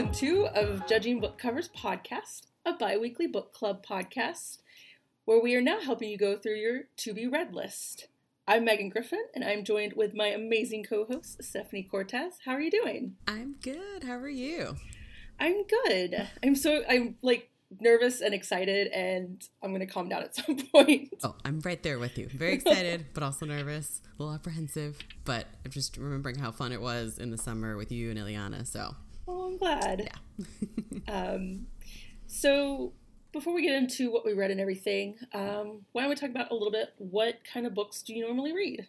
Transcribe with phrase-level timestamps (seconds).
[0.00, 4.56] season two of Judging Book Covers podcast, a bi weekly book club podcast,
[5.26, 8.08] where we are now helping you go through your to be read list.
[8.48, 12.38] I'm Megan Griffin, and I'm joined with my amazing co host, Stephanie Cortez.
[12.46, 13.16] How are you doing?
[13.28, 14.04] I'm good.
[14.04, 14.76] How are you?
[15.38, 16.28] I'm good.
[16.42, 20.56] I'm so, I'm like nervous and excited, and I'm going to calm down at some
[20.72, 21.12] point.
[21.22, 22.26] Oh, I'm right there with you.
[22.26, 24.98] Very excited, but also nervous, a little apprehensive.
[25.26, 28.66] But I'm just remembering how fun it was in the summer with you and Ileana.
[28.66, 28.94] So,
[29.30, 30.10] oh, I'm glad.
[31.08, 31.08] Yeah.
[31.08, 31.66] um,
[32.26, 32.92] so,
[33.32, 36.50] before we get into what we read and everything, um, why don't we talk about
[36.50, 38.86] a little bit what kind of books do you normally read?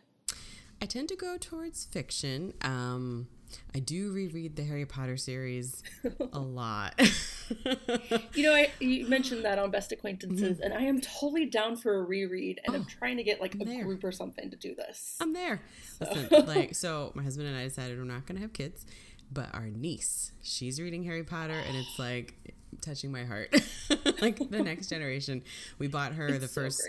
[0.81, 2.53] I tend to go towards fiction.
[2.61, 3.27] Um,
[3.75, 5.83] I do reread the Harry Potter series
[6.33, 6.99] a lot.
[8.33, 10.63] you know, I you mentioned that on Best Acquaintances, mm-hmm.
[10.63, 13.53] and I am totally down for a reread, and oh, I'm trying to get like
[13.55, 13.83] I'm a there.
[13.83, 15.17] group or something to do this.
[15.21, 15.61] I'm there.
[15.99, 16.07] So.
[16.11, 18.85] Listen, like, so my husband and I decided we're not going to have kids,
[19.31, 22.35] but our niece, she's reading Harry Potter, and it's like
[22.81, 23.53] touching my heart.
[24.21, 25.43] like the next generation.
[25.77, 26.81] We bought her it's the first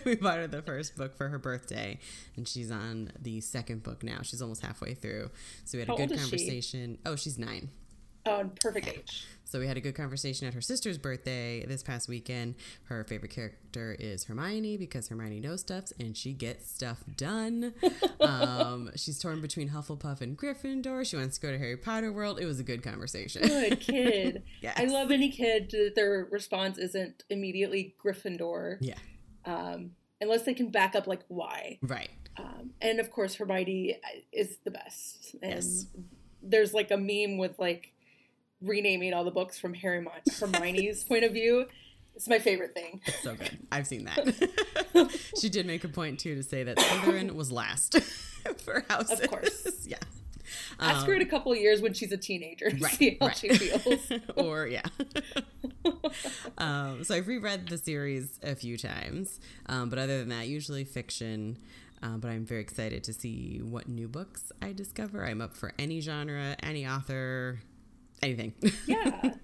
[0.04, 1.98] we bought her the first book for her birthday
[2.36, 4.20] and she's on the second book now.
[4.22, 5.30] She's almost halfway through.
[5.64, 6.98] So we had How a good conversation.
[7.04, 7.68] Oh, she's 9.
[8.26, 9.26] Oh, perfect age.
[9.50, 12.54] So we had a good conversation at her sister's birthday this past weekend.
[12.84, 17.74] Her favorite character is Hermione because Hermione knows stuff and she gets stuff done.
[18.20, 21.04] um, she's torn between Hufflepuff and Gryffindor.
[21.04, 22.38] She wants to go to Harry Potter World.
[22.38, 23.42] It was a good conversation.
[23.42, 24.44] Good kid.
[24.60, 24.74] yes.
[24.78, 28.76] I love any kid that their response isn't immediately Gryffindor.
[28.80, 28.94] Yeah.
[29.46, 31.80] Um, unless they can back up like why.
[31.82, 32.10] Right.
[32.36, 33.96] Um, and of course, Hermione
[34.32, 35.34] is the best.
[35.42, 35.86] And yes.
[36.40, 37.94] there's like a meme with like
[38.62, 40.04] renaming all the books from Harry
[40.40, 41.66] Hermione's point of view.
[42.14, 43.00] It's my favorite thing.
[43.06, 43.58] It's so good.
[43.72, 45.18] I've seen that.
[45.40, 47.98] she did make a point too to say that Slytherin was last
[48.58, 49.20] for houses.
[49.20, 49.86] Of course.
[49.86, 49.96] Yeah.
[50.78, 52.70] Ask um, her in a couple of years when she's a teenager.
[52.78, 53.36] Right, see how right.
[53.36, 54.12] she feels.
[54.36, 54.82] or yeah.
[56.58, 60.84] um, so I've reread the series a few times, um, but other than that, usually
[60.84, 61.56] fiction.
[62.02, 65.24] Um, but I'm very excited to see what new books I discover.
[65.24, 67.60] I'm up for any genre, any author,
[68.22, 68.54] anything.
[68.86, 69.34] yeah.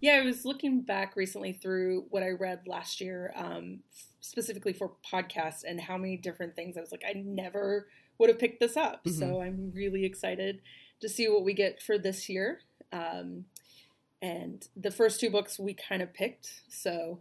[0.00, 3.80] Yeah, I was looking back recently through what I read last year, um,
[4.20, 8.38] specifically for podcasts, and how many different things I was like, I never would have
[8.38, 9.04] picked this up.
[9.04, 9.18] Mm-hmm.
[9.18, 10.60] So I'm really excited
[11.00, 12.60] to see what we get for this year.
[12.92, 13.46] Um,
[14.20, 17.20] and the first two books we kind of picked, so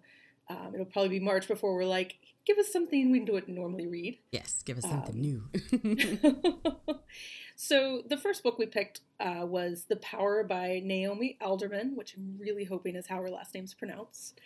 [0.50, 2.16] um, it'll probably be March before we're like,
[2.46, 4.20] give us something we don't normally read.
[4.32, 5.44] Yes, give us something new.
[7.56, 12.38] So the first book we picked uh, was The Power by Naomi Alderman, which I'm
[12.40, 14.40] really hoping is how her last name's pronounced,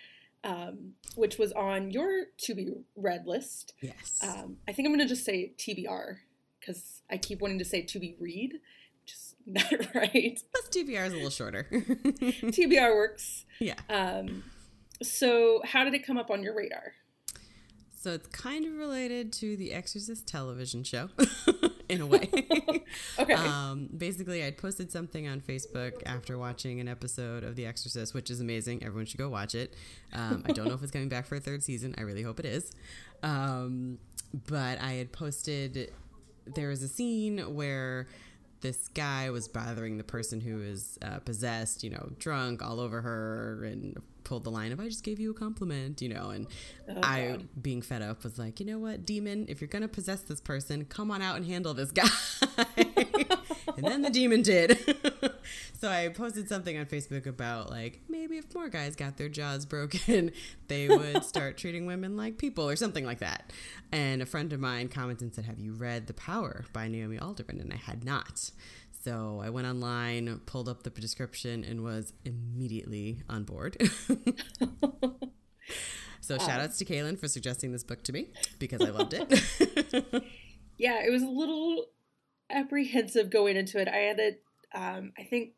[0.44, 3.74] um, which was on your to be read list.
[3.82, 4.20] Yes.
[4.22, 6.18] Um, I think I'm going to just say TBR
[6.60, 8.54] because I keep wanting to say to be read,
[9.04, 10.40] which is not right.
[10.52, 11.68] Plus TBR is a little shorter.
[11.72, 13.46] TBR works.
[13.60, 13.74] Yeah.
[13.90, 14.44] Um,
[15.02, 16.94] so how did it come up on your radar?
[18.08, 21.10] So it's kind of related to the Exorcist television show.
[21.90, 22.30] in a way.
[23.20, 23.34] okay.
[23.34, 28.32] Um, basically, I'd posted something on Facebook after watching an episode of The Exorcist, which
[28.32, 28.82] is amazing.
[28.82, 29.74] Everyone should go watch it.
[30.14, 31.96] Um, I don't know if it's coming back for a third season.
[31.98, 32.72] I really hope it is.
[33.24, 33.98] Um,
[34.48, 35.92] but I had posted,
[36.46, 38.08] there was a scene where
[38.62, 43.02] this guy was bothering the person who is uh, possessed, you know, drunk all over
[43.02, 46.48] her and pulled the line of I just gave you a compliment, you know, and
[46.90, 47.48] oh, I God.
[47.62, 50.84] being fed up was like, you know what, demon, if you're gonna possess this person,
[50.84, 52.10] come on out and handle this guy.
[52.78, 54.78] and then the demon did.
[55.80, 59.66] so I posted something on Facebook about like maybe if more guys got their jaws
[59.66, 60.32] broken,
[60.68, 63.54] they would start treating women like people or something like that.
[63.94, 67.18] And a friend of mine commented and said, "Have you read The Power by Naomi
[67.18, 68.52] Alderman?" And I had not.
[69.08, 73.78] So I went online, pulled up the description, and was immediately on board.
[76.20, 79.30] so shout outs to Kaylin for suggesting this book to me because I loved it.
[80.78, 81.86] yeah, it was a little
[82.50, 83.88] apprehensive going into it.
[83.88, 84.44] I had it,
[84.76, 85.52] um, I think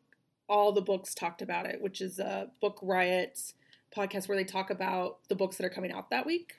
[0.48, 3.36] all the books talked about it, which is a Book Riot
[3.92, 6.52] podcast where they talk about the books that are coming out that week.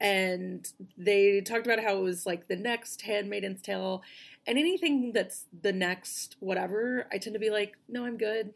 [0.00, 4.04] And they talked about how it was like the next Handmaiden's Tale
[4.46, 8.52] and anything that's the next whatever, I tend to be like, no, I'm good.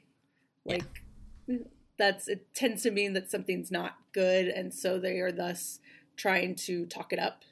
[0.65, 1.03] Like
[1.47, 1.59] yeah.
[1.99, 5.81] that's it tends to mean that something's not good, and so they are thus
[6.17, 7.45] trying to talk it up.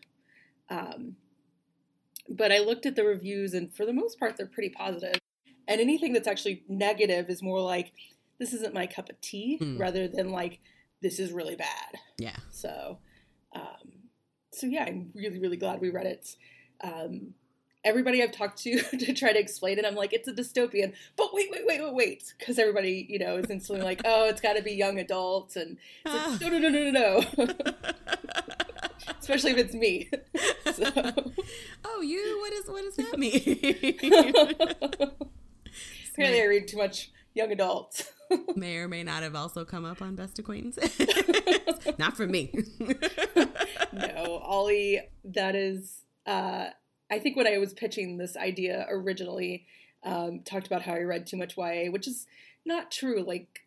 [0.71, 1.17] Um,
[2.29, 5.19] but I looked at the reviews, and for the most part, they're pretty positive.
[5.67, 7.93] And anything that's actually negative is more like,
[8.39, 9.79] this isn't my cup of tea, mm.
[9.79, 10.61] rather than like,
[11.01, 11.95] this is really bad.
[12.19, 12.37] Yeah.
[12.51, 12.99] So,
[13.55, 13.93] um,
[14.53, 16.37] so yeah, I'm really, really glad we read it.
[16.83, 17.35] Um,
[17.85, 20.93] everybody I've talked to to try to explain it, I'm like, it's a dystopian.
[21.17, 24.41] But wait, wait, wait, wait, wait, because everybody, you know, is instantly like, oh, it's
[24.41, 27.55] got to be young adults, and it's like, no, no, no, no, no, no.
[29.21, 30.11] Especially if it's me.
[30.75, 30.85] So.
[31.85, 32.39] Oh, you?
[32.41, 33.41] What is what does that mean?
[36.13, 38.13] Apparently, I read too much young adults.
[38.55, 40.95] may or may not have also come up on Best Acquaintances.
[41.99, 42.53] not for me.
[43.93, 46.03] no, Ollie, that is.
[46.27, 46.69] Uh,
[47.11, 49.67] I think when I was pitching this idea originally,
[50.03, 52.27] um, talked about how I read too much YA, which is
[52.65, 53.23] not true.
[53.23, 53.67] Like,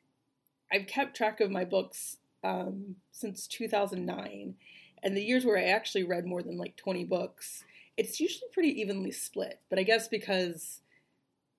[0.71, 4.55] I've kept track of my books um, since 2009,
[5.03, 7.63] and the years where I actually read more than like 20 books,
[7.97, 9.59] it's usually pretty evenly split.
[9.69, 10.81] But I guess because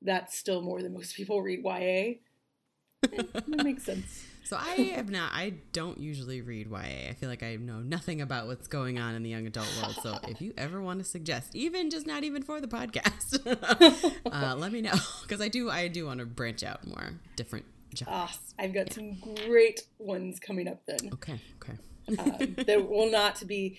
[0.01, 2.15] that's still more than most people read YA,
[3.03, 4.27] that makes sense.
[4.45, 5.33] So I have not.
[5.33, 7.09] I don't usually read YA.
[7.09, 9.97] I feel like I know nothing about what's going on in the young adult world.
[10.03, 13.41] So if you ever want to suggest, even just not even for the podcast,
[14.31, 15.71] uh, let me know because I do.
[15.71, 17.65] I do want to branch out more, different
[17.97, 18.15] genres.
[18.15, 18.93] Ah, I've got yeah.
[18.93, 19.15] some
[19.47, 21.11] great ones coming up then.
[21.15, 21.41] Okay.
[21.63, 21.79] Okay.
[22.19, 23.79] um, there will not to be.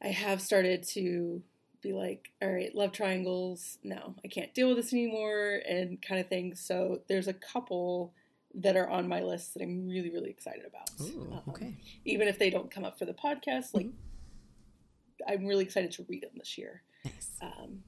[0.00, 1.42] I have started to
[1.82, 3.76] be like, all right, love triangles.
[3.82, 6.60] No, I can't deal with this anymore, and kind of things.
[6.60, 8.14] So there's a couple
[8.54, 10.90] that are on my list that I'm really, really excited about.
[11.00, 11.74] Ooh, um, okay.
[12.04, 15.32] Even if they don't come up for the podcast, like mm-hmm.
[15.32, 16.82] I'm really excited to read them this year.
[17.04, 17.30] Nice.
[17.40, 17.82] Um,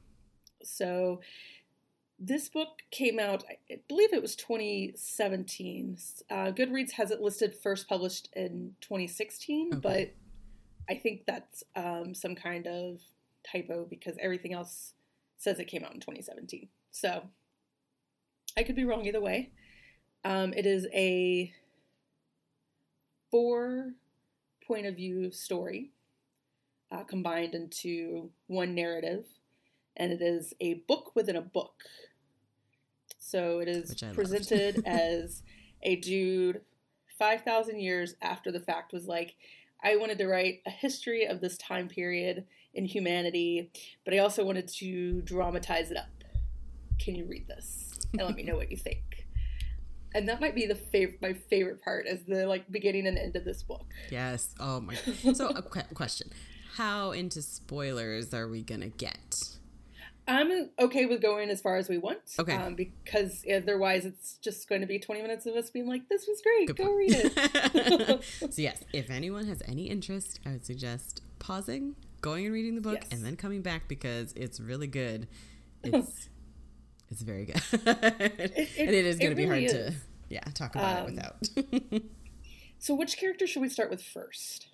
[0.63, 1.21] so
[2.19, 5.99] this book came out, I believe it was 2017.
[6.31, 9.81] Uh, Goodreads has it listed first published in 2016, okay.
[9.81, 13.01] but I think that's um, some kind of
[13.45, 14.95] typo because everything else
[15.37, 16.69] says it came out in 2017.
[16.93, 17.25] So
[18.57, 19.51] I could be wrong either way.
[20.25, 21.53] Um, it is a
[23.31, 23.93] four
[24.67, 25.91] point of view story
[26.91, 29.25] uh, combined into one narrative,
[29.97, 31.83] and it is a book within a book.
[33.19, 35.43] So it is presented as
[35.83, 36.61] a dude
[37.19, 39.37] 5,000 years after the fact was like,
[39.83, 42.45] I wanted to write a history of this time period
[42.75, 43.71] in humanity,
[44.05, 46.09] but I also wanted to dramatize it up.
[46.99, 49.12] Can you read this and let me know what you think?
[50.15, 53.37] And that might be the favorite my favorite part is the like beginning and end
[53.37, 53.87] of this book.
[54.11, 54.55] Yes.
[54.61, 54.95] Oh my
[55.35, 56.31] so a question.
[56.77, 59.59] How into spoilers are we gonna get?
[60.29, 62.55] I'm okay with going as far as we want okay.
[62.55, 66.29] um, because otherwise it's just going to be 20 minutes of us being like this
[66.29, 66.69] was great.
[66.69, 66.97] Good go point.
[66.97, 68.25] read it.
[68.53, 72.81] So yes if anyone has any interest i would suggest pausing going and reading the
[72.81, 73.09] book yes.
[73.11, 75.29] and then coming back because it's really good.
[75.85, 76.29] It's
[77.13, 77.63] it's very good.
[77.73, 77.83] it,
[78.57, 79.95] it, and it is going to be really hard is.
[79.95, 80.01] to
[80.31, 82.03] yeah, talk about um, it without.
[82.79, 84.69] so which character should we start with first?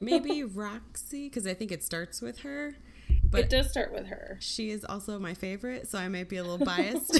[0.00, 2.76] Maybe Roxy because I think it starts with her.
[3.24, 4.38] But it does start with her.
[4.40, 7.14] She is also my favorite, so I might be a little biased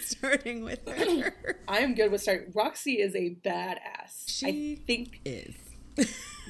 [0.00, 1.56] starting with her.
[1.66, 2.52] I am good with starting.
[2.54, 4.24] Roxy is a badass.
[4.28, 5.54] She I think is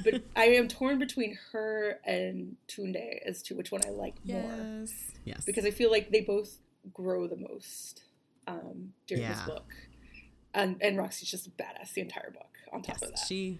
[0.04, 4.44] but I am torn between her and Tunde as to which one I like yes.
[4.44, 4.86] more.
[5.24, 5.44] Yes.
[5.44, 6.58] Because I feel like they both
[6.92, 8.02] grow the most
[8.46, 9.34] um, during yeah.
[9.34, 9.72] this book.
[10.54, 13.24] And and Roxy's just a badass the entire book on top yes, of that.
[13.26, 13.58] She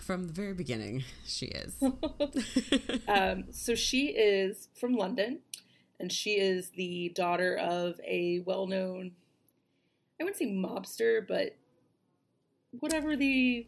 [0.00, 1.76] from the very beginning, she is.
[3.08, 5.40] um, so she is from London,
[6.00, 9.12] and she is the daughter of a well-known,
[10.20, 11.56] I wouldn't say mobster, but
[12.80, 13.66] whatever the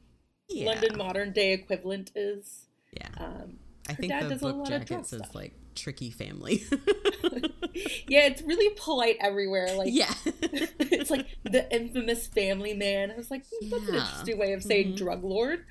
[0.49, 0.67] yeah.
[0.67, 2.67] London modern day equivalent is.
[2.93, 3.09] Yeah.
[3.19, 5.35] Um, I think the book jacket says stuff.
[5.35, 6.65] like tricky family.
[8.09, 9.75] yeah, it's really polite everywhere.
[9.75, 13.11] Like yeah, it's like the infamous family man.
[13.11, 13.89] I was like, hmm, that's yeah.
[13.89, 14.97] an interesting way of saying mm-hmm.
[14.97, 15.65] drug lord.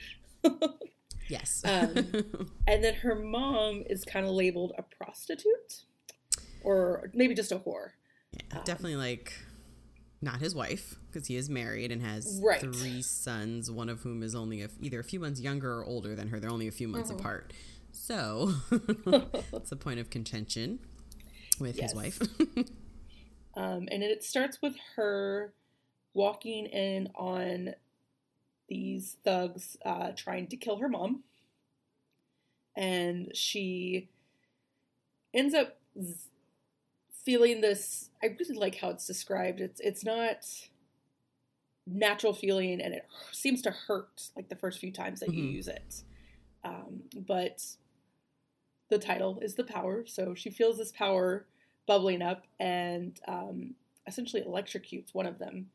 [1.28, 1.62] yes.
[1.66, 1.96] um,
[2.68, 5.84] and then her mom is kind of labeled a prostitute,
[6.64, 7.92] or maybe just a whore.
[8.32, 9.34] Yeah, um, definitely like
[10.22, 12.60] not his wife because he is married and has right.
[12.60, 16.16] three sons, one of whom is only a, either a few months younger or older
[16.16, 16.40] than her.
[16.40, 17.20] They're only a few months uh-huh.
[17.20, 17.54] apart.
[17.92, 18.54] So
[19.54, 20.80] it's a point of contention
[21.60, 21.92] with yes.
[21.92, 22.22] his wife.
[23.56, 25.54] um, and it starts with her
[26.14, 27.76] walking in on
[28.68, 31.24] these thugs uh, trying to kill her mom.
[32.76, 34.10] And she
[35.34, 35.78] ends up
[37.28, 39.60] feeling this I really like how it's described.
[39.60, 40.46] It's it's not
[41.86, 45.40] natural feeling and it seems to hurt like the first few times that mm-hmm.
[45.40, 46.04] you use it.
[46.64, 47.66] Um, but
[48.90, 51.46] the title is the power, so she feels this power
[51.86, 53.76] bubbling up and um,
[54.08, 55.68] essentially electrocutes one of them.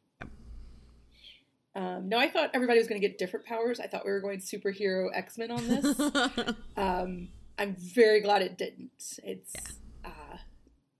[1.74, 3.78] Um, no, I thought everybody was going to get different powers.
[3.78, 6.00] I thought we were going superhero X Men on this.
[6.78, 7.28] um,
[7.58, 9.18] I'm very glad it didn't.
[9.22, 9.81] It's yeah.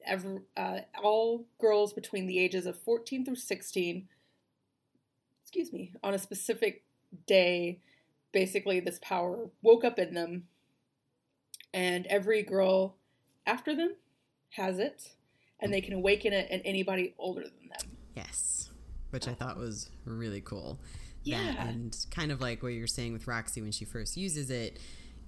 [0.07, 4.09] Every, uh, all girls between the ages of 14 through 16.
[5.43, 6.85] Excuse me, on a specific
[7.27, 7.81] day,
[8.33, 10.45] basically this power woke up in them,
[11.75, 12.97] and every girl
[13.47, 13.95] after them
[14.51, 15.13] has it,
[15.61, 17.97] and they can awaken it in anybody older than them.
[18.15, 18.71] Yes,
[19.11, 20.79] which I thought was really cool.
[21.25, 24.51] Yeah, that, and kind of like what you're saying with Roxy when she first uses
[24.51, 24.79] it.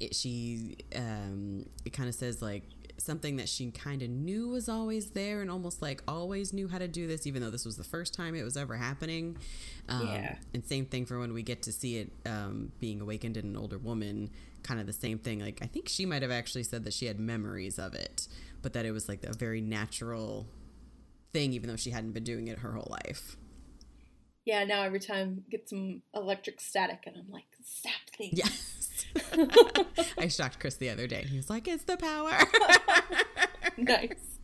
[0.00, 2.64] It, she um, it kind of says like
[2.96, 6.78] something that she kind of knew was always there and almost like always knew how
[6.78, 9.36] to do this, even though this was the first time it was ever happening.
[9.88, 10.36] Um, yeah.
[10.52, 13.56] And same thing for when we get to see it um, being awakened in an
[13.56, 14.30] older woman,
[14.62, 15.40] kind of the same thing.
[15.40, 18.28] Like, I think she might have actually said that she had memories of it,
[18.62, 20.46] but that it was like a very natural
[21.32, 23.36] thing, even though she hadn't been doing it her whole life.
[24.44, 27.46] Yeah, now every time I get some electric static and I'm like,
[27.82, 28.34] zap things.
[28.36, 28.83] Yes.
[30.18, 31.24] I shocked Chris the other day.
[31.28, 32.32] He was like, it's the power.
[33.76, 34.38] nice.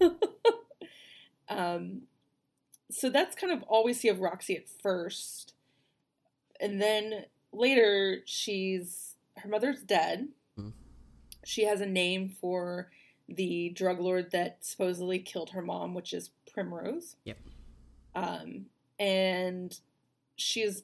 [1.48, 2.02] um,
[2.90, 5.54] so that's kind of all we see of Roxy at first.
[6.60, 10.28] And then later, she's her mother's dead.
[10.58, 10.72] Mm.
[11.44, 12.90] She has a name for
[13.28, 17.16] the drug lord that supposedly killed her mom, which is Primrose.
[17.24, 17.38] Yep.
[18.14, 18.66] Um,
[18.98, 19.78] and
[20.36, 20.82] she's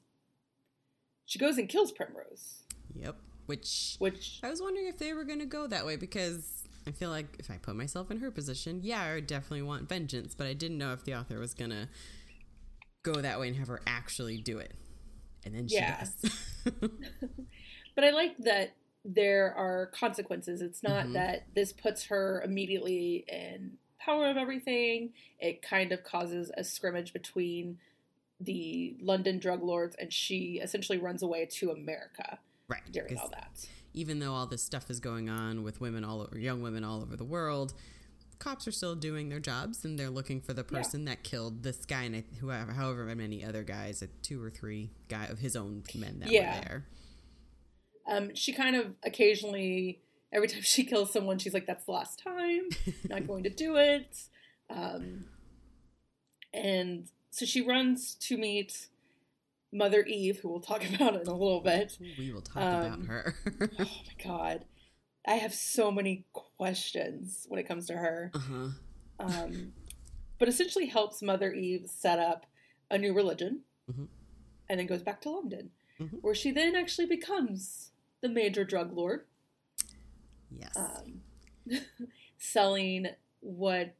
[1.27, 2.64] she goes and kills Primrose.
[2.95, 3.17] Yep.
[3.47, 6.93] Which which I was wondering if they were going to go that way because I
[6.93, 10.35] feel like if I put myself in her position, yeah, I would definitely want vengeance,
[10.35, 11.89] but I didn't know if the author was going to
[13.03, 14.73] go that way and have her actually do it.
[15.45, 16.01] And then she yeah.
[16.01, 16.39] does.
[17.95, 18.75] but I like that
[19.05, 20.63] there are consequences.
[20.63, 21.13] It's not mm-hmm.
[21.15, 25.13] that this puts her immediately in power of everything.
[25.39, 27.79] It kind of causes a scrimmage between
[28.41, 32.39] the London drug lords, and she essentially runs away to America.
[32.69, 32.83] Right.
[32.91, 33.67] During all that.
[33.93, 37.03] Even though all this stuff is going on with women all over, young women all
[37.03, 37.75] over the world,
[38.39, 41.11] cops are still doing their jobs and they're looking for the person yeah.
[41.11, 45.39] that killed this guy and whoever, however many other guys, two or three guy of
[45.39, 46.57] his own men that yeah.
[46.57, 46.87] were there.
[48.07, 50.01] Um, she kind of occasionally,
[50.33, 52.69] every time she kills someone, she's like, "That's the last time.
[53.09, 54.19] Not going to do it."
[54.69, 55.25] Um,
[56.53, 58.89] and so she runs to meet
[59.75, 61.99] Mother Eve, who we'll talk about in a little bit.
[62.19, 63.35] We will talk um, about her.
[63.81, 64.65] oh my god,
[65.27, 68.31] I have so many questions when it comes to her.
[68.35, 68.69] Uh-huh.
[69.19, 69.73] Um,
[70.39, 72.47] but essentially helps Mother Eve set up
[72.91, 74.05] a new religion, mm-hmm.
[74.69, 76.17] and then goes back to London, mm-hmm.
[76.17, 77.91] where she then actually becomes
[78.21, 79.25] the major drug lord.
[80.51, 80.77] Yes.
[80.77, 81.21] Um,
[82.39, 83.09] selling
[83.41, 83.95] what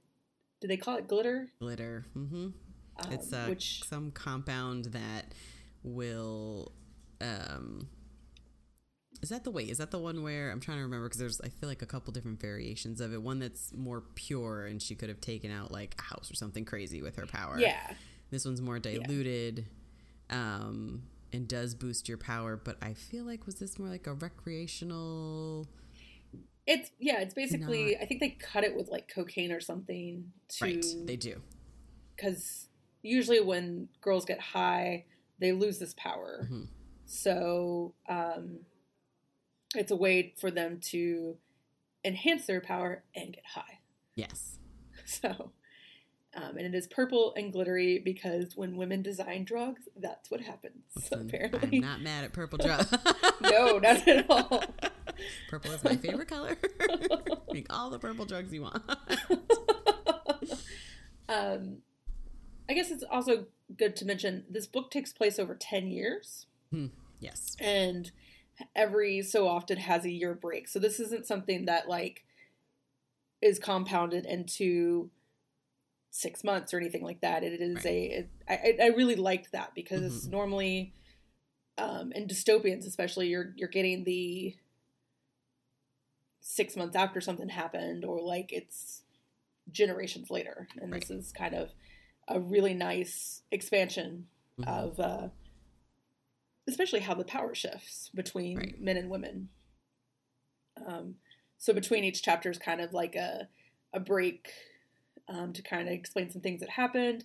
[0.61, 1.07] do they call it?
[1.09, 1.51] Glitter.
[1.61, 2.07] Glitter.
[2.17, 2.47] Mm-hmm.
[2.97, 5.35] Um, it's uh, which some compound that
[5.85, 6.73] will.
[7.21, 7.89] Um,
[9.23, 9.65] is that the way?
[9.65, 11.87] Is that the one where I'm trying to remember because there's I feel like a
[11.87, 13.23] couple different variations of it.
[13.23, 16.65] One that's more pure and she could have taken out like a house or something
[16.65, 17.59] crazy with her power.
[17.59, 17.95] Yeah.
[18.31, 19.67] This one's more diluted.
[20.31, 20.37] Yeah.
[20.37, 24.13] Um, and does boost your power, but I feel like was this more like a
[24.13, 25.67] recreational
[26.67, 28.03] it's yeah, it's basically not...
[28.03, 31.41] I think they cut it with like cocaine or something to Right, they do.
[32.19, 32.69] Cuz
[33.03, 35.05] usually when girls get high,
[35.39, 36.41] they lose this power.
[36.45, 36.65] Mm-hmm.
[37.07, 38.61] So, um
[39.77, 41.37] it's a way for them to
[42.05, 43.81] enhance their power and get high.
[44.15, 44.59] Yes.
[45.07, 45.51] So,
[46.35, 50.83] um, and it is purple and glittery because when women design drugs, that's what happens.
[51.13, 52.91] Apparently, I'm not mad at purple drugs.
[53.43, 54.65] no, not at all.
[55.51, 56.57] Purple is my favorite color.
[57.53, 58.83] Make all the purple drugs you want.
[61.29, 61.79] um,
[62.69, 63.47] I guess it's also
[63.77, 66.47] good to mention this book takes place over ten years.
[66.71, 66.87] Hmm.
[67.21, 68.11] Yes, and
[68.75, 70.69] every so often has a year break.
[70.69, 72.25] So this isn't something that like
[73.41, 75.11] is compounded into
[76.11, 77.43] six months or anything like that.
[77.43, 77.87] It is right.
[77.87, 78.05] a.
[78.19, 80.31] It, I, I really liked that because mm-hmm.
[80.31, 80.95] normally,
[81.77, 84.57] um, in dystopians especially, you're you're getting the
[86.41, 89.03] six months after something happened or like it's
[89.71, 91.01] generations later, and right.
[91.01, 91.75] this is kind of
[92.29, 94.27] a really nice expansion
[94.61, 94.69] mm-hmm.
[94.69, 95.29] of, uh,
[96.69, 98.81] especially how the power shifts between right.
[98.81, 99.49] men and women.
[100.87, 101.17] Um,
[101.59, 103.49] so between each chapter is kind of like a
[103.93, 104.49] a break
[105.29, 107.25] um, to kind of explain some things that happened,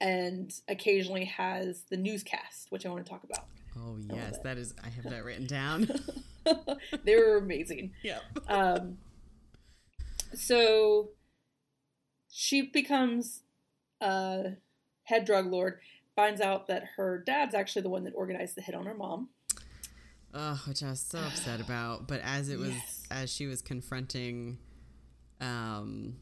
[0.00, 3.46] and occasionally has the newscast, which I want to talk about.
[3.76, 4.74] Oh yes, that is.
[4.84, 5.88] I have that written down.
[7.04, 7.92] they were amazing.
[8.02, 8.20] Yeah.
[8.48, 8.98] Um,
[10.34, 11.10] so
[12.30, 13.42] she becomes
[14.00, 14.56] a
[15.04, 15.80] head drug lord.
[16.16, 19.28] Finds out that her dad's actually the one that organized the hit on her mom.
[20.34, 22.06] Oh, which I was so upset about.
[22.06, 23.02] But as it was, Yes.
[23.10, 24.58] as she was confronting,
[25.40, 26.16] um,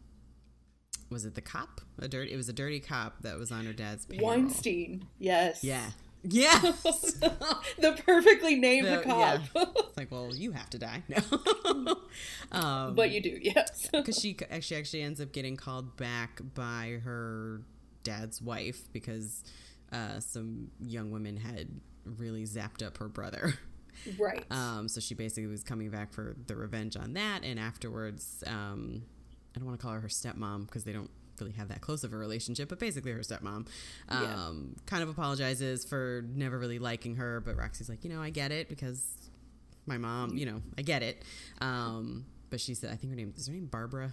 [1.11, 1.80] was it the cop?
[1.99, 2.32] A dirty.
[2.32, 4.28] It was a dirty cop that was on her dad's payroll.
[4.28, 5.06] Weinstein.
[5.18, 5.64] Yes.
[5.64, 5.90] Yeah.
[6.23, 6.83] Yes.
[6.83, 9.41] the perfectly named The- cop.
[9.55, 11.03] it's like, well, you have to die.
[11.09, 11.97] No.
[12.53, 13.89] um, but you do, yes.
[13.93, 17.63] because she she actually ends up getting called back by her
[18.03, 19.45] dad's wife because
[19.93, 21.69] uh, some young women had
[22.05, 23.55] really zapped up her brother.
[24.19, 24.45] right.
[24.51, 29.03] Um, so she basically was coming back for the revenge on that, and afterwards, um,
[29.55, 32.04] I don't want to call her her stepmom because they don't really have that close
[32.04, 33.66] of a relationship, but basically her stepmom um,
[34.11, 34.52] Yeah.
[34.87, 38.52] kind of apologizes for never really liking her, but Roxy's like, you know, I get
[38.52, 39.04] it because
[39.87, 41.23] my mom, you know, I get it.
[41.61, 44.12] Um, but she said, I think her name is her name Barbara.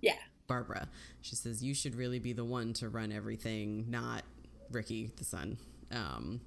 [0.00, 0.14] yeah.
[0.46, 0.88] Barbara.
[1.22, 4.22] She says you should really be the one to run everything, not
[4.70, 5.58] Ricky, the son.
[5.90, 6.40] Um,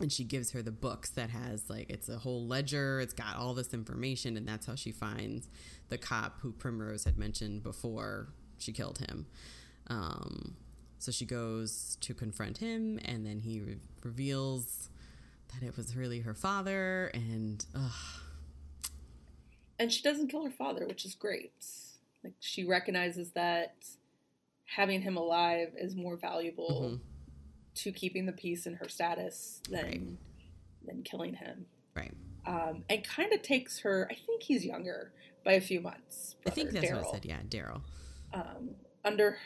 [0.00, 2.98] and she gives her the books that has like it's a whole ledger.
[3.00, 5.48] It's got all this information, and that's how she finds
[5.90, 9.26] the cop who Primrose had mentioned before she killed him.
[9.92, 10.56] Um,
[10.98, 14.88] so she goes to confront him, and then he re- reveals
[15.52, 17.10] that it was really her father.
[17.14, 17.92] And ugh,
[19.78, 21.52] And she doesn't kill her father, which is great.
[22.22, 23.74] Like she recognizes that
[24.64, 27.00] having him alive is more valuable Mhm.
[27.82, 30.18] to keeping the peace in her status than Right.
[30.86, 31.66] than killing him.
[31.94, 32.14] right.
[32.46, 34.08] Um, and kind of takes her.
[34.10, 35.12] I think he's younger
[35.44, 36.36] by a few months.
[36.46, 37.24] I think brother, that's what I said.
[37.26, 37.82] Yeah, Darrell.
[38.32, 39.38] Um, under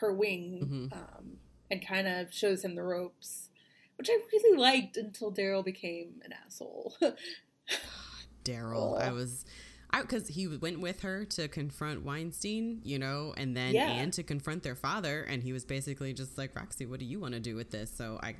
[0.00, 0.92] her wing, Mhm.
[0.96, 1.38] um,
[1.70, 3.48] and kind of shows him the ropes,
[3.96, 6.96] which I really liked until Darrell became an asshole.
[8.44, 8.96] Darrell.
[8.96, 9.44] I was,
[9.90, 13.90] I because he went with her to confront Weinstein, you know, and then Yeah.
[13.90, 17.20] and to confront their father, and he was basically just like Roxy, what do you
[17.20, 17.90] want to do with this?
[17.94, 18.36] So I,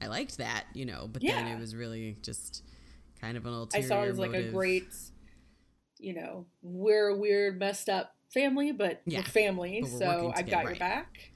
[0.00, 2.62] I liked that, you know, but then it was really just
[3.20, 3.84] kind of an ulterior.
[3.84, 4.92] I saw it as like a great,
[5.98, 10.32] you know, we're a weird, messed up family, but Yeah, we're family, but we're so
[10.34, 10.66] I've got right.
[10.68, 11.30] your back.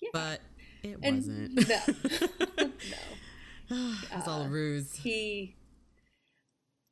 [0.00, 0.08] Yeah.
[0.12, 0.40] but
[0.82, 1.68] it And wasn't.
[1.68, 1.80] no,
[2.58, 2.68] no.
[3.70, 4.94] it was all a Uh, ruse.
[4.96, 5.56] He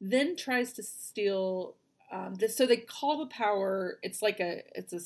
[0.00, 1.76] then tries to steal
[2.12, 2.56] um, this.
[2.56, 3.98] So they call the power.
[4.02, 4.62] It's like a.
[4.74, 5.00] It's a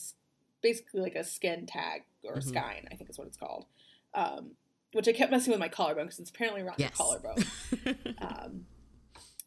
[0.62, 2.44] basically like a skin tag or a Mhm.
[2.48, 3.66] skyne, I think is what it's called.
[4.14, 4.52] Um,
[4.92, 6.92] which I kept messing with my collarbone because it's apparently around Yes.
[6.92, 7.44] the collarbone.
[8.18, 8.66] um,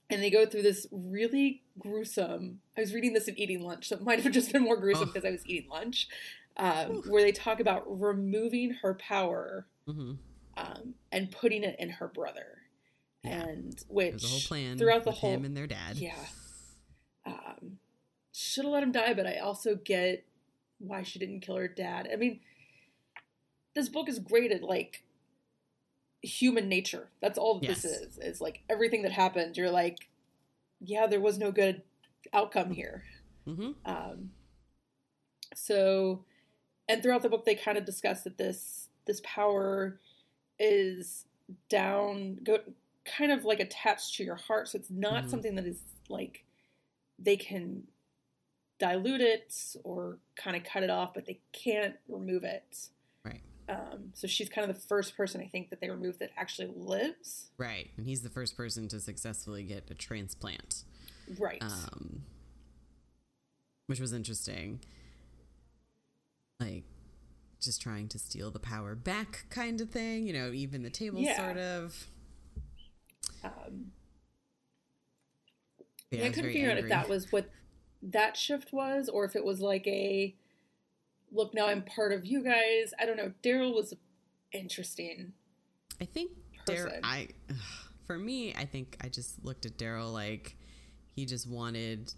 [0.10, 2.60] and they go through this really gruesome.
[2.78, 5.10] I was reading this and eating lunch, so it might have just been more gruesome
[5.10, 5.14] Oh.
[5.14, 6.08] because I was eating lunch.
[6.60, 10.14] Um, where they talk about removing her power hmm
[10.58, 12.64] um, and putting it in her brother,
[13.24, 13.44] Yeah.
[13.46, 15.98] and which a whole plan throughout the whole him and their dad.
[15.98, 16.16] yeah.
[17.28, 17.78] Um,
[18.34, 20.26] should have let him die, but I also get
[20.80, 22.10] why she didn't kill her dad.
[22.12, 22.40] I mean,
[23.76, 25.04] this book is great at like
[26.22, 27.10] human nature.
[27.22, 28.18] That's all that this is.
[28.18, 29.58] Is like everything that happened.
[29.58, 30.08] You're like,
[30.80, 31.82] yeah, there was no good
[32.34, 33.04] outcome here.
[33.46, 34.32] hmm Um,
[35.56, 36.24] so,
[36.90, 40.00] and throughout the book, they kind of discuss that this this power
[40.60, 41.26] is
[41.70, 42.60] down, go,
[43.06, 44.68] kind of like attached to your heart.
[44.68, 45.30] So it's not Mhm.
[45.30, 46.44] something that is like
[47.18, 47.88] they can
[48.80, 52.90] dilute it or kind of cut it off, but they can't remove it.
[53.24, 53.42] Right.
[53.70, 56.72] Um, so she's kind of the first person I think that they remove that actually
[56.76, 57.48] lives.
[57.58, 57.90] Right.
[57.98, 60.84] And he's the first person to successfully get a transplant.
[61.38, 61.62] Right.
[61.62, 62.22] um,
[63.88, 64.80] which was interesting.
[66.60, 66.84] Like,
[67.62, 70.26] just trying to steal the power back, kind of thing.
[70.28, 71.38] You know, even the table, Yeah.
[71.38, 72.08] sort of.
[73.44, 73.92] um,
[76.12, 77.50] Yeah, I couldn't figure out if that was what
[78.02, 80.34] that shift was, or if it was like a
[81.38, 81.54] look.
[81.54, 82.94] Now I'm part of you guys.
[83.00, 83.32] I don't know.
[83.42, 83.94] Darrell was
[84.52, 85.34] interesting.
[86.02, 86.32] I think
[86.66, 86.94] Darrell.
[87.04, 87.30] I,
[88.06, 90.56] for me, I think I just looked at Darrell like
[91.16, 92.14] he just wanted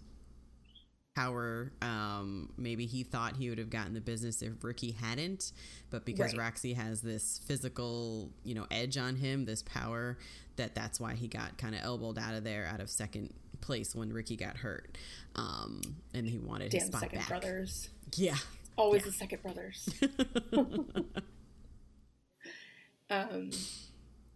[1.16, 1.72] power.
[1.82, 5.52] Um, maybe he thought he would have gotten the business if Ricky hadn't,
[5.90, 6.44] but because Right.
[6.44, 10.18] Roxy has this physical, you know, edge on him, this power,
[10.56, 13.94] that that's why he got kind of elbowed out of there, out of second place
[13.94, 14.96] when Ricky got hurt,
[15.36, 15.82] um,
[16.14, 17.28] and he wanted his Damn spot second back.
[17.28, 17.90] brothers.
[18.14, 18.36] Yeah.
[18.80, 19.06] Always Yeah.
[19.06, 19.88] the second brothers.
[23.10, 23.50] um,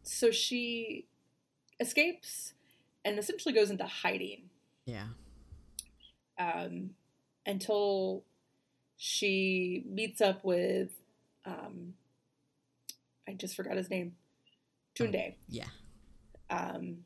[0.03, 1.07] so she
[1.81, 2.53] escapes
[3.07, 4.51] and essentially goes into hiding
[4.85, 5.07] yeah.
[6.39, 6.91] um,
[7.47, 8.23] until
[8.99, 10.91] she meets up with.
[11.47, 11.95] Um,
[13.27, 14.15] I just forgot his name.
[14.95, 15.35] Tunde.
[15.49, 15.69] Yeah.
[16.51, 16.99] Um,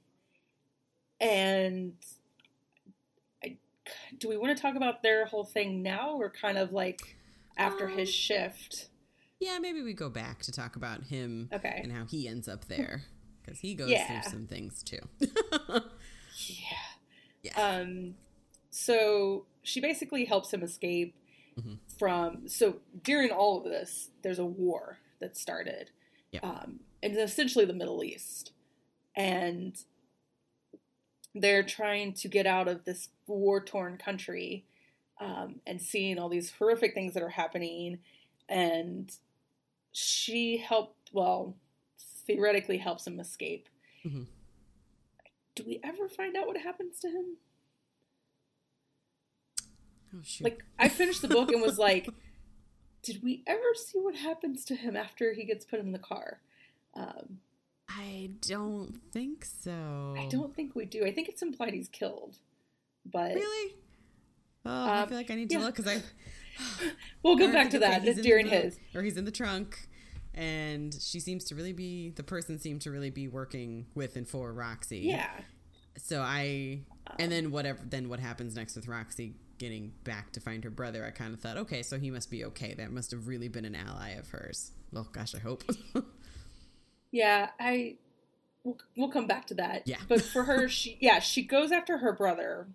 [1.20, 1.92] and
[3.44, 3.56] I,
[4.18, 7.14] do we want to talk about their whole thing now, or kind of like
[7.58, 8.88] after his Um, shift?
[9.40, 11.80] Yeah, maybe we go back to talk about him Okay.
[11.82, 13.04] and how he ends up there
[13.42, 14.20] because he goes Yeah.
[14.20, 15.00] through some things too.
[16.46, 16.76] Yeah.
[17.42, 17.60] yeah.
[17.60, 18.14] Um,
[18.70, 21.14] so she basically helps him escape
[21.58, 21.74] mm-hmm.
[21.98, 22.48] from.
[22.48, 25.90] So during all of this, there's a war that started.
[26.30, 26.40] Yeah.
[26.42, 28.52] Um, and essentially the Middle East.
[29.16, 29.76] And
[31.34, 34.64] they're trying to get out of this war torn country
[35.20, 37.98] um, and seeing all these horrific things that are happening.
[38.48, 39.10] And
[39.92, 41.56] she helped, well,
[42.26, 43.68] theoretically helps him escape.
[44.04, 44.24] Mm-hmm.
[45.54, 47.36] Do we ever find out what happens to him?
[50.14, 50.20] Oh.
[50.40, 52.08] Like, I finished the book and was like,
[53.02, 56.40] did we ever see what happens to him after he gets put in the car?
[56.94, 57.40] Um,
[57.88, 60.14] I don't think so.
[60.18, 61.04] I don't think we do.
[61.04, 62.36] I think it's implied he's killed.
[63.04, 63.74] But really,
[64.64, 65.64] oh, um, I feel like I need to yeah.
[65.64, 66.02] look because I.
[67.22, 69.88] we'll go back to that during his, or he's in the trunk,
[70.34, 74.28] and she seems to really be the person seemed to really be working with and
[74.28, 74.98] for Roxy.
[74.98, 75.30] Yeah.
[75.96, 80.40] So I, um, and then whatever, then what happens next with Roxy getting back to
[80.40, 81.04] find her brother?
[81.04, 82.74] I kind of thought, okay, so he must be okay.
[82.74, 84.72] That must have really been an ally of hers.
[84.92, 85.64] Well, gosh, I hope.
[87.10, 87.96] Yeah, I
[88.64, 89.86] we'll, we'll come back to that.
[89.86, 89.98] Yeah.
[90.08, 92.68] But for her, she yeah, she goes after her brother.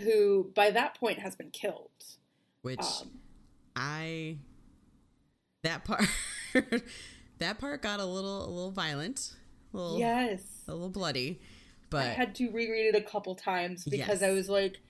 [0.00, 1.90] Who by that point has been killed.
[2.62, 3.10] Which um,
[3.76, 4.38] I
[5.62, 6.06] that part
[7.38, 9.34] that part got a little a little violent.
[9.74, 10.42] A little, yes.
[10.68, 11.40] A little bloody.
[11.90, 14.22] But I had to reread it a couple times because yes.
[14.22, 14.80] I was like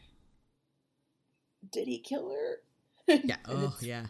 [1.70, 3.20] did he kill her?
[3.24, 3.36] yeah.
[3.48, 4.06] Oh, yeah.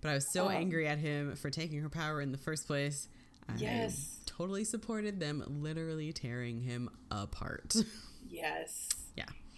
[0.00, 2.66] But I was so um, angry at him for taking her power in the first
[2.66, 3.08] place
[3.56, 4.20] Yes.
[4.26, 7.74] Totally supported them literally tearing him apart.
[8.24, 8.88] Yes.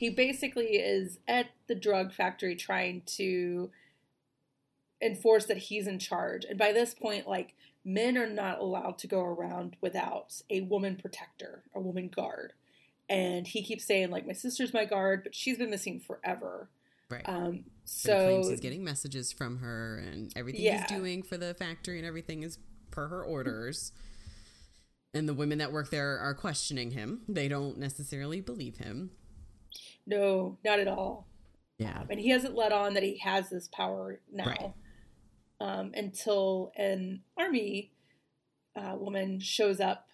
[0.04, 3.70] He basically is at the drug factory trying to
[5.00, 6.44] enforce that he's in charge.
[6.44, 7.54] And by this point, like,
[7.86, 12.52] men are not allowed to go around without a woman protector, a woman guard.
[13.08, 16.68] And he keeps saying, like, my sister's my guard, but she's been missing forever.
[17.08, 17.26] Right.
[17.26, 20.80] Um, so he he's getting messages from her, and everything yeah.
[20.80, 22.58] he's doing for the factory and everything is
[22.90, 23.92] per her orders.
[25.14, 27.22] And the women that work there are questioning him.
[27.26, 29.12] They don't necessarily believe him.
[30.06, 31.26] No, not at all.
[31.78, 32.00] Yeah.
[32.00, 34.72] Um, and he hasn't let on that he has this power now right.
[35.60, 37.90] um, until an army
[38.76, 40.08] uh, woman shows up.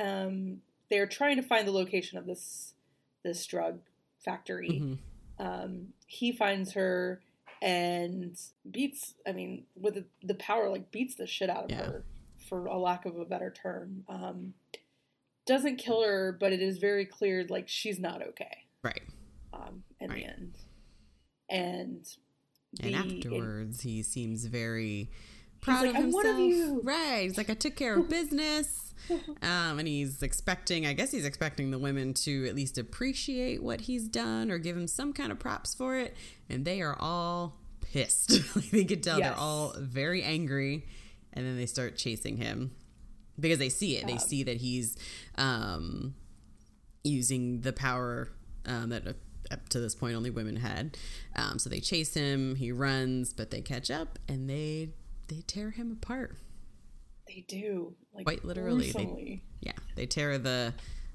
[0.00, 0.58] Um,
[0.90, 2.74] they're trying to find the location of this
[3.22, 3.80] this drug
[4.24, 4.80] factory.
[4.82, 5.46] Mm-hmm.
[5.46, 7.20] Um, he finds her
[7.64, 8.38] and
[8.70, 11.84] beats i mean with the, the power like beats the shit out of yeah.
[11.84, 12.04] her
[12.48, 14.52] for a lack of a better term um
[15.46, 19.02] doesn't kill her but it is very clear like she's not okay right
[19.52, 20.18] um in right.
[20.18, 20.54] the end
[21.50, 22.06] and
[22.74, 25.10] the, and afterwards it, he seems very
[25.60, 28.84] proud like, of himself of right he's like i took care of business
[29.42, 33.82] um, and he's expecting, I guess he's expecting the women to at least appreciate what
[33.82, 36.16] he's done or give him some kind of props for it.
[36.48, 38.40] And they are all pissed.
[38.70, 39.28] they could tell yes.
[39.28, 40.86] they're all very angry.
[41.32, 42.72] And then they start chasing him
[43.38, 44.02] because they see it.
[44.02, 44.14] Yeah.
[44.14, 44.96] They see that he's
[45.36, 46.14] um,
[47.02, 48.28] using the power
[48.66, 49.16] um, that
[49.50, 50.96] up to this point only women had.
[51.36, 52.56] Um, so they chase him.
[52.56, 54.90] He runs, but they catch up and they
[55.28, 56.36] they tear him apart.
[57.26, 57.94] They do.
[58.14, 58.92] Like quite literally.
[58.92, 60.74] They, yeah, they tear the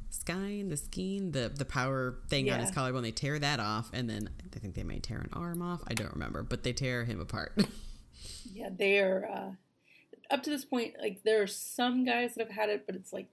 [0.10, 2.56] sky the skein, the the power thing yeah.
[2.56, 3.04] on his collarbone.
[3.04, 5.82] They tear that off, and then I think they may tear an arm off.
[5.88, 7.58] I don't remember, but they tear him apart.
[8.54, 9.30] yeah, they are.
[9.32, 9.52] Uh,
[10.34, 13.14] up to this point, like there are some guys that have had it, but it's
[13.14, 13.28] like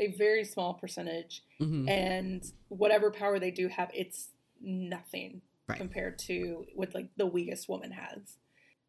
[0.00, 1.88] a very small percentage, mm-hmm.
[1.88, 5.78] and whatever power they do have, it's nothing right.
[5.78, 8.38] compared to what like the weakest woman has.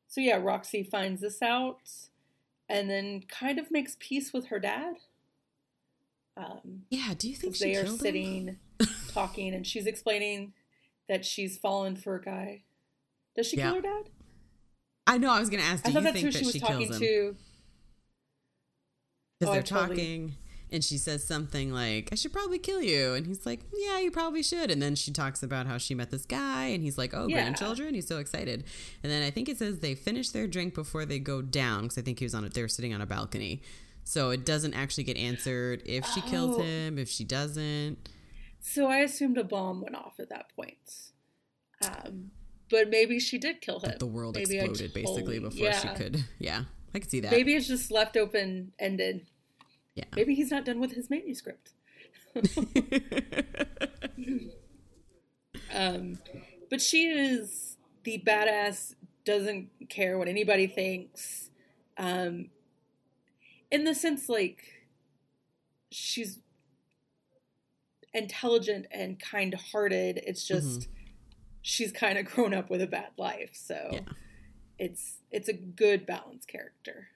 [0.07, 1.89] So yeah, Roxy finds this out
[2.69, 4.95] and then kind of makes peace with her dad.
[6.37, 8.57] Um, yeah, do you think they are sitting
[9.13, 10.53] talking, and she's explaining
[11.09, 12.63] that she's fallen for a guy?
[13.35, 13.67] Does she yeah.
[13.67, 14.09] kill her dad?
[15.07, 15.29] I know.
[15.29, 15.83] I was going to ask.
[15.83, 17.35] Do I thought you that's think who she was talking to.
[19.39, 19.95] Because oh, they're totally...
[19.97, 20.35] talking,
[20.71, 23.13] and she says something like, I should probably kill you.
[23.13, 24.71] And he's like, Yeah, you probably should.
[24.71, 27.41] And then she talks about how she met this guy, and he's like, Oh, yeah.
[27.41, 27.93] grandchildren?
[27.93, 28.63] He's so excited.
[29.03, 31.97] And then I think it says they finish their drink before they go down, because
[31.97, 33.61] I think he was on it, they were sitting on a balcony.
[34.03, 36.29] So it doesn't actually get answered if she oh.
[36.29, 38.09] kills him, if she doesn't.
[38.59, 40.77] So I assumed a bomb went off at that point.
[41.83, 42.31] Um,
[42.69, 43.89] but maybe she did kill him.
[43.89, 45.79] But the world maybe exploded totally, basically before yeah.
[45.79, 46.23] she could.
[46.39, 47.31] Yeah, I could see that.
[47.31, 49.27] Maybe it's just left open ended
[49.95, 50.05] yeah.
[50.15, 51.73] Maybe he's not done with his manuscript.
[55.73, 56.17] um,
[56.69, 61.49] but she is the badass, doesn't care what anybody thinks.
[61.97, 62.49] Um,
[63.69, 64.63] in the sense, like,
[65.91, 66.39] she's
[68.13, 70.21] intelligent and kind-hearted.
[70.25, 70.91] It's just mm-hmm.
[71.61, 73.99] she's kind of grown up with a bad life, so yeah.
[74.79, 77.07] it's it's a good balanced character.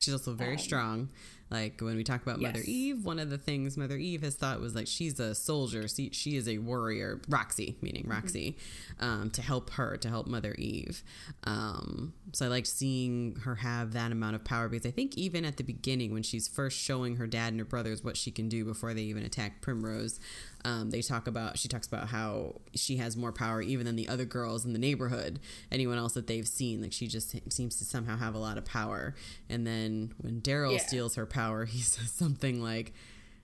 [0.00, 1.10] She's also very um, strong.
[1.50, 2.54] Like when we talk about yes.
[2.54, 5.88] Mother Eve, one of the things Mother Eve has thought was like she's a soldier.
[5.88, 7.20] She, she is a warrior.
[7.28, 8.12] Roxy, meaning mm-hmm.
[8.12, 8.56] Roxy,
[9.00, 11.02] um, to help her, to help Mother Eve.
[11.44, 15.44] Um, so I like seeing her have that amount of power because I think even
[15.44, 18.48] at the beginning when she's first showing her dad and her brothers what she can
[18.48, 20.20] do before they even attack Primrose,
[20.64, 24.08] um, they talk about she talks about how she has more power even than the
[24.08, 25.40] other girls in the neighborhood
[25.72, 28.64] anyone else that they've seen like she just seems to somehow have a lot of
[28.64, 29.14] power
[29.48, 30.78] and then when darrell yeah.
[30.78, 32.92] steals her power he says something like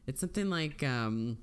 [0.06, 1.36] it's something like um,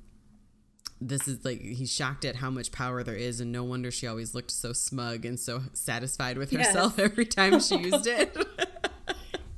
[1.02, 4.08] this is like he's shocked at how much power there is and no wonder she
[4.08, 7.06] always looked so smug and so satisfied with herself yes.
[7.12, 8.36] every time she used it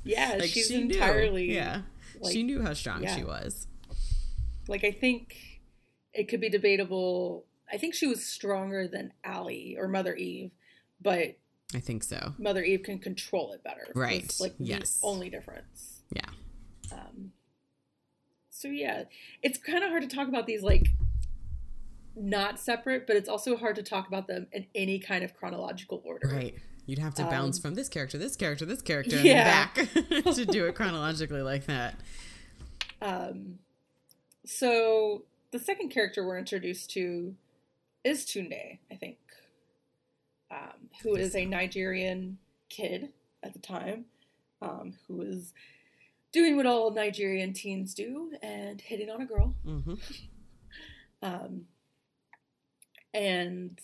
[0.02, 1.54] yeah like she's she entirely knew.
[1.54, 1.80] yeah
[2.20, 3.14] like, she knew how strong yeah.
[3.14, 3.66] she was
[4.68, 5.55] like i think
[6.16, 7.44] it could be debatable.
[7.72, 10.52] I think she was stronger than Allie or Mother Eve,
[11.00, 11.36] but
[11.74, 12.34] I think so.
[12.38, 13.88] Mother Eve can control it better.
[13.94, 14.24] Right.
[14.24, 15.00] It's like yes.
[15.00, 16.00] the only difference.
[16.10, 16.30] Yeah.
[16.92, 17.32] Um,
[18.50, 19.04] so yeah,
[19.42, 20.88] it's kind of hard to talk about these like
[22.14, 26.02] not separate, but it's also hard to talk about them in any kind of chronological
[26.04, 26.28] order.
[26.28, 26.54] Right.
[26.86, 29.66] You'd have to bounce um, from this character, this character, this character, and yeah.
[29.66, 29.74] back
[30.34, 31.96] to do it chronologically like that.
[33.02, 33.58] Um,
[34.44, 35.24] so
[35.56, 37.34] the second character we're introduced to
[38.04, 39.16] is Tunde, I think,
[40.50, 42.36] um, who is a Nigerian
[42.68, 43.08] kid
[43.42, 44.04] at the time,
[44.60, 45.54] um, who is
[46.30, 49.54] doing what all Nigerian teens do and hitting on a girl.
[49.66, 49.94] Mm-hmm.
[51.22, 51.62] um,
[53.14, 53.80] and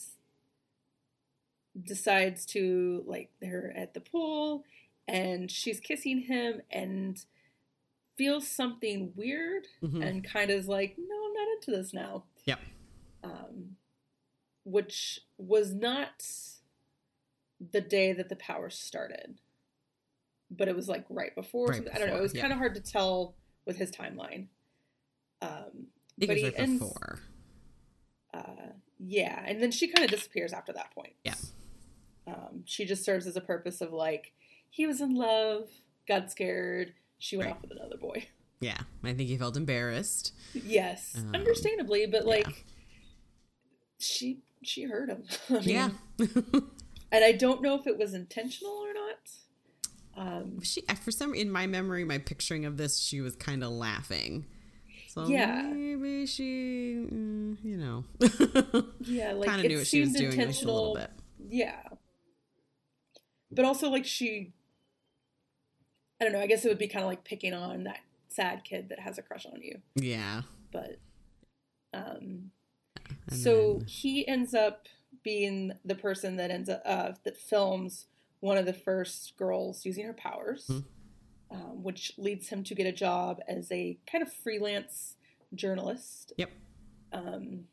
[1.82, 4.64] decides to, like, they're at the pool
[5.08, 7.24] and she's kissing him and
[8.16, 10.02] feels something weird mm-hmm.
[10.02, 12.24] and kind of is like, no, I'm not into this now.
[12.44, 12.60] Yep.
[13.24, 13.76] Um,
[14.64, 16.24] which was not
[17.72, 19.38] the day that the power started,
[20.50, 21.68] but it was like right before.
[21.68, 22.18] Right before I don't know.
[22.18, 22.40] It was yeah.
[22.42, 24.46] kind of hard to tell with his timeline.
[25.40, 27.20] Um, but he right ends, before.
[28.34, 31.14] Uh, yeah, and then she kind of disappears after that point.
[31.24, 31.34] Yeah.
[32.26, 34.32] Um, she just serves as a purpose of like
[34.70, 35.68] he was in love,
[36.06, 37.54] got scared, she went right.
[37.54, 38.26] off with another boy.
[38.60, 40.34] Yeah, I think he felt embarrassed.
[40.54, 42.54] Yes, um, understandably, but like yeah.
[43.98, 45.24] she she hurt him.
[45.50, 45.88] I mean, yeah,
[47.10, 50.28] and I don't know if it was intentional or not.
[50.28, 53.72] Um, she for some in my memory, my picturing of this, she was kind of
[53.72, 54.46] laughing.
[55.08, 58.04] So yeah, maybe she, mm, you know,
[59.00, 61.10] yeah, like kind of knew what she was doing a little bit.
[61.48, 61.82] Yeah,
[63.50, 64.52] but also like she
[66.22, 66.40] I don't know.
[66.40, 69.18] I guess it would be kind of like picking on that sad kid that has
[69.18, 69.80] a crush on you.
[69.96, 70.42] Yeah.
[70.70, 71.00] But
[71.92, 72.52] um
[73.28, 73.86] and so then...
[73.86, 74.86] he ends up
[75.24, 78.06] being the person that ends up uh, that films
[78.38, 80.78] one of the first girls using her powers, hmm
[81.52, 85.16] um, which leads him to get a job as a kind of freelance
[85.54, 86.32] journalist.
[86.38, 86.50] Yep.
[87.12, 87.64] Um,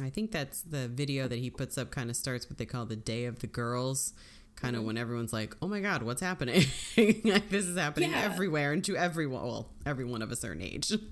[0.00, 1.90] I think that's the video that he puts up.
[1.90, 4.14] Kind of starts what they call the Day of the Girls,
[4.56, 6.64] kind of when everyone's like, "Oh my God, what's happening?
[6.96, 8.22] like, this is happening yeah.
[8.22, 9.44] everywhere and to everyone.
[9.44, 10.92] Well, everyone of a certain age."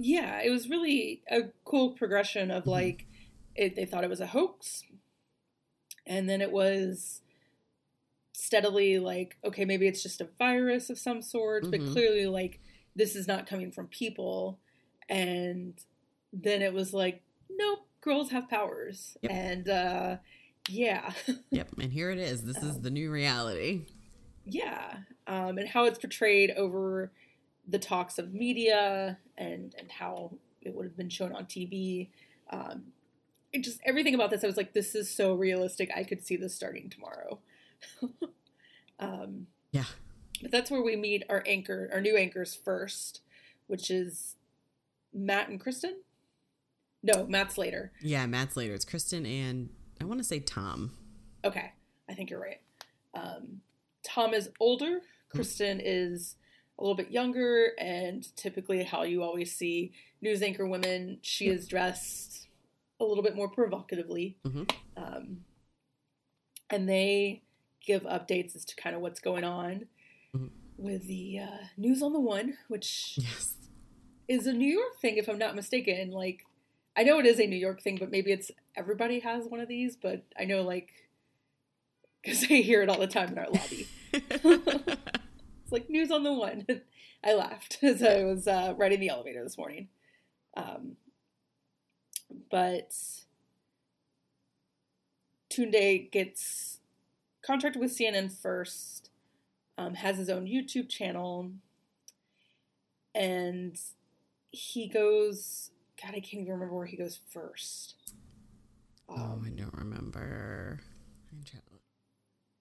[0.00, 2.70] Yeah, it was really a cool progression of mm-hmm.
[2.70, 3.06] like,
[3.56, 4.84] it, they thought it was a hoax,
[6.06, 7.20] and then it was
[8.32, 11.84] steadily like, okay, maybe it's just a virus of some sort, mm-hmm.
[11.84, 12.60] but clearly like
[12.94, 14.60] this is not coming from people,
[15.08, 15.74] and
[16.32, 19.32] then it was like, nope, girls have powers, yep.
[19.32, 20.16] and uh,
[20.68, 21.12] yeah.
[21.50, 21.68] yep.
[21.80, 22.42] And here it is.
[22.42, 23.86] This um, is the new reality.
[24.44, 24.98] Yeah.
[25.26, 27.10] Um, and how it's portrayed over
[27.66, 32.08] the talks of media and, and how it would have been shown on TV.
[32.50, 32.84] Um,
[33.52, 35.90] it just everything about this, I was like, this is so realistic.
[35.94, 37.38] I could see this starting tomorrow.
[39.00, 39.84] um, yeah.
[40.40, 43.20] But that's where we meet our anchor, our new anchors first,
[43.66, 44.36] which is
[45.12, 45.96] Matt and Kristen.
[47.02, 47.92] No, Matt's later.
[48.00, 48.74] Yeah, Matt's later.
[48.74, 50.92] It's Kristen and I want to say Tom.
[51.44, 51.72] Okay,
[52.08, 52.60] I think you're right.
[53.14, 53.60] Um,
[54.04, 55.00] Tom is older.
[55.30, 56.36] Kristen is
[56.78, 61.66] a little bit younger, and typically, how you always see news anchor women, she is
[61.66, 62.48] dressed
[63.00, 64.36] a little bit more provocatively.
[64.46, 64.64] Mm-hmm.
[64.96, 65.44] Um,
[66.70, 67.42] and they
[67.84, 69.86] give updates as to kind of what's going on
[70.36, 70.46] mm-hmm.
[70.76, 73.54] with the uh, news on the one, which yes.
[74.26, 76.10] is a New York thing, if I'm not mistaken.
[76.10, 76.44] Like
[76.96, 79.68] I know it is a New York thing, but maybe it's everybody has one of
[79.68, 79.96] these.
[79.96, 80.90] But I know like
[82.22, 83.88] because I hear it all the time in our lobby.
[84.12, 86.66] it's like news on the one.
[87.24, 89.88] I laughed as I was uh, riding the elevator this morning.
[90.56, 90.96] Um,
[92.50, 92.94] but
[95.50, 96.78] Tunde gets
[97.42, 99.10] contracted with CNN first,
[99.76, 101.50] um, has his own YouTube channel,
[103.14, 103.78] and
[104.50, 105.70] he goes.
[106.00, 107.96] God, I can't even remember where he goes first.
[109.08, 110.80] Um, oh, I don't remember.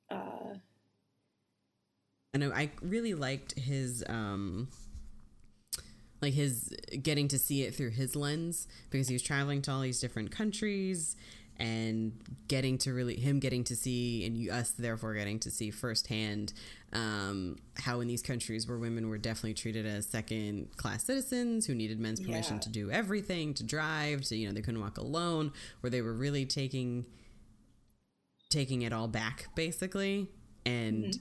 [0.09, 0.55] Uh,
[2.33, 4.67] I know I really liked his um
[6.21, 9.81] like his getting to see it through his lens because he was traveling to all
[9.81, 11.15] these different countries
[11.59, 12.13] and
[12.47, 16.53] getting to really him getting to see and you, us therefore getting to see firsthand
[16.93, 21.73] um, how in these countries where women were definitely treated as second class citizens who
[21.73, 22.61] needed men's permission yeah.
[22.61, 26.13] to do everything to drive to you know they couldn't walk alone where they were
[26.13, 27.05] really taking
[28.49, 30.29] taking it all back basically
[30.65, 31.19] and mm-hmm.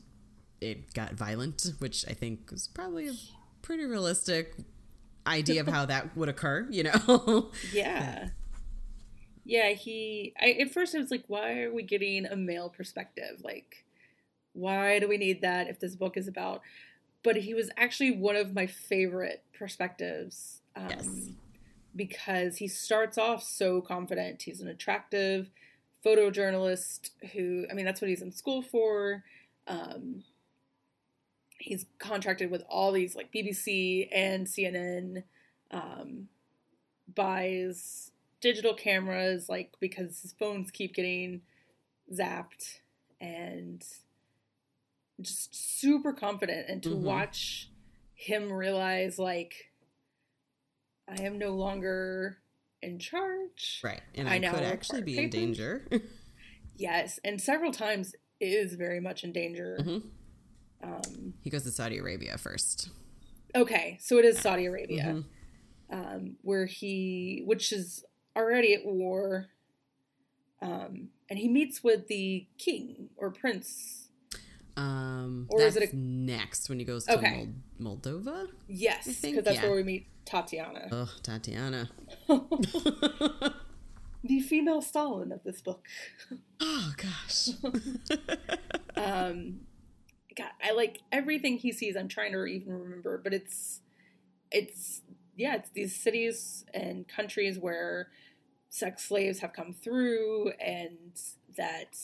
[0.60, 3.14] it got violent which i think was probably a
[3.62, 4.54] pretty realistic
[5.26, 8.28] idea of how that would occur you know yeah
[9.46, 13.40] yeah he I, at first i was like why are we getting a male perspective
[13.42, 13.84] like
[14.52, 16.62] why do we need that if this book is about
[17.22, 21.08] but he was actually one of my favorite perspectives um, yes.
[21.94, 25.50] because he starts off so confident he's an attractive
[26.06, 29.24] photojournalist who, I mean, that's what he's in school for.
[29.66, 30.22] Um,
[31.58, 35.24] he's contracted with all these like BBC and CNN,
[35.72, 36.28] um,
[37.12, 38.12] buys
[38.46, 41.40] digital cameras like because his phones keep getting
[42.14, 42.78] zapped
[43.20, 43.82] and
[45.20, 47.06] just super confident and to mm-hmm.
[47.06, 47.70] watch
[48.14, 49.72] him realize like
[51.08, 52.38] I am no longer
[52.82, 53.80] in charge.
[53.82, 54.00] Right.
[54.14, 55.24] And I, I could actually be papers.
[55.24, 55.88] in danger.
[56.76, 57.18] yes.
[57.24, 59.78] And several times is very much in danger.
[59.80, 60.88] Mm-hmm.
[60.88, 62.90] Um, he goes to Saudi Arabia first.
[63.56, 63.98] Okay.
[64.00, 65.24] So it is Saudi Arabia,
[65.90, 65.94] mm-hmm.
[65.98, 68.04] um, where he, which is
[68.36, 69.46] already at war.
[70.62, 74.08] Um, and he meets with the king or prince.
[74.76, 75.96] Um, or is it a...
[75.96, 77.48] next when he goes to okay.
[77.80, 78.48] Moldova?
[78.68, 79.62] Yes, because that's yeah.
[79.62, 80.88] where we meet Tatiana.
[80.92, 81.88] Oh, Tatiana.
[84.26, 85.86] the female Stalin of this book.
[86.60, 87.48] Oh gosh.
[88.96, 89.60] um,
[90.36, 91.96] God, I like everything he sees.
[91.96, 93.80] I'm trying to even remember, but it's,
[94.50, 95.00] it's
[95.36, 98.08] yeah, it's these cities and countries where
[98.68, 100.98] sex slaves have come through, and
[101.56, 101.96] that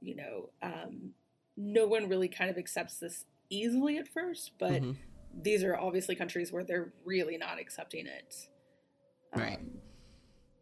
[0.00, 1.12] you know, um,
[1.56, 4.82] no one really kind of accepts this easily at first, but.
[4.82, 4.92] Mm-hmm
[5.34, 8.34] these are obviously countries where they're really not accepting it.
[9.34, 9.58] Right.
[9.58, 9.70] Um,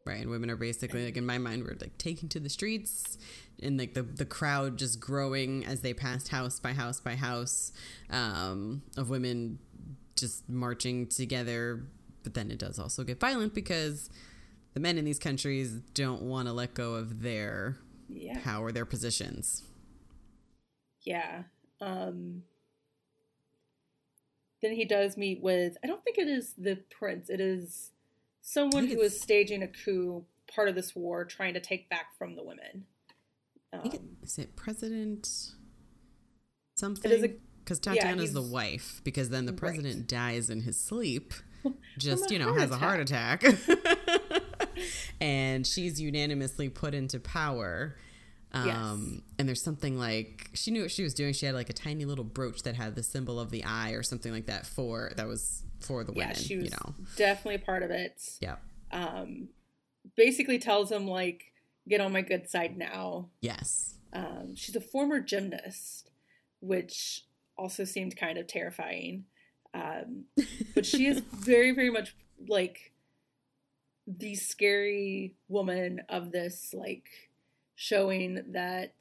[0.05, 0.21] right.
[0.21, 3.19] And women are basically like in my mind we're like taken to the streets
[3.63, 7.73] and like the the crowd just growing as they passed house by house by house
[8.11, 9.59] um, of women
[10.17, 11.87] just marching together.
[12.23, 14.11] But then it does also get violent because
[14.75, 17.77] the men in these countries don't want to let go of their
[18.09, 18.39] yeah.
[18.43, 19.65] power, their positions.
[21.03, 21.45] Yeah.
[21.81, 22.43] Um,
[24.63, 27.31] then he does meet with I don't think it is the prince.
[27.31, 27.91] It is
[28.43, 32.37] someone who is staging a coup, part of this war, trying to take back from
[32.37, 32.85] the women.
[33.73, 35.29] Um, it, is it President
[36.75, 37.39] something?
[37.65, 39.01] Because Tatiana's yeah, the wife.
[39.05, 40.09] Because then the president right.
[40.09, 41.33] dies in his sleep.
[41.99, 43.45] Just you know has a heart attack,
[45.21, 47.97] and she's unanimously put into power
[48.53, 49.23] um, yes.
[49.39, 51.33] And there's something like she knew what she was doing.
[51.33, 54.03] She had like a tiny little brooch that had the symbol of the eye or
[54.03, 56.31] something like that for that was for the women.
[56.31, 58.21] Yeah, she was you know, definitely a part of it.
[58.41, 58.57] Yeah.
[58.93, 59.49] Um,
[60.17, 61.53] basically tells him like,
[61.89, 63.29] get on my good side now.
[63.41, 63.95] Yes.
[64.13, 66.11] Um, she's a former gymnast,
[66.61, 67.25] which
[67.57, 69.25] also seemed kind of terrifying.
[69.73, 70.25] Um,
[70.75, 72.17] but she is very, very much
[72.49, 72.90] like
[74.19, 77.09] the scary woman of this like
[77.75, 78.95] showing that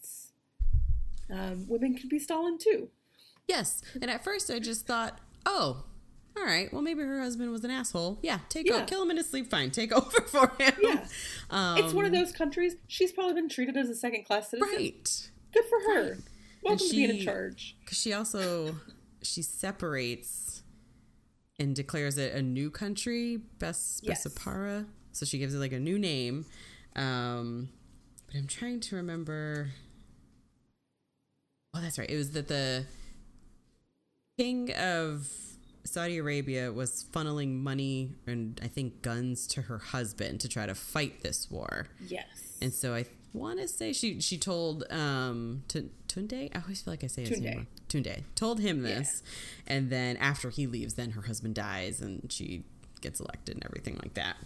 [1.32, 2.90] um, women can be Stalin too.
[3.48, 5.84] Yes, and at first I just thought, oh,
[6.38, 8.20] all right, well maybe her husband was an asshole.
[8.22, 8.76] Yeah, take yeah.
[8.76, 9.50] over, kill him in his sleep.
[9.50, 10.74] Fine, take over for him.
[10.82, 11.06] Yeah,
[11.50, 12.76] um, it's one of those countries.
[12.88, 14.76] She's probably been treated as a second class citizen.
[14.76, 15.30] Right.
[15.52, 16.10] Good for her.
[16.12, 16.20] Right.
[16.64, 17.78] Welcome she, to being in charge.
[17.82, 18.76] Because she also
[19.24, 20.64] she separates
[21.60, 24.26] and declares it a new country, Bes yes.
[24.26, 24.86] Bessapara.
[25.12, 26.46] So she gives it like a new name.
[26.96, 27.70] Um,
[28.28, 29.70] but I'm trying to remember.
[31.74, 32.10] Oh, that's right.
[32.10, 32.86] It was that the
[34.38, 35.28] king of
[35.84, 40.76] Saudi Arabia was funneling money and I think guns to her husband to try to
[40.76, 41.88] fight this war.
[42.08, 42.58] Yes.
[42.62, 46.56] And so I want to say she she told um to Tunde.
[46.56, 47.44] I always feel like I say his Tunde.
[47.44, 47.68] name.
[47.88, 49.24] Tunde told him this,
[49.68, 49.74] yeah.
[49.76, 52.64] and then after he leaves, then her husband dies and she
[53.02, 54.38] gets elected and everything like that.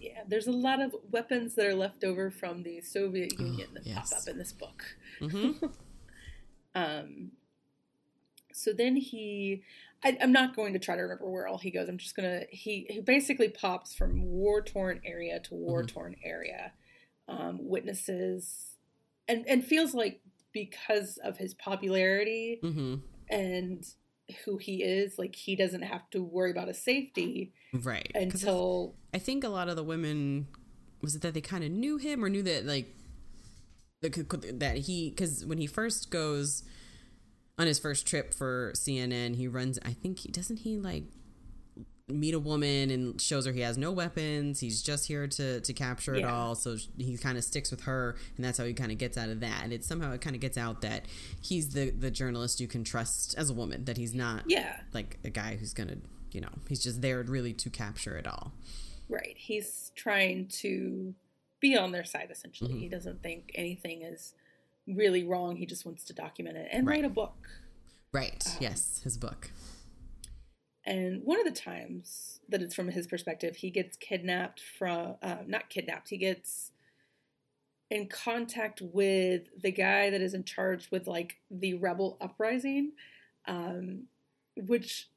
[0.00, 3.86] Yeah, there's a lot of weapons that are left over from the Soviet Union that
[3.86, 4.10] yes.
[4.10, 4.96] pop up in this book.
[5.20, 5.66] Mm-hmm.
[6.74, 7.32] Um,
[8.52, 9.62] so then he,
[10.04, 11.88] I, I'm not going to try to remember where all he goes.
[11.88, 16.72] I'm just gonna he he basically pops from war torn area to war torn area,
[17.28, 18.76] um, witnesses,
[19.28, 20.20] and and feels like
[20.52, 22.94] because of his popularity Mm-hmm.
[23.28, 23.84] and
[24.44, 28.10] who he is, like he doesn't have to worry about his safety Right.
[28.14, 30.48] until I think a lot of the women
[31.02, 32.94] was it that they kind of knew him or knew that like
[34.02, 36.62] that he because when he first goes
[37.58, 39.78] on his first trip for CNN, he runs.
[39.84, 41.04] I think he doesn't he like
[42.08, 44.60] meet a woman and shows her he has no weapons.
[44.60, 46.54] He's just here to to capture it all.
[46.54, 49.28] So he kind of sticks with her, and that's how he kind of gets out
[49.28, 49.62] of that.
[49.62, 51.04] And it somehow it kind of gets out that
[51.42, 53.84] he's the the journalist you can trust as a woman.
[53.84, 55.98] That he's not yeah, like a guy who's gonna
[56.32, 58.52] you know he's just there really to capture it all.
[59.08, 59.36] right.
[59.36, 61.14] He's trying to
[61.60, 62.74] be on their side essentially.
[62.74, 62.80] Mhm.
[62.80, 64.34] He doesn't think anything is
[64.86, 65.56] really wrong.
[65.56, 66.96] He just wants to document it and Right.
[66.96, 67.48] write a book.
[68.12, 68.42] Right.
[68.46, 69.50] Um, yes, his book.
[70.84, 75.38] And one of the times that it's from his perspective, he gets kidnapped from, uh,
[75.46, 76.72] not kidnapped, he gets
[77.90, 82.92] in contact with the guy that is in charge with like the rebel uprising,
[83.46, 84.04] um,
[84.56, 85.09] which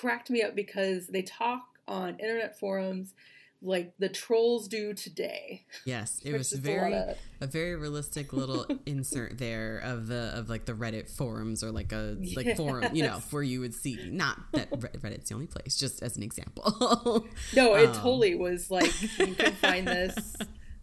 [0.00, 3.14] cracked me up because they talk on internet forums
[3.62, 5.64] like the trolls do today.
[5.86, 10.30] Yes, it was is a very of- a very realistic little insert there of the
[10.34, 13.74] of like the Reddit forums or like a like forum, you know, where you would
[13.74, 17.24] see not that Re- Reddit's the only place, just as an example.
[17.54, 20.36] No, it Um, totally was like you can find this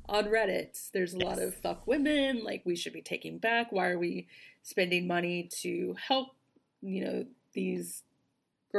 [0.09, 0.89] on Reddit.
[0.93, 3.71] There's a lot of fuck women, like we should be taking back.
[3.71, 4.27] Why are we
[4.63, 6.29] spending money to help,
[6.81, 8.01] you know, these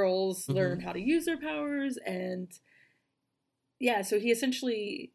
[0.04, 0.54] girls Mhm.
[0.54, 2.48] learn how to use their powers and
[3.78, 5.12] yeah, so he essentially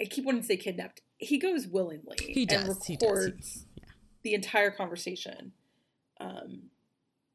[0.00, 1.02] I keep wanting to say kidnapped.
[1.18, 3.84] He goes willingly He and does, he does, he- records yeah.
[4.22, 5.52] the entire conversation.
[6.18, 6.70] Um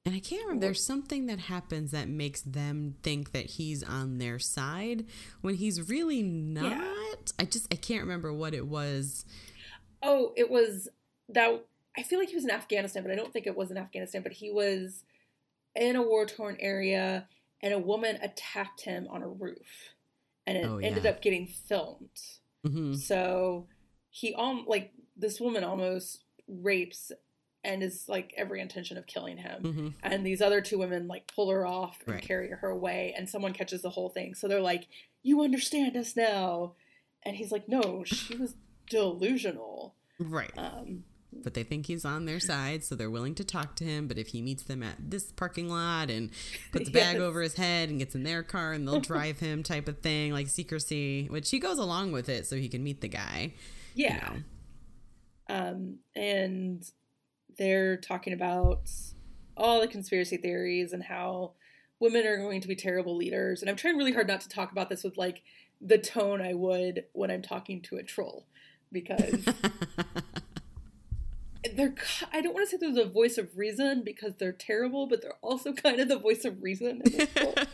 [0.05, 0.65] And I can't remember.
[0.67, 5.05] There's something that happens that makes them think that he's on their side
[5.41, 7.33] when he's really not.
[7.37, 9.25] I just I can't remember what it was.
[10.01, 10.87] Oh, it was
[11.27, 11.65] that.
[11.97, 14.21] I feel like he was in Afghanistan, but I don't think it was in Afghanistan.
[14.23, 15.03] But he was
[15.79, 17.27] in a war torn area,
[17.61, 19.95] and a woman attacked him on a roof,
[20.45, 22.09] and it Oh, ended up getting filmed.
[22.65, 23.67] hmm So
[24.09, 27.11] he um like this woman almost rapes
[27.63, 29.61] and is like every intention of killing him.
[29.63, 32.23] hmm And these other two women like pull her off and Right.
[32.23, 34.33] carry her away, and someone catches the whole thing.
[34.35, 34.87] So they're like,
[35.23, 36.75] "You understand us now,"
[37.23, 38.55] and he's like, "No, she was
[38.89, 40.51] delusional." Right.
[40.57, 44.07] Um, but they think he's on their side, so they're willing to talk to him.
[44.07, 46.31] But if he meets them at this parking lot and
[46.71, 47.21] puts a bag Yes.
[47.21, 50.31] over his head and gets in their car and they'll drive him, type of thing,
[50.33, 53.53] like secrecy, which he goes along with it so he can meet the guy.
[53.95, 54.17] you yeah.
[54.17, 55.55] know.
[55.55, 56.83] Um, and
[57.57, 58.89] they're talking about
[59.57, 61.53] all the conspiracy theories and how
[61.99, 63.61] women are going to be terrible leaders.
[63.61, 65.41] And I'm trying really hard not to talk about this with like
[65.81, 68.45] the tone I would when I'm talking to a troll
[68.91, 69.43] because
[71.75, 71.93] they're
[72.31, 75.37] I don't want to say they're the voice of reason because they're terrible, but they're
[75.41, 77.67] also kind of the voice of reason in this book.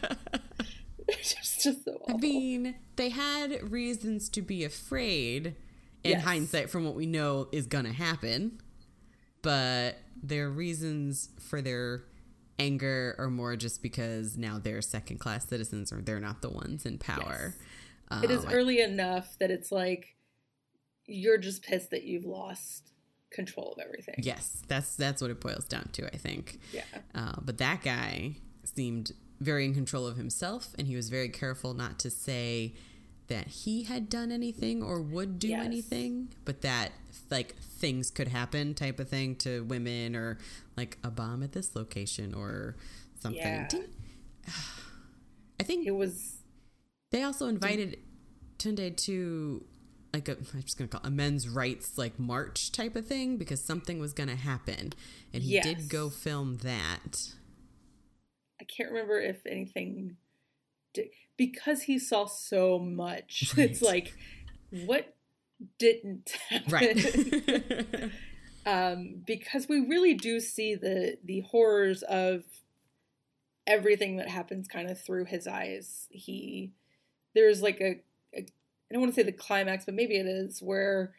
[1.08, 5.56] It's just, just so I mean, they had reasons to be afraid
[6.04, 6.24] in Yes.
[6.24, 8.60] hindsight from what we know is going to happen,
[9.44, 12.06] but their reasons for their
[12.58, 16.86] anger are more just because now they're second class citizens or they're not the ones
[16.86, 17.54] in power.
[18.24, 20.16] it is Um, I- early enough that it's like
[21.06, 22.92] you're just pissed that you've lost
[23.36, 24.16] control of everything.
[24.18, 26.60] Yes, that's that's what it boils down to, I think.
[26.74, 26.84] Yeah.
[27.14, 31.74] Uh, but that guy seemed very in control of himself, and he was very careful
[31.74, 32.74] not to say
[33.28, 35.66] that he had done anything or would do Yes.
[35.66, 36.92] anything, but that
[37.32, 40.38] like things could happen, type of thing, to women or
[40.78, 42.76] like a bomb at this location or
[43.20, 43.42] something.
[43.42, 43.68] Yeah.
[45.60, 46.38] I think It was
[47.12, 47.98] they also invited
[48.60, 49.66] Tunde to
[50.16, 53.38] like a I'm just gonna call it a men's rights like march type of thing
[53.38, 54.94] because something was gonna happen,
[55.34, 55.66] and he Yes.
[55.66, 57.34] did go film that.
[58.60, 60.18] I can't remember if anything
[60.94, 63.54] did, because he saw so much.
[63.58, 63.70] Right.
[63.70, 64.14] It's like
[64.86, 65.14] what
[65.80, 66.72] didn't happen.
[66.72, 68.12] Right.
[68.66, 72.44] um, because we really do see the the horrors of
[73.68, 76.08] everything that happens kind of through his eyes.
[76.10, 76.72] He
[77.34, 78.04] there's like a, a
[78.90, 81.14] I don't want to say the climax, but maybe it is where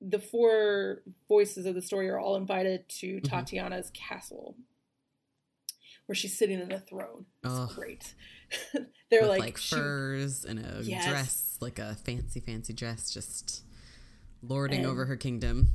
[0.00, 3.24] the four voices of the story are all invited to Mhm.
[3.24, 4.56] Tatiana's castle,
[6.06, 7.26] where she's sitting in a throne.
[7.44, 7.70] It's Oh.
[7.74, 8.14] great.
[9.10, 11.06] They're With like, like, she- furs and a Yes.
[11.08, 13.64] dress, like a fancy, fancy dress, just
[14.42, 15.72] lording And- over her kingdom.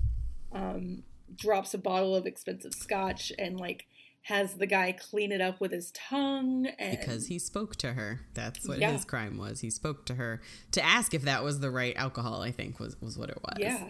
[0.51, 1.03] um,
[1.33, 3.87] drops a bottle of expensive scotch and like
[4.23, 8.21] has the guy clean it up with his tongue and Because he spoke to her.
[8.35, 8.91] That's what Yeah.
[8.91, 9.61] his crime was.
[9.61, 10.41] He spoke to her
[10.73, 13.57] to ask if that was the right alcohol, I think was, was what it was.
[13.59, 13.89] yeah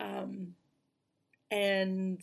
[0.00, 0.54] um
[1.50, 2.22] and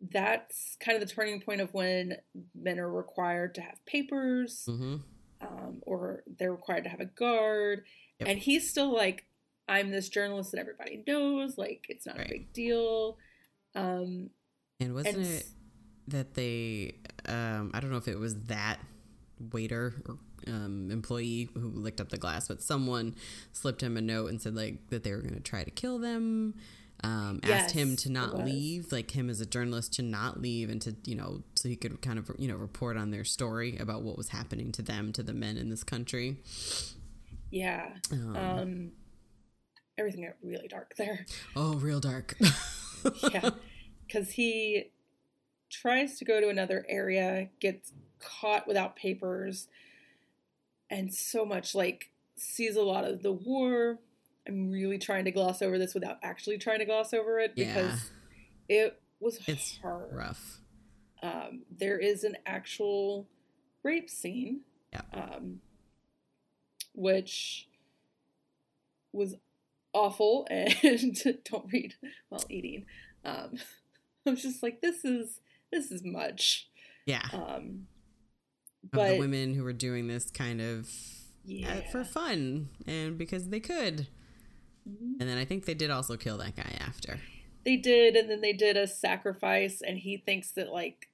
[0.00, 2.16] that's kind of the turning point of when
[2.54, 4.96] men are required to have papers hmm
[5.40, 7.84] um, or they're required to have a guard
[8.20, 8.28] Yep.
[8.30, 9.24] and he's still like
[9.68, 12.26] i'm this journalist that everybody knows like it's not Right.
[12.26, 13.18] a big deal
[13.74, 14.30] um
[14.80, 15.46] And wasn't and it
[16.08, 16.94] that they,
[17.26, 18.78] um, I don't know if it was that
[19.52, 23.14] waiter or um, employee who licked up the glass, but someone
[23.52, 25.98] slipped him a note and said like that they were going to try to kill
[25.98, 26.54] them.
[27.04, 30.80] Um, asked him to not leave, like him as a journalist to not leave and
[30.80, 34.00] to, you know, so he could kind of, you know, report on their story about
[34.02, 36.38] what was happening to them, to the men in this country.
[37.50, 38.92] yeah Um, um
[39.98, 42.36] everything got really dark there oh, real dark.
[43.32, 43.50] yeah
[44.06, 44.90] because he
[45.70, 49.68] tries to go to another area gets caught without papers
[50.90, 53.98] and so much like sees a lot of the war
[54.48, 58.10] i'm really trying to gloss over this without actually trying to gloss over it because
[58.68, 60.60] it was It's hard Rough.
[61.22, 63.26] um, there is an actual
[63.82, 64.60] rape scene
[64.92, 65.02] Yeah.
[65.12, 65.60] um,
[66.94, 67.68] which
[69.12, 69.34] was
[69.92, 70.74] awful and
[71.50, 71.94] don't read
[72.28, 72.86] while eating
[73.24, 73.54] um,
[74.26, 75.40] i was just like this is
[75.72, 76.68] this is much
[77.06, 77.22] Yeah.
[77.32, 77.86] um,
[78.84, 80.88] of but the women who were doing this kind of
[81.44, 84.08] yeah uh, for fun and because they could.
[84.88, 85.16] Mhm.
[85.20, 87.20] And then I think they did also kill that guy after.
[87.64, 91.08] they did and then they did a sacrifice and he thinks that like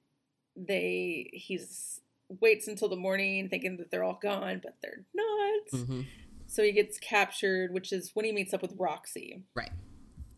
[0.55, 1.99] they he's
[2.29, 6.01] waits until the morning thinking that they're all gone but they're not hmm
[6.47, 9.43] So he gets captured, which is when he meets up with Roxy.
[9.55, 9.71] Right.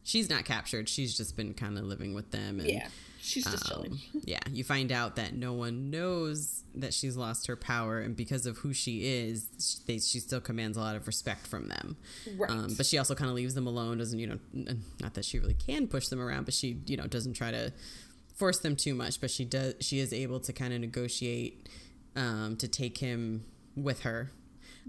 [0.06, 0.88] She's not captured.
[0.88, 2.60] She's just been kind of living with them.
[2.60, 2.88] And, yeah,
[3.20, 3.94] she's just chilling.
[3.94, 8.16] um, yeah, you find out that no one knows that she's lost her power, and
[8.16, 11.98] because of who she is, they, she still commands a lot of respect from them.
[12.38, 12.52] Right.
[12.52, 13.98] Um, but she also kind of leaves them alone.
[13.98, 14.40] Doesn't you know?
[14.54, 17.50] n- Not that she really can push them around, but she you know doesn't try
[17.52, 17.74] to
[18.36, 19.20] force them too much.
[19.20, 19.74] But she does.
[19.82, 21.68] She is able to kind of negotiate
[22.16, 23.44] um, to take him
[23.76, 24.32] with her.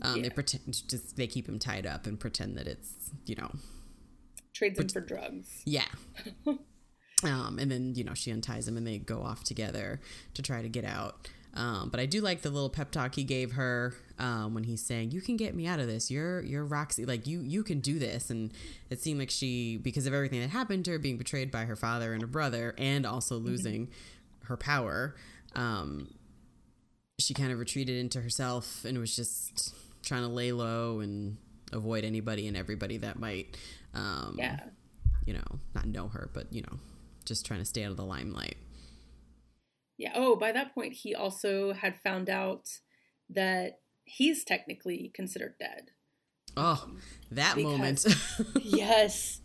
[0.03, 2.93] Um, They pretend just they keep him tied up and pretend that it's
[3.25, 3.51] you know
[4.57, 5.63] Trades him for drugs.
[5.67, 5.85] yeah.
[7.25, 10.01] um, and then you know she unties him and they go off together
[10.35, 11.29] to try to get out.
[11.53, 14.85] Um, but I do like the little pep talk he gave her um, when he's
[14.85, 16.11] saying, "You can get me out of this.
[16.11, 17.05] You're you're Roxy.
[17.05, 18.53] Like you you can do this." And
[18.91, 21.77] it seemed like she, because of everything that happened to her, being betrayed by her
[21.77, 23.89] father and her brother, and also losing
[24.45, 25.17] her power,
[25.55, 26.15] um,
[27.19, 31.39] she kind of retreated into herself and was just trying to lay low and
[31.73, 33.57] avoid anybody and everybody that might,
[33.95, 34.61] um, Yeah.
[35.25, 36.79] you know, not know her, but you know,
[37.25, 38.57] just trying to stay out of the limelight.
[39.99, 40.13] Yeah.
[40.15, 42.69] Oh, by that point, he also had found out
[43.31, 45.91] that he's technically considered dead.
[46.57, 46.89] Oh,
[47.31, 48.07] that because- moment.
[48.65, 49.41] Yes.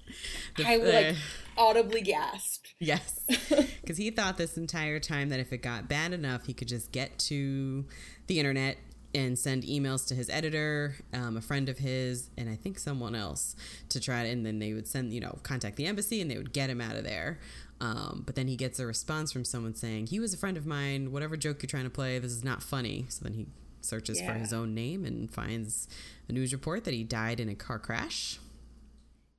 [0.58, 2.74] The- I like uh, audibly gasped.
[2.80, 3.20] Yes.
[3.82, 6.92] Because he thought this entire time that if it got bad enough, he could just
[6.92, 7.84] get to
[8.28, 8.78] the internet
[9.14, 13.14] and send emails to his editor, um, a friend of his, and I think someone
[13.16, 13.56] else
[13.90, 16.54] to try and then they would send, you know, contact the embassy and they would
[16.54, 17.40] get him out of there.
[17.82, 20.66] Um, but then he gets a response from someone saying, he was a friend of
[20.66, 23.06] mine, whatever joke you're trying to play, this is not funny.
[23.10, 23.48] So then he
[23.82, 25.88] searches for his own name and finds
[26.30, 28.40] a news report that he died in a car crash.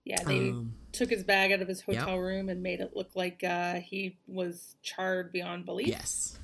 [0.05, 2.01] Yeah, they Um, took his bag out of his yep.
[2.01, 5.87] hotel room and made it look like uh, he was charred beyond belief.
[5.87, 6.37] Yes.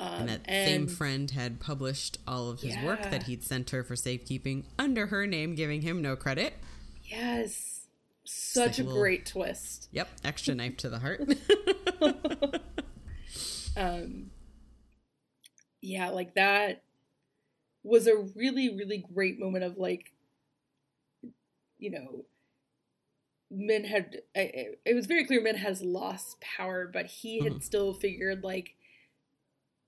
[0.00, 3.82] Um, and that same friend had published all of his work that he'd sent her
[3.82, 6.54] for safekeeping under her name, giving him no credit.
[7.02, 7.86] Yes.
[8.24, 9.88] Such like a a little- great twist.
[9.92, 11.22] Yep, extra knife to the heart.
[13.76, 14.30] um
[15.80, 16.82] yeah like that
[17.84, 20.12] was a really really great moment of like
[21.78, 22.24] you know
[23.50, 27.62] men had it, it was very clear men has lost power but he had Mhm.
[27.62, 28.74] still figured like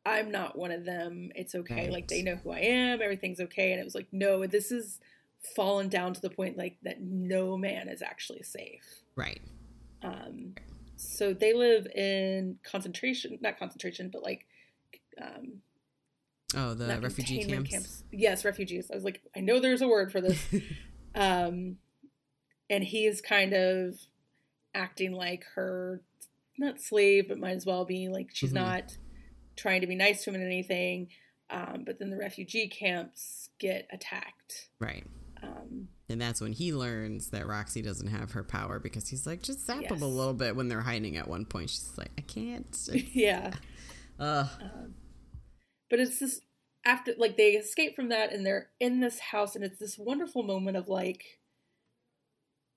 [0.06, 3.72] i'm not one of them it's okay like they know who i am everything's okay
[3.72, 4.98] and it was like no this is
[5.56, 9.40] fallen down to the point like that no man is actually safe right.
[10.02, 10.54] um,
[10.96, 14.44] so they live in concentration, not concentration, but like
[15.20, 15.62] um,
[16.54, 18.04] Oh, the refugee containment camps.
[18.12, 18.90] Yes, refugees.
[18.90, 20.38] I was like, I know there's a word for this.
[21.14, 21.76] um,
[22.68, 23.94] and he's kind of
[24.74, 26.02] acting like her,
[26.58, 28.56] not slave, but might as well be like she's Mhm.
[28.56, 28.96] not
[29.60, 31.08] trying to be nice to him and anything.
[31.50, 34.68] Um, but then the refugee camps get attacked.
[34.78, 35.04] Right.
[35.42, 39.42] Um, And that's when he learns that Roxy doesn't have her power because he's like,
[39.42, 39.90] just zap Yes.
[39.90, 41.70] them a little bit when they're hiding at one point.
[41.70, 42.76] She's like, I can't.
[43.12, 43.52] yeah.
[44.18, 44.48] Ugh.
[45.88, 46.40] But it's this
[46.84, 50.42] after like they escape from that and they're in this house and it's this wonderful
[50.42, 51.38] moment of like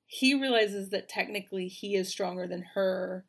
[0.07, 3.23] he realizes that technically he is stronger than her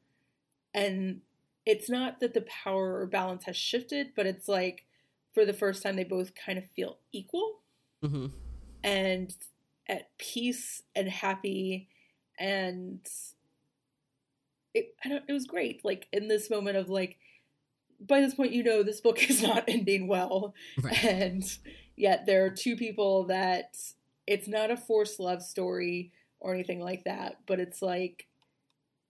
[0.72, 1.20] and
[1.66, 4.84] it's not that the power or balance has shifted but it's like
[5.32, 7.60] for the first time they both kind of feel equal.
[8.02, 8.26] Hmm
[8.84, 9.34] and
[9.88, 11.88] at peace and happy
[12.38, 13.00] and
[14.74, 17.16] it I don't it was great like in this moment of like
[17.98, 20.54] by this point you know this book is not ending well.
[20.80, 21.02] Right.
[21.04, 21.58] and
[21.96, 23.76] yet there are two people that
[24.26, 28.26] it's not a forced love story or anything like that but it's like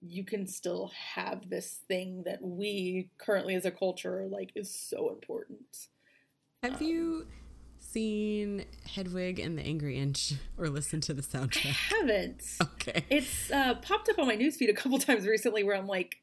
[0.07, 5.11] you can still have this thing that we currently as a culture like is so
[5.11, 5.89] important
[6.63, 7.27] Have you
[7.79, 11.75] seen Hedwig and the Angry Inch or listened to the I soundtrack?
[11.75, 13.05] haven't Okay.
[13.11, 16.17] It's uh, popped up on my newsfeed a couple times recently where I'm like,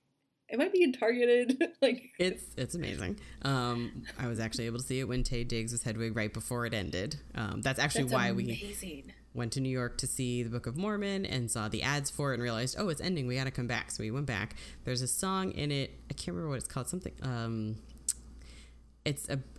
[0.52, 1.62] am I being targeted?
[1.82, 3.20] like, It's it's amazing.
[3.44, 6.66] Um, I was actually able to see it when Taye Diggs was Hedwig right before
[6.66, 7.18] it ended.
[7.36, 9.14] Um, that's actually that's why we amazing.
[9.34, 12.32] Went to New York to see the Book of Mormon and saw the ads for
[12.32, 13.28] it and realized, oh, it's ending.
[13.28, 13.92] We got to come back.
[13.92, 14.56] So we went back.
[14.84, 15.92] There's a song in it.
[16.10, 16.88] I can't remember what it's called.
[16.88, 17.14] Something.
[17.22, 17.76] Um,
[19.06, 19.40] it's a.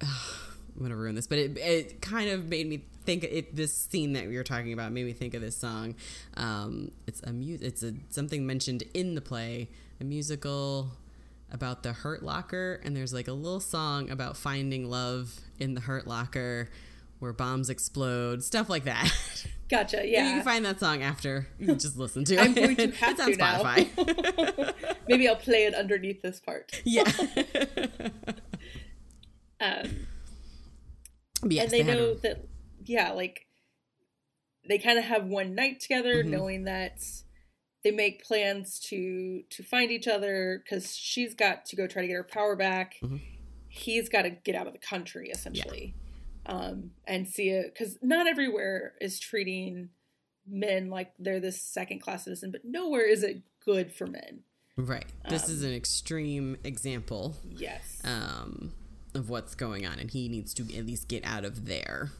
[0.74, 3.24] I'm gonna ruin this, but it it kind of made me think.
[3.24, 5.96] It this scene that we were talking about made me think of this song.
[6.34, 9.68] Um, it's a mu- It's a something mentioned in the play,
[10.00, 10.88] a musical
[11.50, 15.82] about the Hurt Locker, and there's like a little song about finding love in the
[15.82, 16.70] Hurt Locker,
[17.18, 19.12] where bombs explode, stuff like that.
[19.72, 20.02] Gotcha.
[20.06, 20.26] Yeah.
[20.28, 22.40] you can find that song after you just listen to it.
[22.40, 23.62] I'm going to have it's on to now.
[23.62, 24.74] Spotify.
[25.08, 26.80] Maybe I'll play it underneath this part.
[26.84, 27.04] yeah.
[29.60, 30.06] Um,
[31.48, 32.44] yes, and they had know a- that,
[32.84, 33.46] yeah, like
[34.68, 36.28] they kind of have one night together, Mhm.
[36.28, 37.00] knowing that
[37.84, 42.08] they make plans to to find each other because she's got to go try to
[42.08, 42.96] get her power back.
[43.02, 43.20] Mhm.
[43.68, 45.94] He's got to get out of the country essentially,
[46.46, 49.90] um, and see it because not everywhere is treating
[50.46, 54.40] men like they're this second class citizen, but nowhere is it good for men.
[54.76, 55.06] right.
[55.28, 58.00] This um, is an extreme example Yes.
[58.04, 58.72] um,
[59.14, 62.10] of what's going on, and he needs to at least get out of there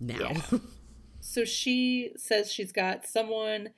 [0.00, 0.32] now.
[0.50, 0.58] Yeah.
[1.22, 3.68] So she says she's got someone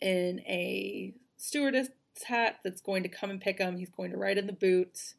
[0.00, 1.88] in a stewardess
[2.24, 3.76] hat that's going to come and pick him.
[3.76, 5.14] He's going to ride in the boot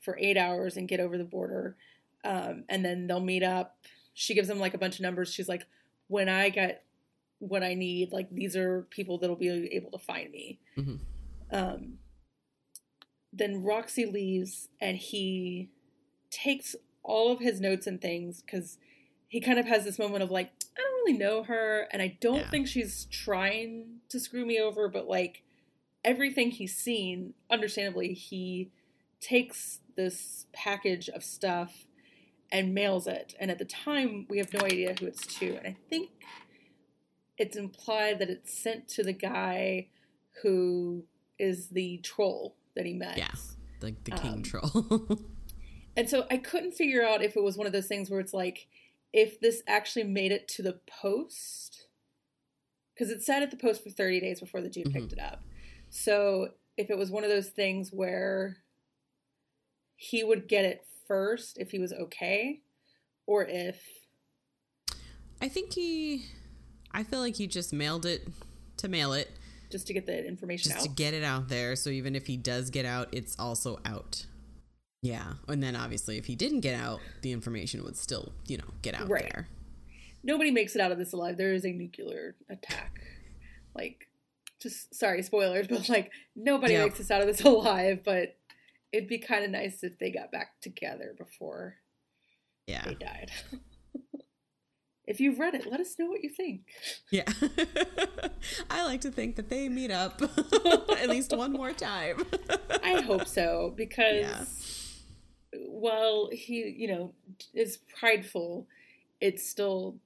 [0.00, 1.76] for eight hours and get over the border.
[2.24, 3.78] Um, and then they'll meet up.
[4.14, 5.32] She gives him like a bunch of numbers.
[5.32, 5.66] She's like,
[6.08, 6.84] when I get
[7.38, 10.58] what I need, like these are people that'll be able to find me.
[10.76, 10.98] Mhm.
[11.50, 11.98] Um,
[13.32, 15.68] then Roxy leaves and he
[16.30, 18.78] takes all of his notes and things because
[19.28, 22.16] he kind of has this moment of like, I don't really know her, and I
[22.20, 22.50] don't Yeah.
[22.50, 25.42] think she's trying to screw me over, but like
[26.04, 28.70] everything he's seen, understandably, he
[29.20, 31.86] takes this package of stuff
[32.50, 33.34] and mails it.
[33.38, 35.56] And at the time, we have no idea who it's to.
[35.56, 36.10] And I think
[37.36, 39.88] it's implied that it's sent to the guy
[40.42, 41.04] who
[41.38, 43.18] is the troll that he met.
[43.18, 43.28] Yeah.
[43.80, 45.18] Like the king Um, troll.
[45.96, 48.32] And so I couldn't figure out if it was one of those things where it's
[48.32, 48.68] like,
[49.12, 51.88] if this actually made it to the post,
[52.94, 55.42] because it sat at the post for 30 days before the dude picked it up.
[55.90, 58.58] So if it was one of those things where
[59.96, 62.60] he would get it first if he was okay,
[63.26, 63.82] or if,
[65.42, 66.24] I think he.
[66.92, 68.26] I feel like he just mailed it
[68.78, 69.30] to mail it,
[69.70, 70.88] just to get the information just out.
[70.96, 71.76] to get it out there.
[71.76, 74.24] So even if he does get out, it's also out.
[75.02, 78.64] Yeah, and then obviously if he didn't get out, the information would still, you know,
[78.82, 79.22] get out Right.
[79.32, 79.48] there.
[80.24, 81.36] Nobody makes it out of this alive.
[81.36, 83.00] There is a nuclear attack.
[83.76, 84.08] Like,
[84.60, 86.84] just sorry, spoilers, but like nobody Yep.
[86.84, 88.00] makes this out of this alive.
[88.04, 88.37] But
[88.92, 91.76] it'd be kind of nice if they got back together before
[92.66, 93.30] Yeah, they died.
[95.06, 96.62] if you've read it, let us know what you think.
[97.10, 97.24] yeah.
[98.70, 100.20] I like to think that they meet up
[100.98, 102.24] at least one more time.
[102.82, 104.16] I hope so because
[105.52, 105.58] Yeah.
[105.66, 107.14] while he, you know,
[107.54, 108.66] is prideful,
[109.20, 109.96] it's still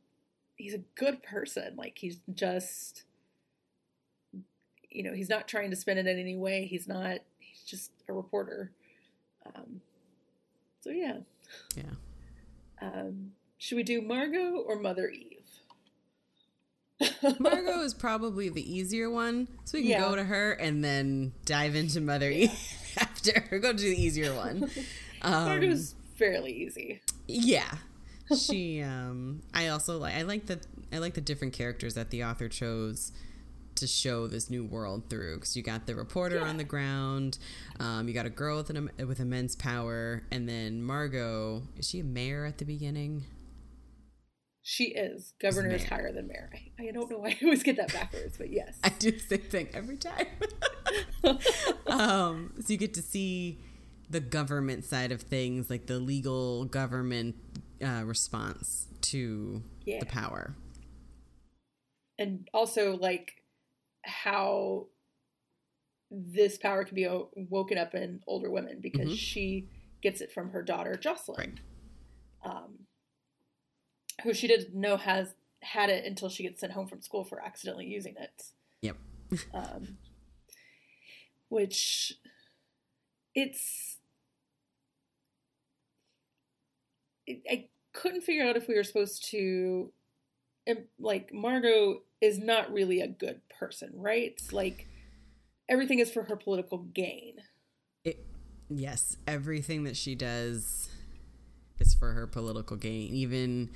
[0.57, 1.75] he's a good person.
[1.77, 3.05] Like he's just
[4.91, 6.67] you know, he's not trying to spin it in any way.
[6.67, 7.19] He's not
[7.63, 8.71] just a reporter.
[9.55, 9.81] Um
[10.81, 11.19] so yeah.
[11.77, 11.83] Yeah.
[12.81, 15.39] Um should we do Margot or Mother Eve?
[17.39, 20.01] Margot is probably the easier one, so we can Yeah.
[20.01, 22.51] go to her and then dive into Mother Eve
[22.99, 23.59] after.
[23.59, 24.71] Go to the easier one.
[25.25, 27.01] Um, was fairly easy.
[27.29, 27.71] Yeah.
[28.37, 30.59] She um I also like I like the
[30.93, 33.13] I like the different characters that the author chose
[33.83, 36.49] to show this new world through because you got the reporter yeah.
[36.49, 37.39] on the ground,
[37.81, 42.01] um, you got a girl with an with immense power, and then Margot is she
[42.01, 43.25] a mayor at the beginning?
[44.63, 45.35] She is.
[45.41, 46.51] Governor is higher than mayor.
[46.55, 48.79] I, I, don't know why I always get that backwards, but yes.
[48.85, 50.27] I do the same thing every time.
[51.89, 53.59] um, so you get to see
[54.09, 57.35] the government side of things, like the legal government
[57.85, 59.99] uh, response to yeah.
[59.99, 60.55] the power.
[62.17, 63.42] And also, like,
[64.05, 64.87] how
[66.11, 69.15] this power can be woken up in older women because mm-hmm.
[69.15, 69.69] she
[70.03, 71.39] gets it from her daughter, Jocelyn.
[72.45, 72.55] Right.
[72.55, 72.81] Um,
[74.23, 77.41] who she didn't know has had it until she gets sent home from school for
[77.41, 78.43] accidentally using it.
[78.83, 78.97] Yep.
[79.55, 79.97] um,
[81.49, 82.15] which
[83.35, 83.99] it's
[87.27, 89.93] it, I couldn't figure out if we were supposed to
[90.99, 94.33] like Margot is not really a good person, right?
[94.33, 94.87] It's Like
[95.69, 97.35] everything is for her political gain.
[98.05, 98.25] It,
[98.71, 100.89] yes, everything that she does
[101.81, 103.13] is for her political gain.
[103.13, 103.71] Even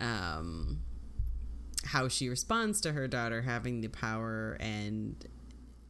[0.00, 0.78] um,
[1.84, 5.26] how she responds to her daughter having the power and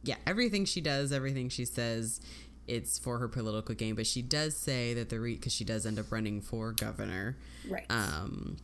[0.03, 2.19] yeah, everything she does, everything she says,
[2.67, 3.93] it's for her political gain.
[3.93, 7.37] But she does say that the because she does end up running for governor,
[7.69, 7.85] right?
[7.91, 8.57] Um,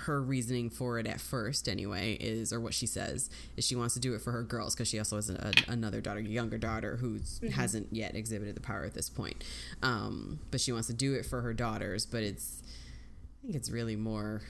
[0.00, 3.94] her reasoning for it at first, anyway, is or what she says is she wants
[3.94, 6.96] to do it for her girls because she also has a, another daughter, younger daughter,
[6.96, 7.48] who mm-hmm.
[7.48, 9.44] hasn't yet exhibited the power at this point.
[9.82, 13.70] Um, but she wants to do it for her daughters, but it's I think it's
[13.70, 14.42] really more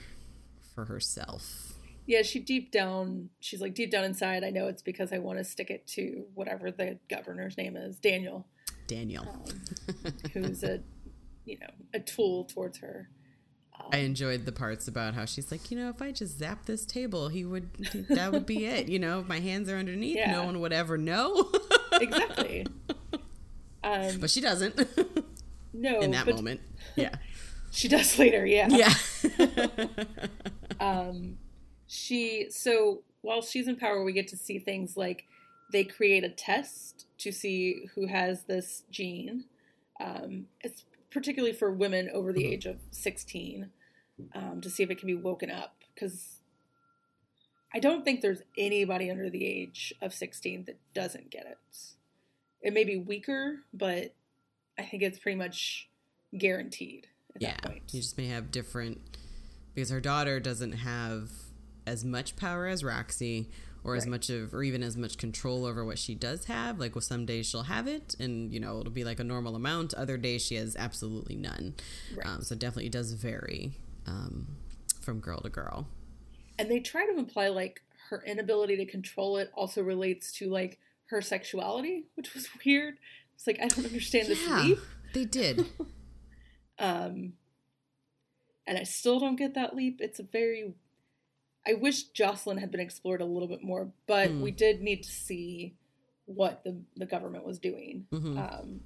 [0.75, 1.75] for herself.
[2.07, 4.45] Yeah, she deep down, she's like deep down inside.
[4.45, 7.99] I know it's because I want to stick it to whatever the governor's name is,
[7.99, 8.47] Daniel.
[8.87, 10.81] Daniel, um, who's a,
[11.45, 13.11] you know, a tool towards her.
[13.93, 16.85] I enjoyed the parts about how she's like, you know, if I just zap this
[16.85, 17.73] table, he would,
[18.09, 18.89] that would be it.
[18.89, 20.33] You know, my hands are underneath, yeah.
[20.33, 21.51] no one would ever know.
[21.93, 22.67] exactly.
[23.85, 24.79] Um, but she doesn't.
[25.79, 26.63] No, in that moment,
[26.95, 27.17] yeah.
[27.71, 28.69] She does later, yeah.
[28.71, 28.95] Yeah.
[30.81, 31.37] um,
[31.87, 35.27] she so while she's in power, we get to see things like
[35.73, 39.45] they create a test to see who has this gene.
[40.01, 42.53] Um, it's particularly for women over the mm-hmm.
[42.53, 43.71] age of 16
[44.35, 46.41] um, to see if it can be woken up because
[47.75, 51.59] I don't think there's anybody under the age of 16 that doesn't get it.
[52.63, 54.15] It may be weaker, but
[54.79, 55.89] I think it's pretty much
[56.37, 57.09] guaranteed
[57.41, 57.57] yeah,
[57.91, 58.99] You just may have different
[59.75, 61.31] because her daughter doesn't have
[61.87, 63.51] as much power as Roxy
[63.85, 63.99] or right.
[63.99, 66.79] as much of or even as much control over what she does have.
[66.79, 69.55] Like well some days she'll have it and you know it'll be like a normal
[69.55, 69.95] amount.
[69.95, 71.75] Other days she has absolutely none.
[72.17, 72.27] Right.
[72.27, 73.73] Um, so definitely does vary
[74.07, 74.47] um,
[75.01, 75.89] from girl to girl.
[76.59, 80.79] And they try to imply like her inability to control it also relates to like
[81.07, 82.95] her sexuality, which was weird.
[83.35, 84.79] It's like I don't understand this yeah, leap.
[85.15, 85.67] They did.
[86.79, 87.33] Um,
[88.67, 90.01] and I still don't get that leap.
[90.01, 90.75] It's a very.
[91.67, 94.41] I wish Jocelyn had been explored a little bit more, but mm.
[94.41, 95.75] we did need to see
[96.27, 98.07] what the, the government was doing.
[98.13, 98.39] Mm-hmm.
[98.39, 98.81] Um,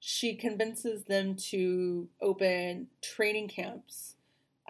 [0.00, 4.14] she convinces them to open training camps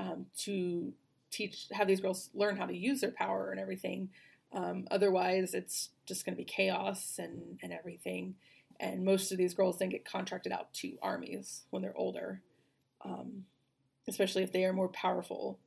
[0.00, 0.92] um, to
[1.30, 4.08] teach, have these girls learn how to use their power and everything.
[4.52, 8.34] Um, otherwise, it's just going to be chaos and, and everything
[8.80, 12.40] and most of these girls then get contracted out to armies when they're older,
[13.04, 13.44] um,
[14.08, 15.58] especially if they are more powerful.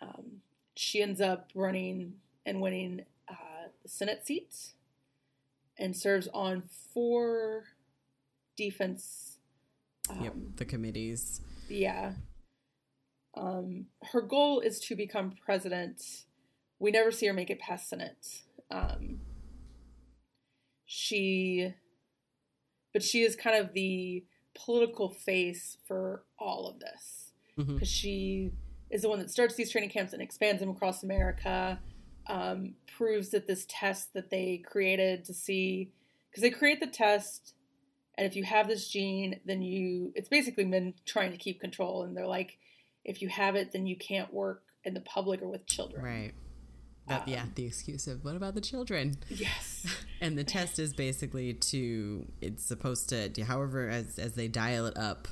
[0.00, 0.40] Um,
[0.74, 2.14] she ends up running
[2.46, 4.72] and winning uh, the Senate seats
[5.78, 6.62] and serves on
[6.94, 7.64] four
[8.56, 9.36] defense.
[10.08, 11.42] Um, yep, the committees.
[11.68, 12.12] Yeah.
[13.34, 16.02] Um, her goal is to become president.
[16.78, 18.42] We never see her make it past Senate.
[18.70, 19.20] Um,
[20.84, 21.74] she
[22.92, 24.24] but she is kind of the
[24.54, 27.84] political face for all of this because mm-hmm.
[27.84, 28.50] she
[28.90, 31.80] is the one that starts these training camps and expands them across America.
[32.28, 35.90] Um, proves that this test that they created to see
[36.30, 37.54] because they create the test
[38.16, 42.04] and if you have this gene then you it's basically been trying to keep control
[42.04, 42.58] and they're like
[43.04, 46.32] if you have it then you can't work in the public or with children right
[47.08, 49.16] that, um, yeah, the excuse of what about the children?
[49.28, 49.86] Yes.
[50.20, 54.96] and the test is basically to it's supposed to however as as they dial it
[54.96, 55.26] up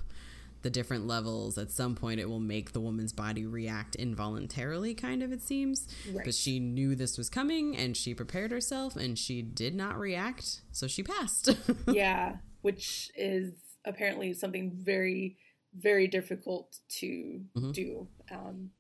[0.63, 5.23] the different levels at some point it will make the woman's body react involuntarily kind
[5.23, 6.25] of it seems right.
[6.25, 10.61] but she knew this was coming and she prepared herself and she did not react
[10.73, 11.57] so she passed
[11.89, 13.53] yeah which is
[13.85, 15.37] apparently something very,
[15.75, 17.73] very difficult to Mhm.
[17.73, 18.09] do.
[18.31, 18.71] Um,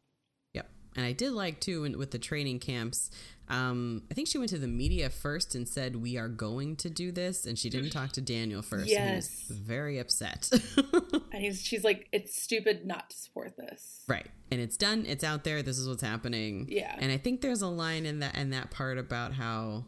[0.55, 0.68] Yep.
[0.97, 3.11] And I did like too when, with the training camps.
[3.49, 6.91] Um, I think she went to the media first and said, "We are going to
[6.91, 8.88] do this," and she didn't talk to Daniel first.
[8.88, 9.49] Yes.
[9.49, 10.49] was very upset.
[11.32, 14.05] and he's, she's like, it's stupid not to support this.
[14.09, 14.26] right.
[14.53, 15.05] And it's done.
[15.07, 15.62] It's out there.
[15.62, 16.66] This is what's happening.
[16.68, 16.95] Yeah.
[16.99, 19.86] And I think there's a line in that in that part about how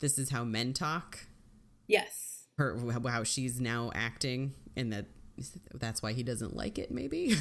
[0.00, 1.26] this is how men talk.
[1.88, 2.46] Yes.
[2.56, 2.76] Her
[3.08, 5.06] how she's now acting, and that
[5.74, 6.90] that's why he doesn't like it.
[6.90, 7.34] Maybe.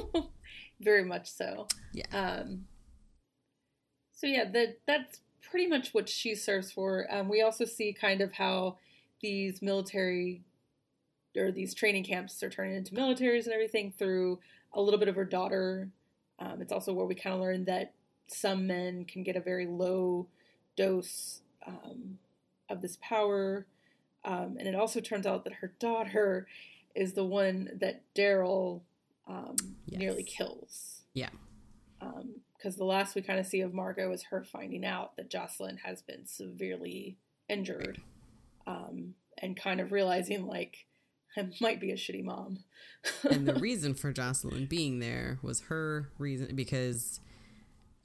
[0.80, 1.68] very much so.
[1.92, 2.06] yeah.
[2.12, 2.66] Um,
[4.12, 7.06] so yeah, that that's pretty much what she serves for.
[7.10, 8.78] Um, we also see kind of how
[9.20, 10.42] these military
[11.36, 14.38] or these training camps are turning into militaries and everything through
[14.72, 15.88] a little bit of her daughter.
[16.38, 17.92] Um, it's also where we kind of learn that
[18.26, 20.26] some men can get a very low
[20.76, 22.18] dose um,
[22.68, 23.66] of this power.
[24.24, 26.46] Um, and it also turns out that her daughter
[26.96, 28.84] is the one that Darrell
[29.28, 29.56] um,
[29.90, 31.30] nearly kills Yeah.
[32.56, 35.78] because the last we kind of see of Margot is her finding out that Jocelyn
[35.84, 37.18] has been severely
[37.48, 38.00] injured,
[38.66, 40.86] um, and kind of realizing like
[41.36, 42.64] I might be a shitty mom.
[43.28, 47.20] and the reason for Jocelyn being there was her reason because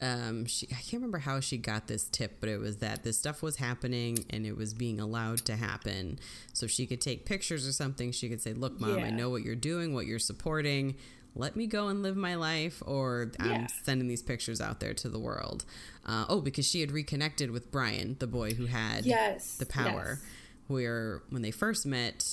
[0.02, 3.18] um she I can't remember how she got this tip, but it was that this
[3.18, 6.20] stuff was happening and it was being allowed to happen.
[6.54, 8.12] So she could take pictures or something.
[8.12, 10.96] She could say, "Look, mom, I know what you're doing, what you're supporting.
[11.34, 13.68] Let me go and live my life, or I'm Yeah.
[13.84, 15.66] sending these pictures out there to the world."
[16.06, 20.20] Uh, oh, because she had reconnected with Brian, the boy who had yes, the power
[20.20, 20.30] yes.
[20.68, 22.26] where when they first met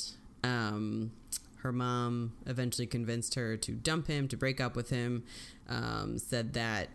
[0.42, 1.10] um,
[1.56, 5.24] her mom eventually convinced her to dump him to break up with him
[5.68, 6.88] um, said that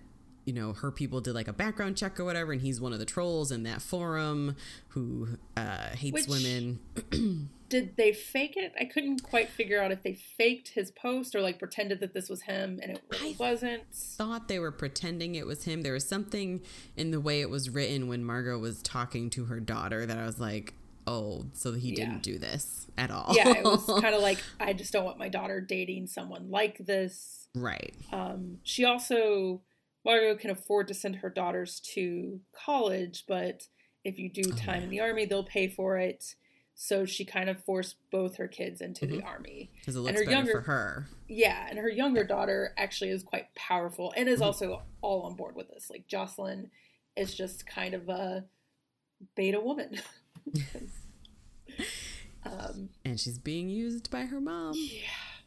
[0.46, 3.00] you know her people did like a background check or whatever and he's one of
[3.00, 4.56] the trolls in that forum
[4.89, 5.28] who
[5.58, 6.80] uh, hates Which- women
[7.70, 8.72] Did they fake it?
[8.80, 12.30] I couldn't quite figure out if they faked his post or like pretended that this
[12.30, 13.84] was him and it really I- wasn't.
[13.91, 16.62] thought they were pretending it was him there was something
[16.96, 20.26] in the way it was written when margot was talking to her daughter that i
[20.26, 20.74] was like
[21.08, 21.96] oh so he Yeah.
[22.06, 25.18] didn't do this at all Yeah, it was kind of like I just don't want
[25.18, 27.48] my daughter dating someone like this.
[27.56, 29.62] right Um, she also
[30.06, 33.68] Margot can afford to send her daughters to college, but
[34.04, 34.84] if you do Oh, time yeah.
[34.84, 36.36] in the army, they'll pay for it.
[36.76, 39.70] So she kind of forced both her kids into the army.
[39.80, 43.12] because it And looks her better younger- for her Yeah, and her younger daughter actually
[43.12, 44.34] is quite powerful and Mm-hmm.
[44.34, 45.89] is also all on board with this.
[45.89, 46.72] Like Jocelyn
[47.16, 48.45] is just kind of a
[49.36, 50.01] beta woman.
[52.45, 54.74] um, and she's being used by her mom.
[54.76, 55.01] yeah.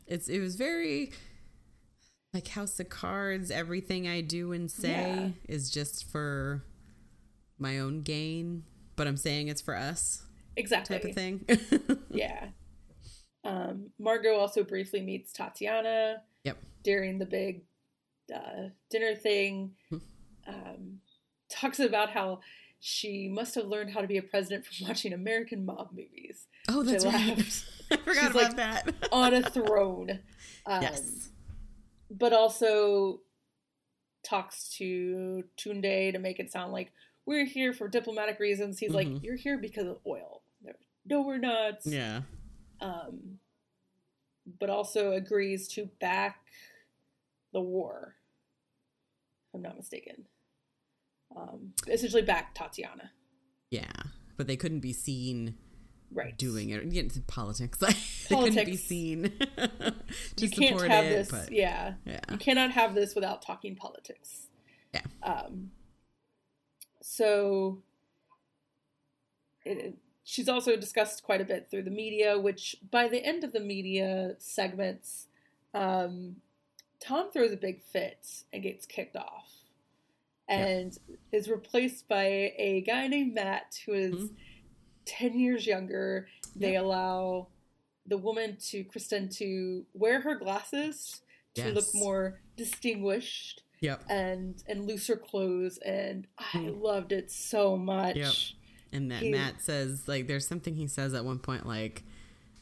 [0.06, 1.12] It's it was very
[2.36, 3.50] like House of Cards.
[3.50, 5.28] Everything I do and say Yeah.
[5.48, 6.62] is just for
[7.58, 8.64] my own gain,
[8.94, 10.22] but I'm saying it's for us
[10.56, 10.98] Exactly.
[10.98, 11.46] type of thing.
[12.10, 12.48] Yeah.
[13.44, 16.58] Um, Margot also briefly meets Tatiana yep.
[16.82, 17.62] during the big
[18.34, 19.72] uh, dinner thing.
[19.90, 19.96] Hmm.
[20.48, 20.98] Um,
[21.50, 22.40] talks about how
[22.80, 26.82] she must have learned how to be a president from watching American mob movies Oh,
[26.82, 27.64] that's I right.
[27.92, 29.08] I forgot She's about like, that.
[29.12, 30.18] on a throne.
[30.66, 31.28] Um, yes.
[32.10, 33.20] But also
[34.22, 36.92] talks to Tunde to make it sound like
[37.26, 38.78] we're here for diplomatic reasons.
[38.78, 38.94] He's Mhm.
[38.94, 40.42] like, you're here because of oil.
[41.08, 41.84] No, we're not.
[41.84, 42.22] Yeah.
[42.80, 43.38] um,
[44.58, 46.46] but also agrees to back
[47.52, 48.16] the war.
[49.48, 50.26] If I'm not mistaken.
[51.34, 53.12] Um, essentially, back Tatiana.
[53.70, 53.90] Yeah.
[54.36, 55.56] But they couldn't be seen
[56.10, 56.36] Right.
[56.36, 56.84] doing it.
[56.92, 57.16] Yeah, it's
[58.28, 58.54] politics.
[58.54, 59.22] they couldn't be seen
[60.36, 61.08] to You can't support have it.
[61.10, 61.30] this.
[61.30, 61.94] but Yeah.
[62.04, 62.20] yeah.
[62.30, 64.46] You cannot have this without talking politics.
[64.94, 65.02] Yeah.
[65.22, 65.70] Um,
[67.02, 67.82] so
[69.64, 73.52] it, she's also discussed quite a bit through the media, which by the end of
[73.52, 75.26] the media segments,
[75.74, 76.36] um,
[77.00, 79.48] Tom throws a big fit and gets kicked off.
[80.48, 80.96] And
[81.32, 84.30] is replaced by a guy named Matt, who is Mhm.
[85.04, 86.28] 10 years younger.
[86.54, 87.48] They allow
[88.08, 91.20] the woman to, Kristen, to wear her glasses
[91.54, 94.04] to look more distinguished Yep.
[94.08, 96.82] and and looser clothes and I Mm.
[96.82, 98.16] loved it so much.
[98.16, 98.32] Yep.
[98.92, 102.02] And that He- Matt says, like, there's something he says at one point, like,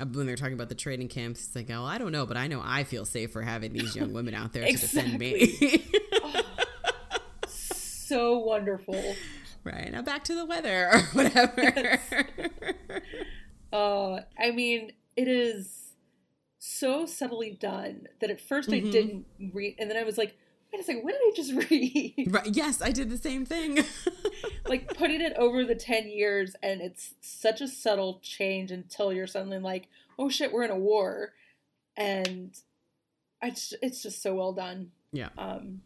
[0.01, 2.37] uh, when they're talking about the training camps, he's like, oh, I don't know, but
[2.37, 5.57] I know I feel safer having these young women out there to defend me.
[7.47, 9.03] So wonderful.
[9.65, 9.91] right.
[9.91, 11.99] Now back to the weather or whatever.
[13.73, 15.93] Uh I mean, it is
[16.59, 18.93] so subtly done that at 1st I Mhm.
[18.93, 20.37] didn't read and then I was like,
[20.73, 22.29] wait a second, what did I just read?
[22.31, 22.49] Right.
[22.55, 23.79] Yes, I did the same thing.
[24.69, 29.27] like putting it over the 10 years and it's such a subtle change until you're
[29.27, 29.89] suddenly like,
[30.19, 31.33] oh shit, we're in a war.
[31.97, 32.59] And
[33.43, 34.91] I just, it's just so well done.
[35.13, 35.29] Yeah.
[35.39, 35.83] Um,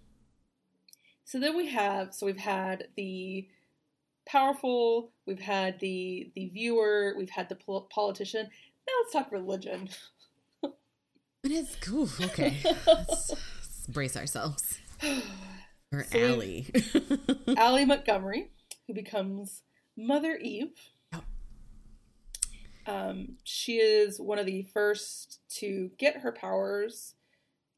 [1.24, 3.48] so then we have, so we've had the
[4.26, 8.48] powerful, we've had the the viewer, we've had the pol- politician.
[8.88, 9.88] Now let's talk religion.
[11.44, 12.08] It is cool.
[12.20, 12.58] Okay.
[12.86, 14.78] Let's, let's brace ourselves.
[15.92, 16.66] Or So Allie.
[17.56, 18.50] Allie Montgomery,
[18.86, 19.62] who becomes
[19.96, 20.74] Mother Eve.
[22.86, 27.14] Um, she is one of the first to get her powers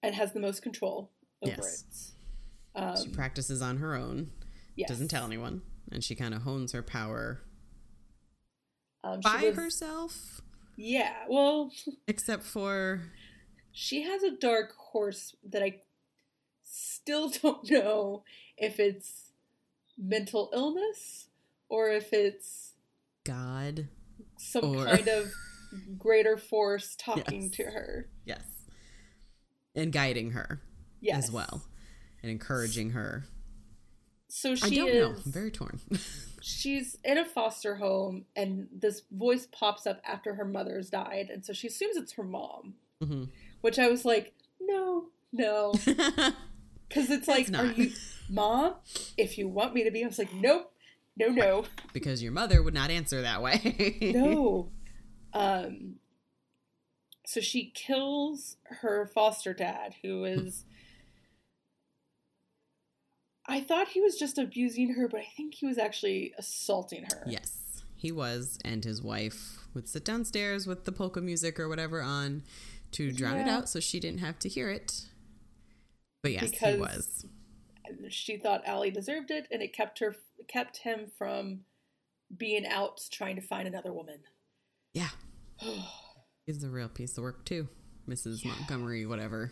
[0.03, 1.11] and has the most control
[1.43, 2.13] over Yes.
[2.75, 2.81] it.
[2.81, 4.31] Um, she practices on her own,
[4.77, 4.89] yes.
[4.89, 7.43] doesn't tell anyone, and she kind of hones her power
[9.05, 10.41] um, she by herself,
[10.83, 11.71] Yeah, well,
[12.09, 13.03] except for
[13.71, 15.81] she has a dark horse that I
[16.65, 18.25] still don't know
[18.57, 19.33] if it's
[19.99, 21.27] mental illness
[21.69, 22.73] or if it's
[23.25, 23.89] God.
[24.39, 25.31] some Or- kind of
[25.99, 27.51] greater force talking Yes.
[27.53, 28.09] to her.
[28.25, 28.43] Yes.
[29.75, 30.63] And guiding her
[31.01, 31.25] Yes.
[31.27, 31.63] as well,
[32.23, 33.25] and encouraging her.
[34.33, 35.23] So she I don't is know.
[35.27, 35.81] I'm very torn.
[36.41, 41.45] she's in a foster home and this voice pops up after her mother's died and
[41.45, 43.25] so she assumes it's her mom, hmm
[43.61, 45.73] which I was like, "No, no."
[46.91, 47.91] Cuz it's like, It's "Are you
[48.31, 48.77] mom?
[49.19, 50.73] If you want me to be." I was like, "Nope.
[51.17, 53.99] No, no." because your mother would not answer that way.
[54.15, 54.71] no.
[55.35, 55.97] Um
[57.27, 60.65] so she kills her foster dad who is
[63.51, 67.25] I thought he was just abusing her, but I think he was actually assaulting her.
[67.27, 72.01] Yes, he was, and his wife would sit downstairs with the polka music or whatever
[72.01, 72.43] on
[72.93, 75.07] to drown it out so she didn't have to hear it.
[76.23, 77.27] But yes, Because- he was.
[78.09, 80.15] She thought Allie deserved it, and it kept her
[80.47, 81.65] kept him from
[82.37, 84.21] being out trying to find another woman.
[84.95, 85.09] Yeah,
[86.47, 87.67] he's a real piece of work too,
[88.09, 88.45] Mrs.
[88.45, 89.51] Montgomery, whatever.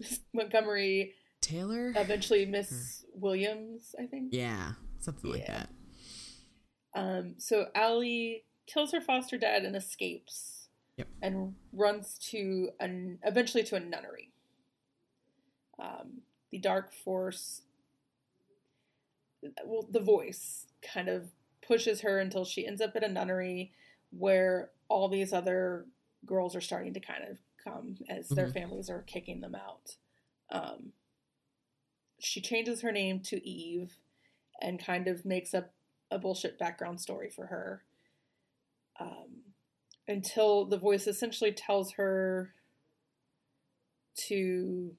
[0.32, 1.14] Montgomery,
[1.46, 1.92] Taylor.
[1.96, 4.32] eventually Miss Williams, I think.
[4.32, 5.68] yeah, something like that.
[6.94, 11.08] Um, so Allie kills her foster dad and escapes, Yep.
[11.22, 14.32] and runs to an eventually to a nunnery.
[15.78, 17.62] Um, the dark force,
[19.64, 21.30] well, the voice kind of
[21.66, 23.72] pushes her until she ends up at a nunnery
[24.10, 25.86] where all these other
[26.24, 28.52] girls are starting to kind of come as their Mhm.
[28.54, 29.96] families are kicking them out.
[30.50, 30.92] Um,
[32.26, 33.92] she changes her name to Eve
[34.60, 35.72] and kind of makes up
[36.10, 37.84] a bullshit background story for her.
[38.98, 39.42] Um,
[40.08, 42.52] until the voice essentially tells her
[44.28, 44.94] to.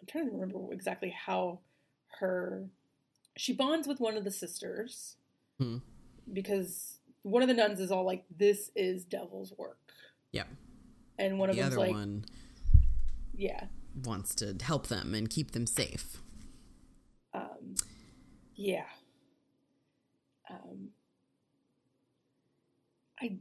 [0.00, 1.60] I'm trying to remember exactly how
[2.20, 2.68] her.
[3.36, 5.16] She bonds with one of the sisters
[5.58, 5.78] Hmm.
[6.32, 9.92] because one of the nuns is all like, "This is devil's work,"
[10.32, 10.48] Yep.
[11.18, 12.24] and one of The them's other like, one
[13.34, 16.18] "Yeah, wants to help them and keep them safe.
[17.32, 17.74] um,
[18.54, 18.84] yeah."
[20.50, 20.90] Um,
[23.20, 23.38] I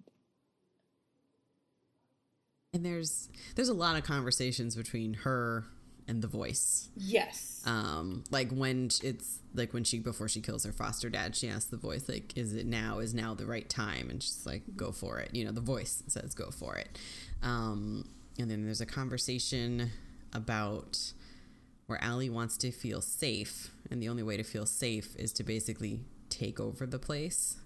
[2.74, 5.66] And there's there's a lot of conversations between her
[6.08, 6.90] and the voice.
[6.98, 11.48] yes, um like when it's like when she before she kills her foster dad she
[11.48, 14.64] asks the voice like is it now is now the right time and she's like
[14.76, 17.00] go for it you know the voice says go for it
[17.42, 18.06] um
[18.38, 19.92] and then there's a conversation
[20.34, 21.14] about
[21.88, 25.44] where Allie wants to feel safe and the only way to feel safe is to
[25.44, 27.58] basically take over the place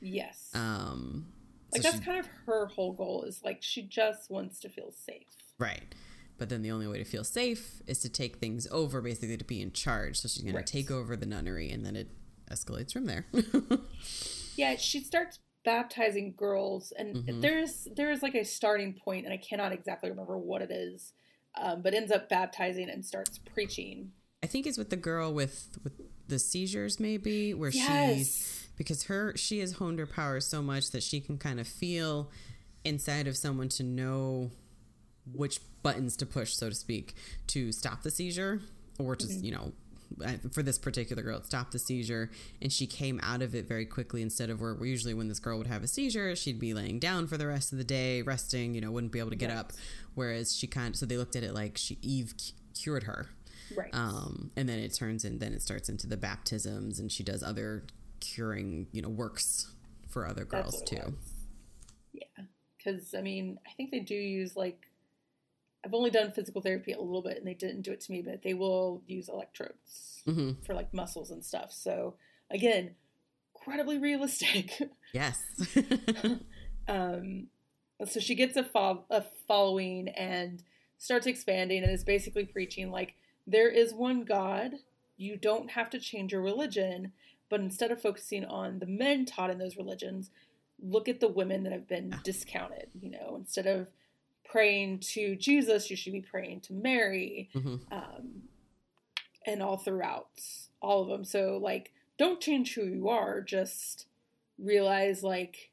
[0.00, 0.50] yes.
[0.54, 1.26] um
[1.72, 4.68] like so that's she- kind of her whole goal is like she just wants to
[4.68, 5.26] feel safe.
[5.58, 5.94] Right.
[6.36, 9.44] But then the only way to feel safe is to take things over, basically to
[9.44, 10.18] be in charge.
[10.18, 10.66] So she's going Right.
[10.66, 12.08] to take over the nunnery, and then it
[12.50, 13.26] escalates from there.
[14.56, 17.40] Yeah, she starts baptizing girls, and Mhm.
[17.40, 21.14] there's there is like a starting point, and I cannot exactly remember what it is,
[21.60, 24.12] um, but ends up baptizing and starts preaching.
[24.42, 25.92] I think it's with the girl with with
[26.28, 27.86] the seizures, maybe, where Yes.
[27.86, 31.68] she's because her she has honed her powers so much that she can kind of
[31.68, 32.30] feel
[32.84, 34.50] inside of someone to know
[35.32, 37.14] which buttons to push, so to speak,
[37.48, 38.60] to stop the seizure
[38.98, 39.72] or to you know.
[40.52, 43.86] For this particular girl, it stopped the seizure, and she came out of it very
[43.86, 44.22] quickly.
[44.22, 47.26] Instead of where usually when this girl would have a seizure, she'd be laying down
[47.26, 48.74] for the rest of the day, resting.
[48.74, 49.58] You know, wouldn't be able to get Right.
[49.58, 49.72] up.
[50.14, 53.28] Whereas she kind of so they looked at it like she Eve cu- cured her,
[53.76, 53.90] Right.
[53.94, 57.42] um, and then it turns in then it starts into the baptisms and she does
[57.42, 57.84] other
[58.20, 59.72] curing you know works
[60.08, 61.16] for other girls too.
[62.12, 62.44] Yeah,
[62.76, 64.86] because I mean, I think they do use like
[65.84, 68.22] I've only done physical therapy a little bit, and they didn't do it to me,
[68.22, 71.72] but they will use electrodes hmm for like muscles and stuff.
[71.72, 72.14] So
[72.50, 72.94] again,
[73.54, 74.80] incredibly realistic.
[75.14, 75.38] Yes.
[76.88, 77.48] um,
[78.06, 80.62] so she gets a, fo- a following and
[80.96, 83.14] starts expanding, and is basically preaching like
[83.46, 84.76] there is one God.
[85.18, 87.12] You don't have to change your religion,
[87.50, 90.30] but instead of focusing on the men taught in those religions,
[90.80, 92.88] look at the women that have been discounted.
[92.98, 93.88] You know, instead of
[94.52, 98.42] praying to Jesus, you should be praying to Mary hmm um,
[99.46, 100.28] and all throughout
[100.80, 101.24] all of them.
[101.24, 103.40] So like, don't change who you are.
[103.40, 104.06] Just
[104.58, 105.70] realize like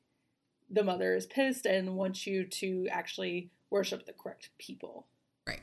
[0.72, 5.06] the mother is pissed and wants you to actually worship the correct people.
[5.48, 5.62] Right.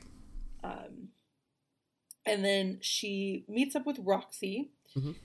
[0.63, 1.09] Um,
[2.25, 5.15] and then she meets up with Roxy, Mhm.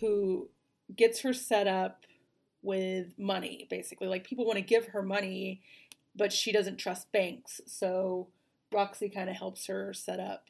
[0.00, 0.48] who
[0.94, 2.06] gets her set up
[2.62, 3.66] with money.
[3.68, 5.60] Basically, like people want to give her money,
[6.14, 7.60] but she doesn't trust banks.
[7.66, 8.28] So
[8.72, 10.44] Roxy kind of helps her set up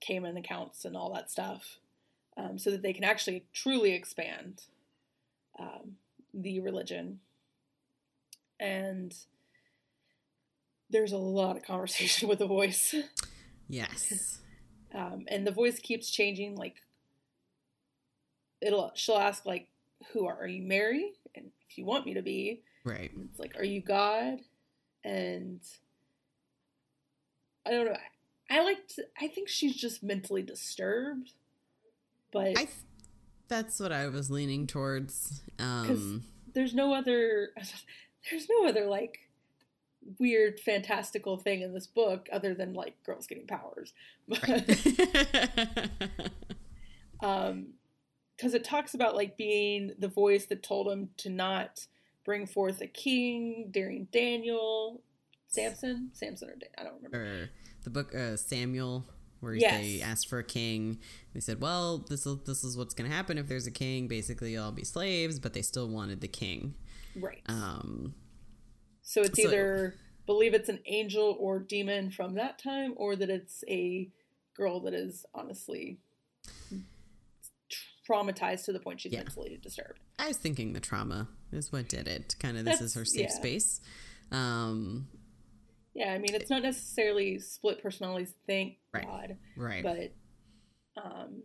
[0.00, 1.78] Cayman accounts and all that stuff,
[2.36, 4.62] um, so that they can actually truly expand
[5.58, 5.96] um,
[6.32, 7.20] the religion.
[8.60, 9.14] And
[10.90, 12.94] there's a lot of conversation with the voice.
[13.68, 14.38] Yes.
[14.94, 16.76] um, and the voice keeps changing like
[18.60, 19.68] it'll she'll ask like
[20.12, 23.10] who are, are you mary and if you want me to be Right.
[23.30, 24.40] it's like are you god
[25.08, 25.60] and
[27.66, 27.96] i don't know
[28.50, 31.32] i like to, i think she's just mentally disturbed
[32.30, 32.54] but I.
[32.54, 32.68] Th-
[33.48, 35.42] that's what I was leaning towards.
[35.58, 37.50] Um, there's no other
[38.30, 39.20] there's no other like
[40.18, 43.92] weird fantastical thing in this book other than like girls getting powers
[44.28, 45.90] right.
[47.20, 47.66] um
[48.36, 51.86] because it talks about like being the voice that told him to not
[52.28, 55.00] bring forth a king during daniel
[55.46, 57.50] samson samson or Dan- i don't remember or
[57.84, 59.06] the book uh, Samuel,
[59.40, 59.80] where Yes.
[59.80, 60.98] they asked for a king.
[61.32, 64.08] They said, "Well, this is this is what's going to happen if there's a king.
[64.08, 66.74] Basically, you'll all be slaves." But they still wanted the king.
[67.16, 68.14] right Um,
[69.00, 69.94] so it's so- either
[70.26, 74.10] believe it's an angel or demon from that time or that it's a
[74.54, 75.98] girl that is honestly
[78.08, 79.18] traumatized to the point she's Yeah.
[79.20, 82.34] mentally disturbed I was thinking the trauma is what did it.
[82.40, 83.34] Kind of, this is her safe yeah.
[83.34, 83.80] space.
[84.32, 85.08] Um,
[85.94, 89.06] yeah i mean it's not necessarily split personalities thank Right.
[89.06, 89.82] god right.
[89.82, 90.12] but
[91.02, 91.42] um,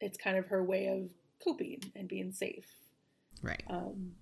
[0.00, 1.10] it's kind of her way of
[1.42, 2.66] coping and being safe.
[3.42, 3.62] right.
[3.68, 4.12] Um,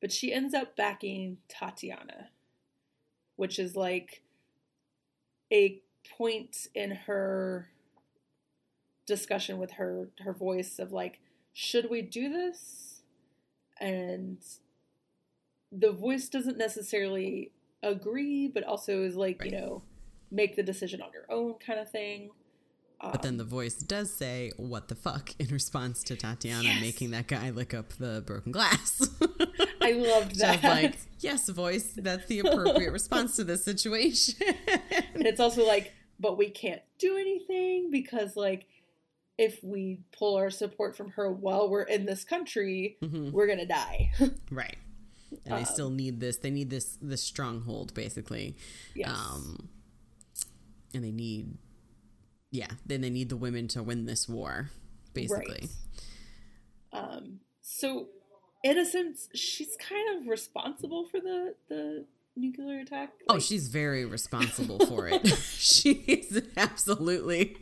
[0.00, 2.28] but she ends up backing Tatiana,
[3.36, 4.22] which is like
[5.52, 5.80] a
[6.16, 7.70] point in her
[9.06, 11.20] discussion with her her voice of like,
[11.52, 13.02] should we do this?
[13.80, 14.38] And
[15.72, 17.50] the voice doesn't necessarily
[17.82, 19.50] agree, but also is like, Right.
[19.50, 19.82] you know,
[20.30, 22.30] make the decision on your own kind of thing.
[23.02, 26.80] But then Um, the voice does say, "What the fuck?" in response to Tatiana Yes.
[26.80, 29.10] making that guy lick up the broken glass.
[29.82, 30.62] I loved So that.
[30.64, 31.92] like, "Yes, voice.
[31.96, 34.36] That's the appropriate response to this situation."
[35.14, 38.66] and it's also like, but we can't do anything because like
[39.38, 43.32] if we pull our support from her while we're in this country, Mhm.
[43.32, 44.12] we're gonna die.
[44.50, 44.78] Right.
[45.44, 46.36] And they Um, still need this.
[46.36, 48.56] They need this this stronghold, basically.
[48.94, 49.08] yes.
[49.10, 49.68] Um,
[50.92, 51.58] and they need,
[52.52, 52.70] yeah.
[52.86, 54.70] Then they need the women to win this war,
[55.12, 55.68] basically.
[56.92, 57.04] Right.
[57.16, 58.08] Um so
[58.62, 62.06] in a sense, she's kind of responsible for the the
[62.36, 63.12] nuclear attack.
[63.28, 65.26] Oh, she's very responsible for it.
[65.56, 67.56] she's absolutely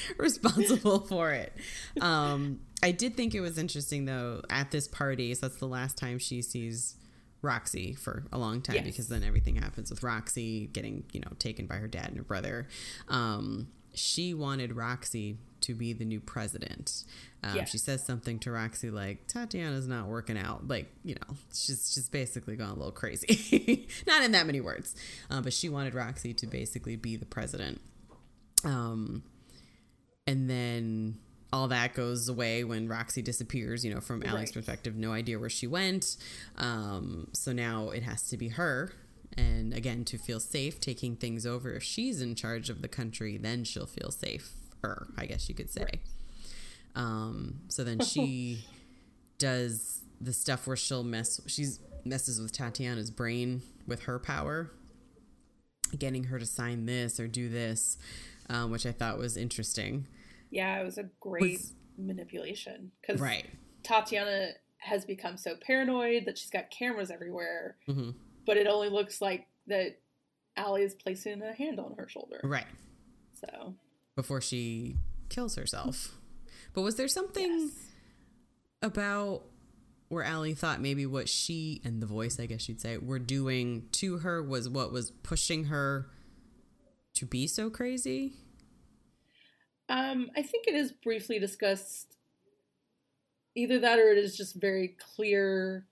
[0.18, 1.52] responsible for it.
[2.00, 5.34] Um, I did think it was interesting though at this party.
[5.34, 6.96] So that's the last time she sees
[7.42, 8.84] Roxy for a long time Yes.
[8.86, 12.22] because then everything happens with Roxy getting you know taken by her dad and her
[12.24, 12.68] brother.
[13.08, 17.04] Um, she wanted Roxy to be the new president.
[17.44, 17.70] Um, Yes.
[17.70, 20.66] She says something to Roxy like Tatiana's not working out.
[20.68, 23.88] Like you know, she's she's basically gone a little crazy.
[24.06, 24.94] not in that many words,
[25.30, 27.80] uh, but she wanted Roxy to basically be the president.
[28.64, 29.24] Um,
[30.26, 31.18] and then
[31.52, 33.84] all that goes away when Roxy disappears.
[33.84, 34.52] You know, from Allie's Right.
[34.54, 36.16] perspective, no idea where she went.
[36.56, 38.92] Um, so now it has to be her.
[39.36, 43.36] And again, to feel safe taking things over, if she's in charge of the country,
[43.38, 44.52] then she'll feel safe.
[44.82, 45.86] Her, I guess you could say.
[46.94, 48.64] Um, so then she
[49.38, 51.40] does the stuff where she'll mess.
[51.46, 54.72] She's messes with Tatiana's brain with her power,
[55.98, 57.96] getting her to sign this or do this,
[58.52, 60.06] um, which I thought was interesting.
[60.50, 63.46] yeah, it was a great Was- manipulation because Right.
[63.82, 68.10] Tatiana has become so paranoid that she's got cameras everywhere, hmm
[68.44, 69.98] but it only looks like that
[70.56, 72.40] Allie is placing a hand on her shoulder.
[72.42, 72.66] Right.
[73.40, 73.74] So
[74.16, 74.96] Before she
[75.28, 76.18] kills herself.
[76.74, 77.70] But was there something yes.
[78.82, 79.44] about
[80.08, 83.86] where Allie thought maybe what she and the voice, I guess you'd say, were doing
[83.92, 86.08] to her was what was pushing her
[87.14, 88.32] to be so crazy?
[89.92, 92.16] Um, I think it is briefly discussed.
[93.54, 95.84] Either that, or it is just very clear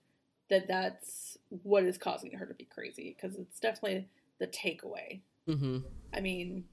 [0.49, 3.15] that that's what is causing her to be crazy.
[3.15, 4.07] Because it's definitely
[4.39, 5.21] the takeaway.
[5.47, 5.77] Mm-hmm.
[6.11, 6.65] I mean,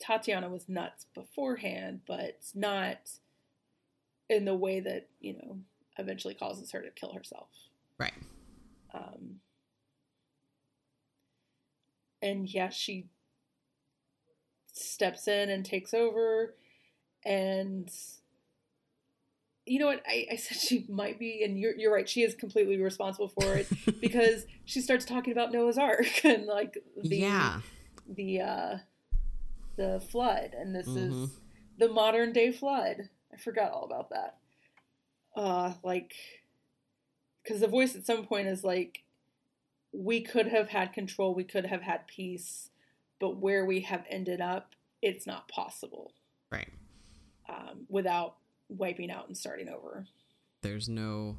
[0.00, 3.10] Tatiana was nuts beforehand, but not
[4.30, 5.58] in the way that you know
[5.98, 7.48] eventually causes her to kill herself.
[7.98, 8.14] Right.
[8.94, 9.40] Um,
[12.22, 13.04] and yeah, she
[14.74, 16.54] steps in and takes over.
[17.24, 17.90] And
[19.66, 20.02] you know what?
[20.06, 22.08] I, I said she might be, and you're, you're right.
[22.08, 23.66] She is completely responsible for it
[24.00, 27.60] because she starts talking about Noah's Ark and like the yeah.
[28.06, 28.78] the uh,
[29.76, 31.24] the flood, and this Mhm.
[31.24, 31.30] is
[31.78, 33.08] the modern day flood.
[33.32, 34.36] I forgot all about that.
[35.34, 36.12] Uh, like,
[37.42, 39.02] because the voice at some point is like,
[39.92, 42.70] we could have had control, we could have had peace,
[43.24, 46.12] but where we have ended up, it's not possible
[46.52, 46.68] Right.
[47.48, 48.36] um, without
[48.68, 50.04] wiping out and starting over.
[50.60, 51.38] There's no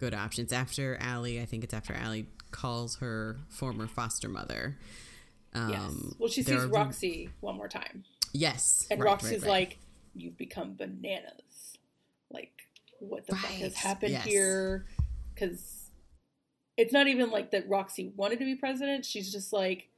[0.00, 0.54] good options.
[0.54, 4.78] After Allie, I think it's after Allie calls her former foster mother.
[5.52, 6.14] Um, yes.
[6.18, 8.86] Well, she sees Roxy one more time, Yes.
[8.90, 9.48] and right, Roxy's right, right.
[9.50, 9.78] like,
[10.14, 11.76] "You've become bananas.
[12.30, 12.52] Like,
[13.00, 14.24] what the fuck has happened yes.
[14.24, 14.86] here?"
[15.34, 15.90] Because
[16.78, 17.68] it's not even like that.
[17.68, 19.04] Roxy wanted to be president.
[19.04, 19.90] She's just like,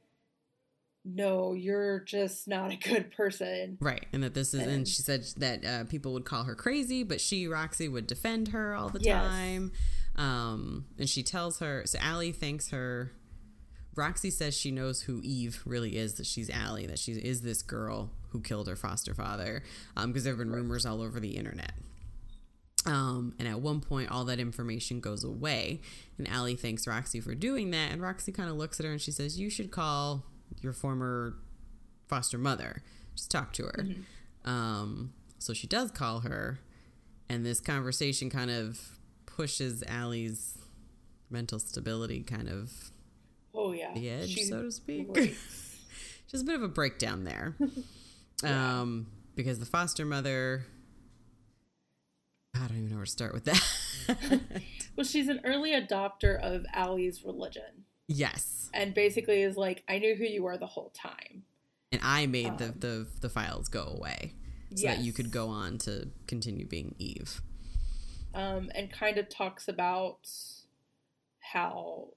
[1.05, 5.01] "No, you're just not a good person." Right, and that this is, and And- she
[5.01, 8.89] said that uh, people would call her crazy, but she, Roxy, would defend her all
[8.89, 9.25] the Yes.
[9.27, 9.71] time.
[10.15, 13.11] Um, and she tells her, so Allie thanks her.
[13.95, 17.61] Roxy says she knows who Eve really is, that she's Allie, that she is this
[17.61, 19.63] girl who killed her foster father,
[20.05, 21.73] because there have been rumors all over the internet.
[22.85, 25.81] Um, and at one point, all that information goes away,
[26.17, 27.91] and Allie thanks Roxy for doing that.
[27.91, 30.25] And Roxy kind of looks at her and she says, "You should call
[30.61, 31.35] your former
[32.07, 32.83] foster mother.
[33.15, 33.85] Just talk to her."
[34.45, 36.59] Um, so she does call her,
[37.29, 40.57] and this conversation kind of pushes Allie's
[41.29, 42.91] mental stability kind of
[43.53, 45.07] Oh yeah, the edge, She so to speak.
[46.27, 47.55] Just a bit of a breakdown there.
[48.41, 48.79] Yeah.
[48.79, 50.63] um, because the foster mother,
[52.55, 53.61] I don't even know where to start with that.
[54.95, 60.15] well, she's an early adopter of Allie's religion, yes, and basically is like, "I knew
[60.15, 61.43] who you were the whole time."
[61.91, 64.33] and I made the, Um, the the files go away
[64.75, 67.41] so that you could go on to continue being Eve.
[68.35, 70.29] um, and kind of talks about
[71.39, 72.09] how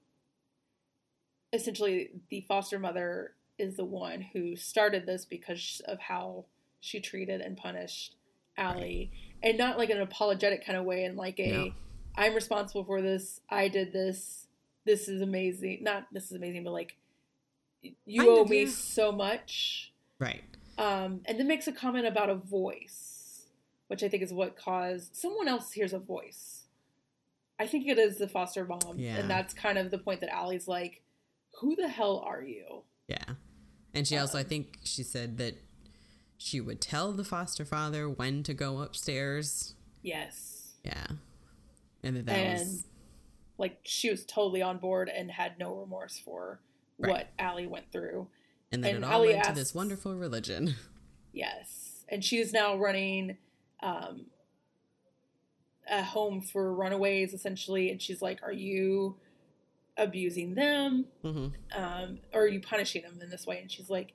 [1.51, 6.45] essentially the foster mother is the one who started this because of how
[6.79, 8.15] she treated and punished
[8.57, 9.11] Allie,
[9.41, 11.73] and not like an apologetic kind of way, and like a No.
[12.15, 14.42] I'm responsible for this, I did this,
[14.85, 15.79] this is amazing.
[15.83, 16.95] Not this is amazing, but like
[18.05, 18.69] you Kind owe of, me yeah.
[18.69, 19.91] so much.
[20.19, 20.43] Right.
[20.77, 23.45] Um, and then makes a comment about a voice,
[23.87, 26.63] which I think is what caused someone else hears a voice.
[27.59, 29.17] I think it is the foster mom, Yeah.
[29.17, 31.01] and that's kind of the point that Allie's like,
[31.59, 33.35] "Who the hell are you?" Yeah.
[33.93, 35.55] And she also, I Um, think she said that
[36.37, 39.75] she would tell the foster father when to go upstairs.
[40.01, 41.05] Yes, Yeah.
[42.01, 42.85] And that that and was,
[43.63, 46.59] like she was totally on board and had no remorse for
[46.99, 47.09] Right.
[47.09, 48.27] what Allie went through.
[48.71, 50.75] and that and it all Allie led to this wonderful religion.
[51.31, 53.37] Yes, and she is now running
[53.81, 54.25] um,
[55.89, 57.89] a home for runaways, essentially.
[57.89, 59.17] And she's like, "Are you
[59.97, 64.13] abusing them, hmm um, or are you punishing them in this way?" And she's like,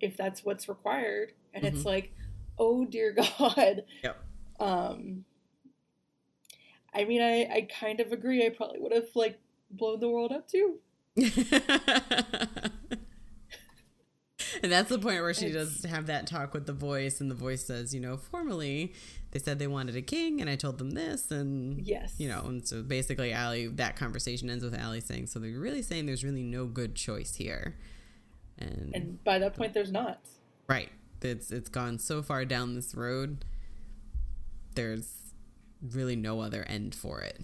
[0.00, 1.86] "If that's what's required," and it's Mhm.
[1.86, 2.12] like,
[2.58, 4.16] "Oh dear God." Yep.
[4.60, 5.24] Um,
[6.94, 8.44] I mean, I I kind of agree.
[8.44, 9.38] I probably would have like
[9.70, 10.78] blown the world up too.
[14.62, 17.30] and that's the point where she It's- does have that talk with the voice, and
[17.30, 18.94] the voice says, you know, formally
[19.32, 22.14] they said they wanted a king, and I told them this, and Yes.
[22.18, 25.82] you know, and so basically, Allie, that conversation ends with Allie saying, so they're really
[25.82, 27.76] saying there's really no good choice here,
[28.58, 30.20] and, And by that point, there's not.
[30.68, 30.88] right,
[31.22, 33.44] it's it's gone so far down this road.
[34.74, 35.19] There's
[35.82, 37.40] really no other end for it.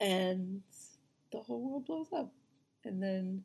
[0.00, 0.62] and
[1.30, 2.32] the whole world blows up.
[2.84, 3.44] And then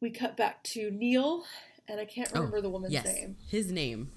[0.00, 1.44] we cut back to Neil,
[1.86, 3.36] and I can't oh, remember the woman's Oh, yes, name.
[3.48, 4.10] his name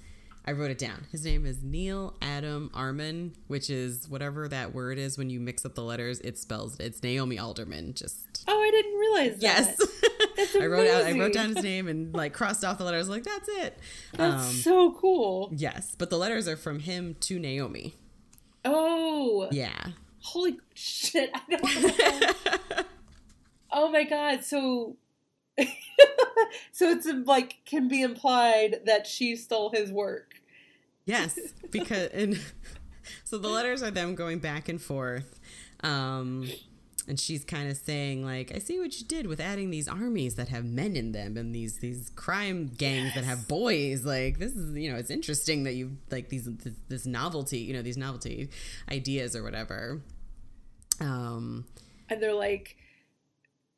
[0.44, 1.06] I wrote it down.
[1.12, 5.64] His name is Neil Adam Armon, which is whatever that word is when you mix
[5.64, 6.18] up the letters.
[6.20, 7.94] It spells it's Naomi Alderman.
[7.94, 9.42] Just oh, I didn't realize that.
[9.42, 9.76] Yes,
[10.60, 11.04] I wrote out.
[11.04, 13.08] I wrote down his name and like crossed off the letters.
[13.08, 13.78] Like that's it.
[14.14, 15.52] That's um, so cool.
[15.56, 17.94] Yes, but the letters are from him to Naomi.
[18.64, 19.48] Oh.
[19.50, 19.88] Yeah.
[20.22, 21.30] Holy shit!
[21.34, 22.86] I don't
[23.72, 24.44] oh my god!
[24.44, 24.96] So
[25.58, 30.34] so it's like can be implied that she stole his work.
[31.04, 31.38] Yes,
[31.70, 32.40] because and
[33.24, 35.40] so the letters are them going back and forth.
[35.80, 36.48] Um
[37.08, 40.36] and she's kind of saying like i see what you did with adding these armies
[40.36, 43.14] that have men in them and these these crime gangs yes.
[43.14, 44.04] that have boys.
[44.04, 47.72] Like this is you know it's interesting that you like these this, this novelty you
[47.72, 48.48] know these novelty
[48.90, 50.00] ideas or whatever.
[51.00, 51.66] Um
[52.08, 52.76] and they're like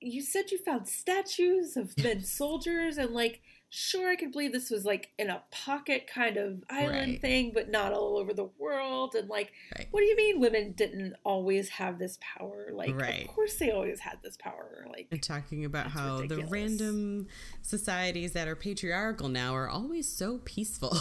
[0.01, 3.40] you said you found statues of men soldiers and like
[3.76, 7.20] sure I could believe this was like in a pocket kind of island right.
[7.20, 9.16] thing, but not all over the world.
[9.16, 9.88] And like, right.
[9.90, 12.68] what do you mean women didn't always have this power?
[12.72, 13.24] Like, right.
[13.24, 14.86] of course they always had this power.
[14.88, 16.44] Like, and talking about how ridiculous.
[16.44, 17.26] the random
[17.62, 20.96] societies that are patriarchal now are always so peaceful.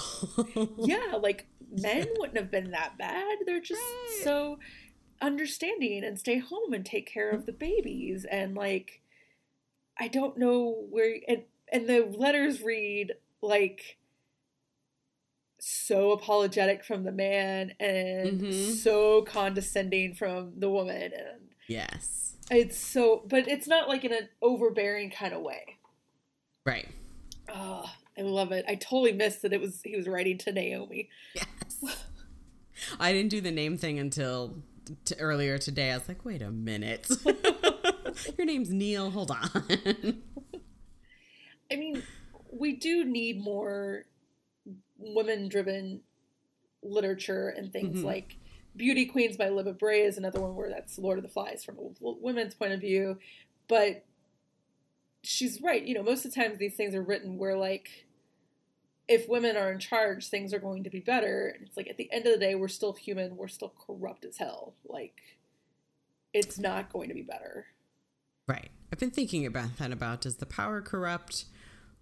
[0.79, 3.37] yeah, like men wouldn't have been that bad.
[3.45, 3.83] They're just
[4.23, 4.57] so
[5.21, 7.45] understanding and stay home and take care of mm.
[7.45, 9.01] the babies and like
[9.97, 13.97] I don't know where and and the letters read like
[15.59, 18.71] so apologetic from the man and mm-hmm.
[18.73, 22.35] so condescending from the woman and yes.
[22.51, 25.77] it's so but it's not like in an overbearing kind of way.
[26.65, 26.87] Right.
[27.49, 28.65] Oh i love it.
[28.67, 31.09] I totally missed that it was he was writing to naomi.
[31.33, 32.03] Yes.
[32.99, 34.57] I didn't do the name thing until
[35.05, 35.91] t- earlier today.
[35.91, 37.09] I was like wait a minute.
[38.37, 39.11] Your name's neil.
[39.11, 40.21] Hold on
[41.73, 42.03] I mean,
[42.51, 44.05] we do need more
[44.97, 46.01] women driven
[46.83, 48.05] literature and things mm-hmm.
[48.05, 48.37] like
[48.75, 51.77] Beauty Queens by Libba Bray is another one where that's Lord of the Flies from
[51.77, 53.17] a women's point of view.
[53.67, 54.05] But
[55.23, 55.83] she's right.
[55.83, 58.05] You know, most of the times these things are written where, like,
[59.07, 61.53] if women are in charge, things are going to be better.
[61.55, 63.37] And it's like at the end of the day, we're still human.
[63.37, 64.73] We're still corrupt as hell.
[64.85, 65.21] Like,
[66.33, 67.67] it's not going to be better.
[68.47, 68.69] Right.
[68.91, 71.45] I've been thinking about that about does the power corrupt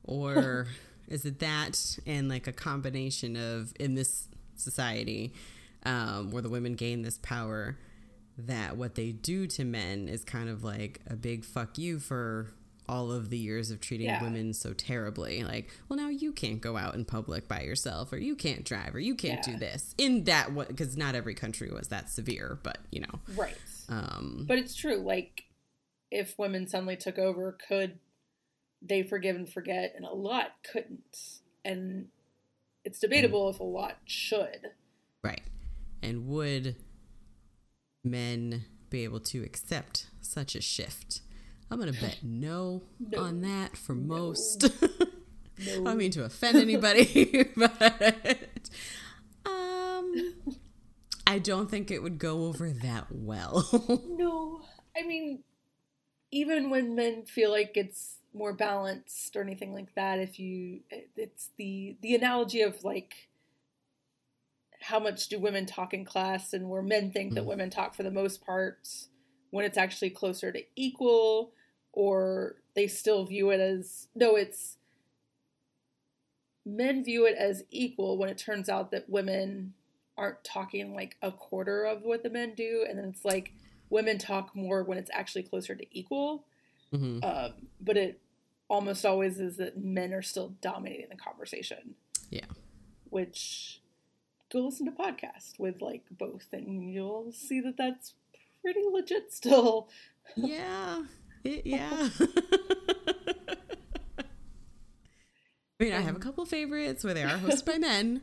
[0.04, 0.68] or
[1.08, 5.34] is it that and like a combination of in this society
[5.84, 7.78] um, where the women gain this power
[8.38, 12.54] that what they do to men is kind of like a big fuck you for
[12.90, 14.22] all of the years of treating yeah.
[14.22, 18.18] women so terribly like well now you can't go out in public by yourself or
[18.18, 19.54] you can't drive or you can't yeah.
[19.54, 23.20] do this in that what because not every country was that severe but you know
[23.36, 23.56] right
[23.88, 25.44] um but it's true like
[26.10, 28.00] if women suddenly took over could
[28.82, 31.40] they forgive and forget, and a lot couldn't.
[31.64, 32.08] And
[32.84, 34.72] it's debatable if a lot should.
[35.24, 35.42] Right.
[36.02, 36.76] And would
[38.04, 41.22] men be able to accept such a shift?
[41.70, 44.16] I'm going to bet no, no, on that for no.
[44.16, 44.70] most.
[44.82, 45.82] no.
[45.82, 48.70] I don't mean to offend anybody, but
[49.46, 50.34] um,
[51.28, 53.68] I don't think it would go over that well.
[54.10, 54.62] no.
[54.98, 55.44] I mean,
[56.32, 60.80] even when men feel like it's more balanced or anything like that if you
[61.18, 63.28] it's the the analogy of like
[64.82, 67.48] how much do women talk in class and where men think that mm.
[67.48, 68.88] women talk for the most part
[69.52, 71.52] when it's actually closer to equal
[71.92, 74.78] or they still view it as no it's
[76.66, 79.74] men view it as equal when it turns out that women
[80.18, 83.52] aren't talking like a quarter of what the men do and then it's like
[83.90, 86.46] women talk more when it's actually closer to equal
[86.94, 87.24] Mm-hmm.
[87.24, 88.21] Um, but it
[88.72, 91.96] almost always is that men are still dominating the conversation.
[92.30, 92.46] Yeah.
[93.10, 93.82] Which
[94.52, 98.14] go listen to podcast with like both, and you'll see that that's
[98.62, 99.90] pretty legit still.
[100.38, 101.04] Yeah.
[101.44, 102.10] It, yeah.
[104.20, 108.22] I mean, I have a couple favorites where they are hosted by men,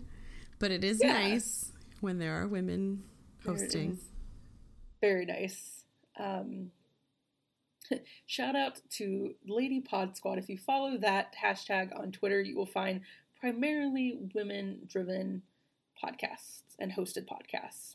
[0.58, 1.12] but it is yeah.
[1.12, 3.02] nice when there are women
[3.44, 3.98] hosting.
[5.02, 5.84] Very nice.
[6.18, 6.70] Um,
[8.26, 10.38] Shout out to Lady Pod Squad.
[10.38, 13.00] If you follow that hashtag on Twitter, you will find
[13.40, 15.42] primarily women driven
[16.02, 17.94] podcasts and hosted podcasts.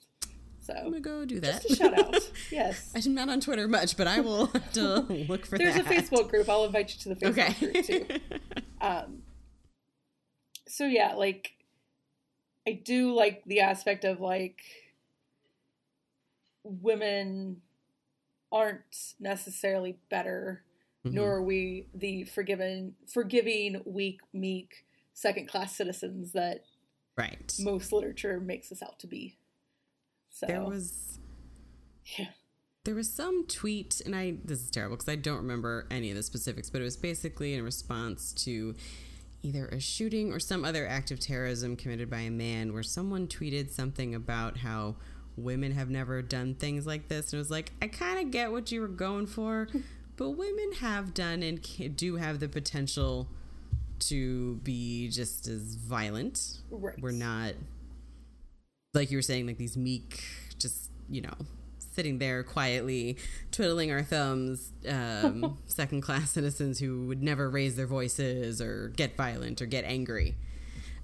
[0.59, 1.61] So I'm gonna go do that.
[1.61, 2.15] Just a shout out.
[2.51, 2.91] Yes.
[2.95, 5.85] I'm not on Twitter much, but I will look for There's that.
[5.85, 6.47] There's a Facebook group.
[6.47, 7.71] I'll invite you to the Facebook okay.
[7.71, 8.05] group too.
[8.81, 9.23] Um
[10.67, 11.53] so yeah, like
[12.67, 14.61] I do like the aspect of like
[16.63, 17.61] women
[18.53, 20.63] aren't necessarily better,
[21.05, 21.15] mm-hmm.
[21.15, 26.63] nor are we the forgiven, forgiving, weak, meek, second class citizens that
[27.17, 29.37] right most literature makes us out to be.
[30.29, 31.19] So there was
[32.17, 32.27] yeah.
[32.85, 36.17] there was some tweet and i this is terrible because i don't remember any of
[36.17, 38.75] the specifics but it was basically in response to
[39.43, 43.27] either a shooting or some other act of terrorism committed by a man where someone
[43.27, 44.95] tweeted something about how
[45.35, 47.31] women have never done things like this.
[47.31, 49.67] And it was like i kind of get what you were going for
[50.17, 53.27] but women have done and do have the potential
[53.99, 56.59] to be just as violent.
[56.69, 56.99] Right.
[57.01, 57.53] we're not
[58.93, 60.23] like you were saying like these meek
[60.59, 61.33] just you know
[61.77, 63.17] sitting there quietly
[63.51, 69.15] twiddling our thumbs um, second class citizens who would never raise their voices or get
[69.15, 70.35] violent or get angry.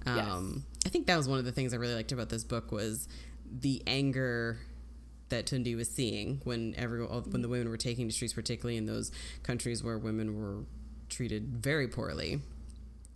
[0.06, 2.72] Um, i think that was one of the things i really liked about this book
[2.72, 3.06] was
[3.50, 4.58] the anger
[5.28, 8.86] that Tunde was seeing when every when the women were taking to streets, particularly in
[8.86, 9.12] those
[9.42, 10.64] countries where women were
[11.08, 12.40] treated very poorly,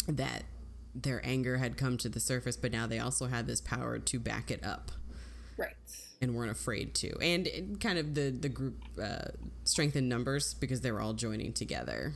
[0.08, 0.44] that
[0.94, 4.18] their anger had come to the surface, but now they also had this power to
[4.20, 4.92] back it up
[5.56, 5.74] Right.
[6.22, 7.18] and weren't afraid to.
[7.20, 9.28] And it, kind of the the group uh,
[9.64, 12.14] strength in numbers because they were all joining together.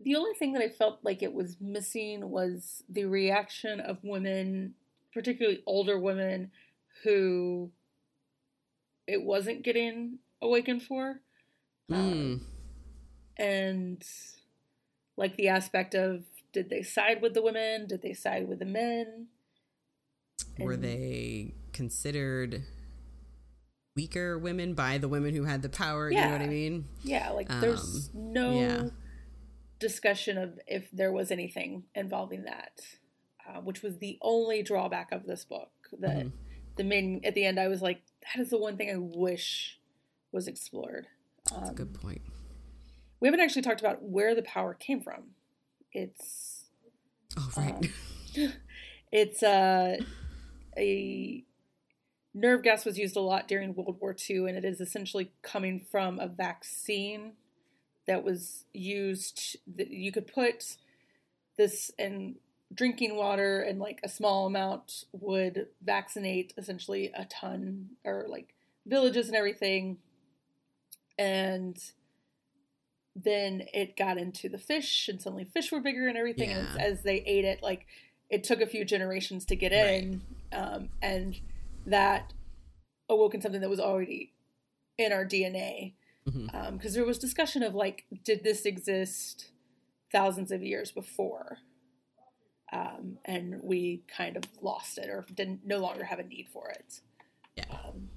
[0.00, 4.74] The only thing that I felt like it was missing was the reaction of women,
[5.12, 6.50] particularly older women,
[7.02, 7.70] who
[9.06, 11.20] it wasn't getting awakened for.
[11.90, 12.40] Um, Mm.
[13.38, 14.02] and
[15.16, 17.86] like the aspect of did they side with the women?
[17.86, 19.28] Did they side with the men?
[20.58, 22.64] Were they considered
[23.94, 26.10] weaker women by the women who had the power?
[26.10, 26.88] You know what I mean?
[27.02, 28.88] Yeah, like there's no yeah.
[29.78, 32.80] discussion of if there was anything involving that,
[33.48, 35.70] uh, which was the only drawback of this book.
[35.98, 36.32] That Mhm.
[36.76, 39.78] the main at the end, I was like, that is the one thing I wish
[40.32, 41.08] was explored.
[41.46, 42.22] That's a Um, good point.
[43.20, 45.34] we haven't actually talked about where the power came from.
[45.92, 46.66] It's
[47.36, 47.74] Oh, right.
[47.74, 47.82] um,
[49.12, 49.98] it's uh,
[50.76, 51.44] a
[52.34, 55.80] nerve gas was used a lot during World War II, and it is essentially coming
[55.80, 57.36] from a vaccine
[58.06, 59.56] that was used.
[59.66, 60.76] That you could put
[61.56, 62.36] this in
[62.72, 68.54] drinking water, and like a small amount would vaccinate essentially a ton or like
[68.86, 69.98] villages and everything.
[71.18, 71.78] And
[73.16, 76.50] then it got into the fish, and suddenly fish were bigger and everything.
[76.50, 77.86] And as they ate it, like
[78.30, 80.02] it took a few generations to get Right.
[80.04, 80.20] in,
[80.52, 81.40] um, and
[81.86, 82.32] that
[83.08, 84.34] awoken something that was already
[84.98, 85.94] in our DNA.
[86.72, 89.50] Because there was discussion of like, did this exist
[90.12, 91.58] thousands of years before?
[92.72, 96.68] Um, and we kind of lost it or didn't no longer have a need for
[96.70, 97.00] it.
[97.56, 97.64] Yeah.
[97.70, 98.08] Um,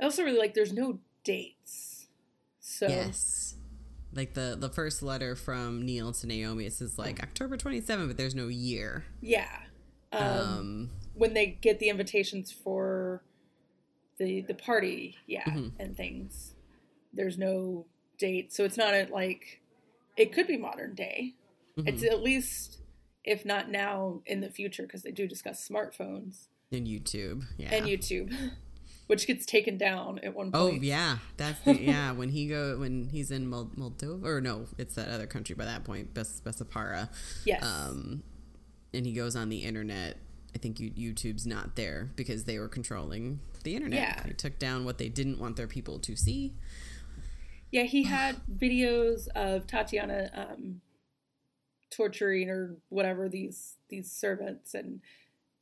[0.00, 2.06] I also really like there's no dates.
[2.60, 3.56] So Yes.
[4.12, 8.16] Like the the first letter from Neil to Naomi, it says like October 27, but
[8.16, 9.04] there's no year.
[9.20, 9.62] yeah.
[10.12, 13.22] Um, Um, when they get the invitations for
[14.18, 15.72] the the party, yeah, Mhm.
[15.78, 16.54] and things.
[17.12, 17.84] There's no
[18.16, 19.60] date, so it's not a, like
[20.16, 21.34] it could be modern day.
[21.76, 21.88] mhm.
[21.88, 22.78] It's at least
[23.26, 27.44] if not now in the future because they do discuss smartphones and YouTube.
[27.58, 27.74] Yeah.
[27.74, 28.32] and YouTube,
[29.08, 30.78] which gets taken down at one point.
[30.78, 32.12] Oh yeah, that's the yeah.
[32.16, 35.64] When he go when he's in Mol- Moldova or no, it's that other country by
[35.64, 37.08] that point, Bes- Bessapara.
[37.44, 37.62] Yes.
[37.64, 38.22] Um,
[38.94, 40.18] and he goes on the internet.
[40.54, 43.98] I think you, YouTube's not there because they were controlling the internet.
[43.98, 44.22] Yeah.
[44.24, 46.54] They took down what they didn't want their people to see.
[47.70, 50.80] Yeah, he had videos of Tatiana um,
[51.90, 55.00] torturing or whatever these these servants and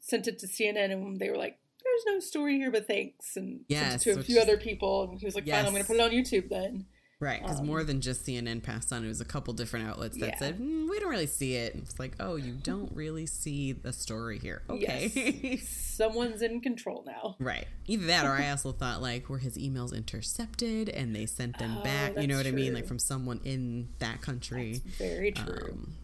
[0.01, 3.60] sent it to CNN and they were like, "There's no story here, but thanks." And
[3.68, 5.96] Yes, to a few other people, and he was like, "Fine, I'm going to put
[5.96, 6.86] it on YouTube then."
[7.20, 10.18] Right, because Um, more than just CNN passed on, it was a couple different outlets
[10.18, 10.38] that Yeah.
[10.38, 11.74] said mm, we don't really see it.
[11.76, 14.62] It's like, oh, you don't really see the story here.
[14.68, 15.10] Okay,
[15.42, 15.68] Yes.
[15.96, 17.36] Someone's in control now.
[17.38, 17.66] right.
[17.86, 21.78] Either that, or I also thought like were his emails intercepted and they sent them
[21.78, 22.18] Oh, back.
[22.20, 22.74] You know what that's I mean?
[22.74, 24.72] Like from someone in that country.
[24.84, 25.68] That's very true.
[25.72, 25.96] Um,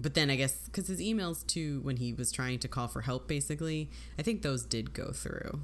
[0.00, 3.02] but then I guess because his emails too, when he was trying to call for
[3.02, 5.60] help, basically, I think those did go through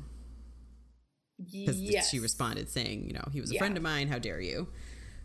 [1.38, 2.10] because yes.
[2.10, 3.60] she responded saying, you know, he was a Yeah.
[3.60, 4.08] friend of mine.
[4.08, 4.68] How dare you?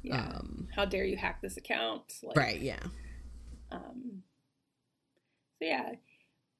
[0.02, 0.26] Yeah.
[0.36, 2.04] Um, How dare you hack this account?
[2.24, 2.60] Like, right?
[2.60, 2.80] Yeah.
[3.72, 4.24] Um,
[5.60, 5.94] so yeah,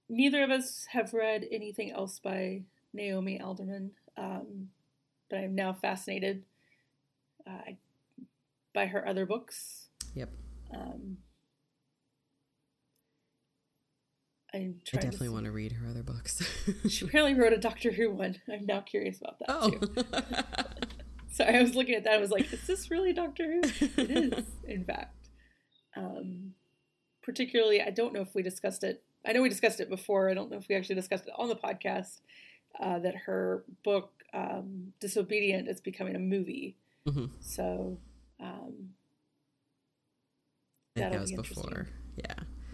[0.10, 2.64] neither of us have read anything else by
[2.94, 4.70] Naomi Alderman, um,
[5.30, 6.44] but I'm now fascinated
[7.46, 7.72] uh,
[8.74, 9.90] by her other books.
[10.16, 10.30] Yep.
[10.74, 11.18] Um, I'm
[14.54, 16.42] I trying definitely want to read her other books.
[16.88, 18.38] She apparently wrote a Doctor Who one.
[18.52, 19.70] I'm now curious about that oh.
[19.70, 20.88] too.
[21.32, 22.14] Sorry, I was looking at that.
[22.14, 23.62] I was like, "Is this really Doctor Who?"
[24.02, 25.30] It is, in fact.
[25.96, 26.54] Um,
[27.22, 29.04] particularly, I don't know if we discussed it.
[29.26, 30.30] I know we discussed it before.
[30.30, 32.22] I don't know if we actually discussed it on the podcast.
[32.80, 36.78] Uh, that her book um, "Disobedient" is becoming a movie.
[37.06, 38.00] hmm So
[38.40, 38.92] um,
[40.96, 41.88] that was before.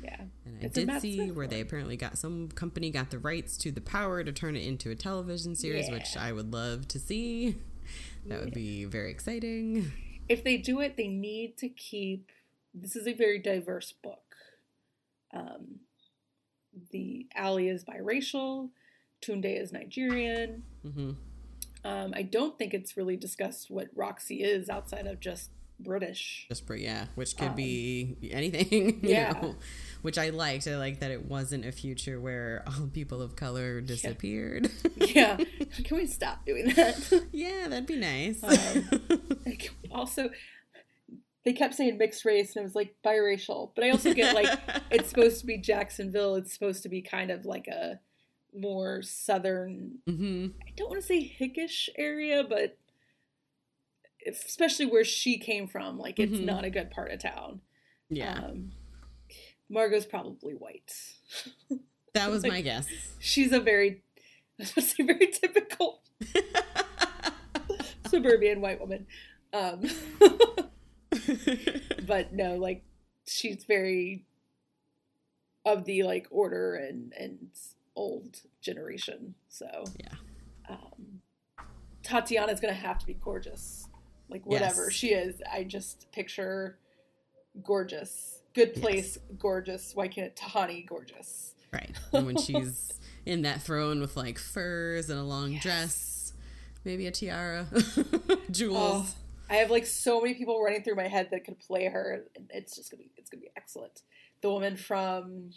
[0.03, 0.15] Yeah.
[0.19, 3.19] yeah, And I It's did see Smith where they apparently got some company got the
[3.19, 6.87] rights to the power to turn it into a television series, which I would love
[6.89, 7.57] to see.
[8.27, 9.91] That would be very exciting.
[10.29, 12.31] if they do it, they need to keep.
[12.73, 14.35] This is a very diverse book.
[15.33, 15.79] Um,
[16.91, 18.69] the Ally is biracial.
[19.21, 20.63] Tunde is Nigerian.
[20.81, 21.11] hmm
[21.83, 25.49] Um, I don't think it's really discussed what Roxy is outside of just
[25.83, 26.45] British.
[26.49, 28.99] Just for yeah, which could Um, be anything.
[29.03, 29.31] you yeah.
[29.33, 29.55] know,
[30.01, 30.67] which I liked.
[30.67, 34.69] I liked that it wasn't a future where all people of color disappeared.
[34.97, 35.37] Yeah,
[35.83, 37.25] can we stop doing that?
[37.31, 38.43] yeah, that'd be nice.
[38.43, 39.21] Um,
[39.91, 40.29] also,
[41.45, 43.71] they kept saying mixed race, and it was like biracial.
[43.75, 44.59] But I also get like
[44.91, 46.35] it's supposed to be Jacksonville.
[46.35, 47.99] It's supposed to be kind of like a
[48.55, 49.99] more southern.
[50.07, 52.77] hmm I don't want to say hickish area, but
[54.27, 56.45] especially where she came from, like it's Mhm.
[56.45, 57.61] not a good part of town.
[58.09, 58.71] Yeah, Um,
[59.69, 60.91] Margot's probably white.
[62.13, 62.87] that was like- my guess.
[63.19, 64.03] She's a very,
[64.59, 66.03] I was say very typical
[68.07, 69.07] suburban white woman.
[69.53, 69.81] Um,
[72.05, 72.83] but no, like
[73.27, 74.25] she's very
[75.65, 77.49] of the like order and and
[77.95, 79.35] old generation.
[79.49, 80.15] So Yeah.
[80.69, 81.21] um,
[82.03, 83.87] Tatiana's gonna have to be gorgeous,
[84.33, 84.93] like whatever Yes.
[84.93, 85.41] she is.
[85.49, 86.77] I just picture
[87.63, 89.95] gorgeous, good place, gorgeous.
[89.95, 91.53] Why can't it, Tahani gorgeous?
[91.71, 91.95] Right.
[92.13, 95.61] And when she's in that throne with like furs and a long Yes.
[95.63, 96.33] dress,
[96.83, 97.67] maybe a tiara,
[98.51, 99.15] jewels.
[99.15, 99.15] Oh,
[99.49, 102.75] I have like so many people running through my head that could play her, it's
[102.75, 104.01] just gonna be it's gonna be excellent.
[104.41, 105.51] The woman from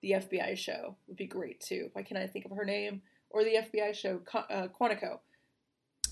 [0.00, 1.90] the FBI show would be great too.
[1.92, 3.02] Why can't I think of her name?
[3.30, 5.18] Or the FBI show, uh, Quantico.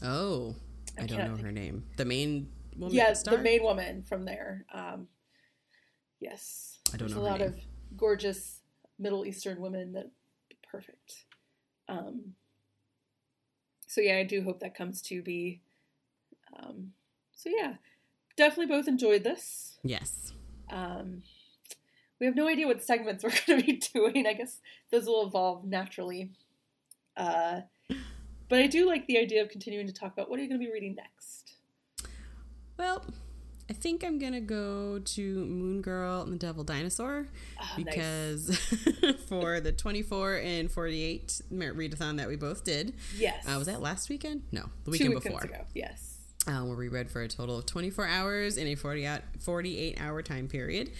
[0.02, 0.56] Oh,
[0.98, 1.84] I, I don't know her name.
[1.96, 2.94] The main woman.
[2.94, 3.36] yeah, star?
[3.36, 4.64] the main woman from there.
[4.72, 5.08] Um,
[6.20, 7.48] yes, I don't There's know a lot name.
[7.48, 7.60] of
[7.96, 8.60] gorgeous
[8.98, 10.10] Middle Eastern women that
[10.48, 11.24] be perfect.
[11.88, 12.34] Um,
[13.86, 15.60] so yeah, I do hope that comes to be.
[16.58, 16.92] Um,
[17.34, 17.74] so yeah,
[18.36, 19.78] definitely both enjoyed this.
[19.82, 20.32] Yes.
[20.70, 21.22] Um,
[22.20, 24.26] we have no idea what segments we're going to be doing.
[24.26, 24.60] I guess
[24.90, 26.30] those will evolve naturally.
[27.16, 27.62] Uh,
[28.52, 30.60] but I do like the idea of continuing to talk about what are you going
[30.60, 31.54] to be reading next.
[32.78, 33.02] Well,
[33.70, 37.76] I think I'm gonna go to Moon Girl and the Devil Dinosaur nice.
[37.76, 38.58] because
[39.28, 43.80] for the 24 and 48 merit readathon that we both did, yes, uh, was that
[43.80, 44.42] last weekend?
[44.52, 45.44] No, the weekend before.
[45.44, 45.64] ago?
[45.74, 46.18] Yes.
[46.46, 49.98] uh, where we read for a total of 24 hours in a 40 out, 48
[49.98, 50.90] hour time period.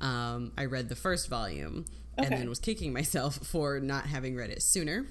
[0.00, 1.86] Um, I read the first volume
[2.26, 5.06] and then was kicking myself for not having read it sooner.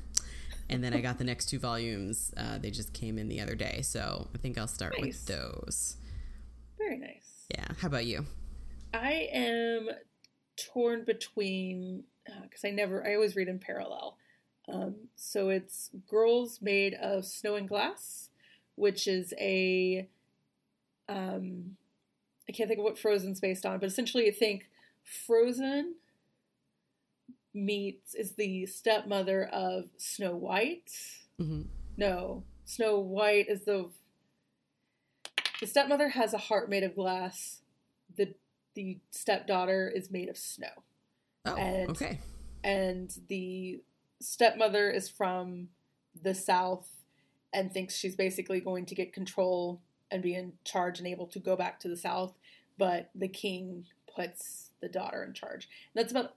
[0.70, 2.32] And then I got the next two volumes.
[2.38, 3.82] Uh, they just came in the other day.
[3.82, 5.06] So I think I'll start Nice.
[5.06, 5.98] with those.
[6.78, 7.46] Very nice.
[7.50, 7.66] Yeah.
[7.80, 8.26] How about you?
[8.94, 9.90] I am
[10.74, 12.04] torn between
[12.44, 14.18] because I never I always read in parallel.
[14.72, 18.30] Um, so it's Girls Made of Snow and Glass,
[18.76, 20.08] which is a
[21.08, 21.76] um,
[22.48, 24.70] I can't think of what Frozen's based on, but essentially I think
[25.26, 25.96] Frozen
[27.54, 30.92] meets is the stepmother of Snow White.
[31.38, 31.64] hmm
[31.98, 33.90] No, Snow White is the
[35.60, 37.62] the stepmother has a heart made of glass.
[38.16, 38.34] The
[38.76, 40.70] the stepdaughter is made of snow.
[41.46, 42.20] Oh, And- okay.
[42.64, 43.82] And the
[44.22, 45.70] stepmother is from
[46.22, 46.90] the south
[47.54, 49.82] and thinks she's basically going to get control
[50.12, 52.38] and be in charge and able to go back to the south,
[52.78, 55.68] but the king puts the daughter in charge.
[55.94, 56.36] And that's about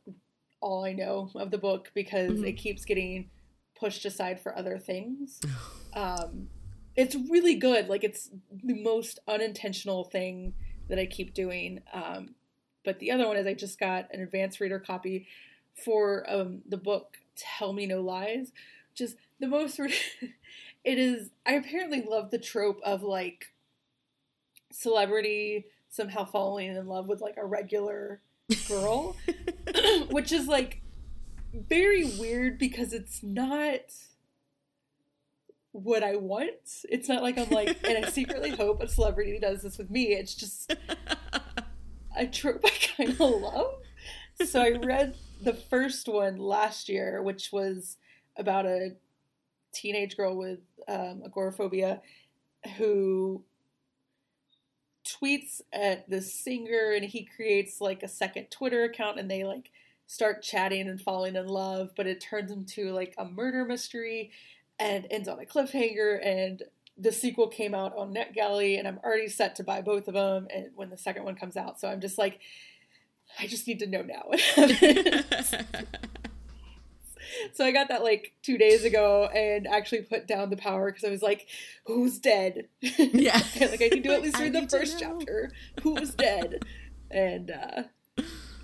[0.63, 2.47] all I know of the book because Mhm.
[2.49, 3.29] it keeps getting
[3.75, 5.41] pushed aside for other things.
[5.95, 6.49] Um,
[6.97, 7.89] it's really good.
[7.89, 10.55] Like it's the most unintentional thing
[10.89, 11.83] that I keep doing.
[11.93, 12.35] Um,
[12.83, 15.27] but the other one is I just got an advanced reader copy
[15.75, 18.53] for um, the book Tell Me No Lies,
[18.91, 19.79] which is the most.
[20.85, 21.29] it is.
[21.45, 23.53] I apparently love the trope of like
[24.71, 28.21] celebrity somehow falling in love with like a regular
[28.69, 29.17] girl,
[30.11, 30.83] which is like
[31.53, 33.81] very weird because it's not
[35.73, 36.51] what I want.
[36.89, 40.15] It's not like I'm like, and I secretly hope a celebrity does this with me.
[40.15, 40.75] It's just
[42.17, 43.75] a trope I kind of love.
[44.45, 47.97] So I read the first one last year, which was
[48.37, 48.91] about a
[49.73, 52.03] teenage girl with um, agoraphobia
[52.77, 53.43] who
[55.21, 59.71] tweets at this singer and he creates like a second Twitter account and they like
[60.07, 64.31] start chatting and falling in love, but it turns into like a murder mystery
[64.79, 66.63] and ends on a cliffhanger and
[66.99, 70.49] the sequel came out on NetGalley and I'm already set to buy both of them
[70.55, 71.81] and when the second one comes out.
[71.81, 72.41] So I'm just like
[73.39, 74.31] I just need to know now.
[77.53, 81.05] so I got that like two days ago and actually put down the power because
[81.05, 81.47] I was like,
[81.87, 82.69] who's dead?
[82.81, 83.41] Yeah.
[83.61, 85.51] like I can do at least read the first chapter.
[85.83, 86.65] Who's dead?
[87.11, 87.83] and uh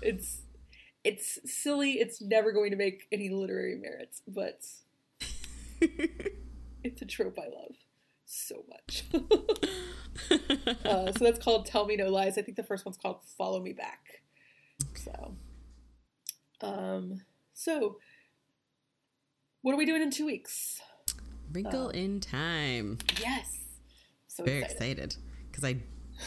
[0.01, 0.41] it's
[1.03, 1.93] it's silly.
[1.93, 4.65] It's never going to make any literary merits, but
[6.83, 7.75] it's a trope I love
[8.25, 9.05] so much.
[10.85, 12.37] uh, so that's called Tell Me No Lies.
[12.37, 14.21] I think the first one's called Follow Me Back.
[14.95, 15.35] So,
[16.61, 17.21] um,
[17.53, 17.97] so
[19.61, 20.81] what are we doing in two weeks?
[21.51, 22.99] Wrinkle Uh, in Time.
[23.19, 23.57] Yes,
[24.27, 25.15] so Very excited.
[25.51, 25.77] because I,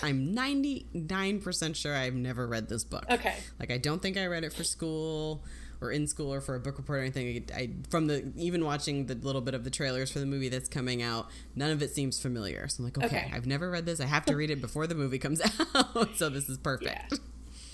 [0.02, 3.04] I'm 99% sure I've never read this book.
[3.10, 5.44] Okay, Like I don't think I read it for school
[5.80, 7.44] or in school or for a book report or anything.
[7.54, 10.68] I from the even watching the little bit of the trailers for the movie that's
[10.68, 12.66] coming out, none of it seems familiar.
[12.68, 13.30] So I'm like, okay, Okay.
[13.34, 14.00] I've never read this.
[14.00, 15.40] I have to read it before the movie comes
[15.74, 16.16] out.
[16.16, 17.18] so this is perfect.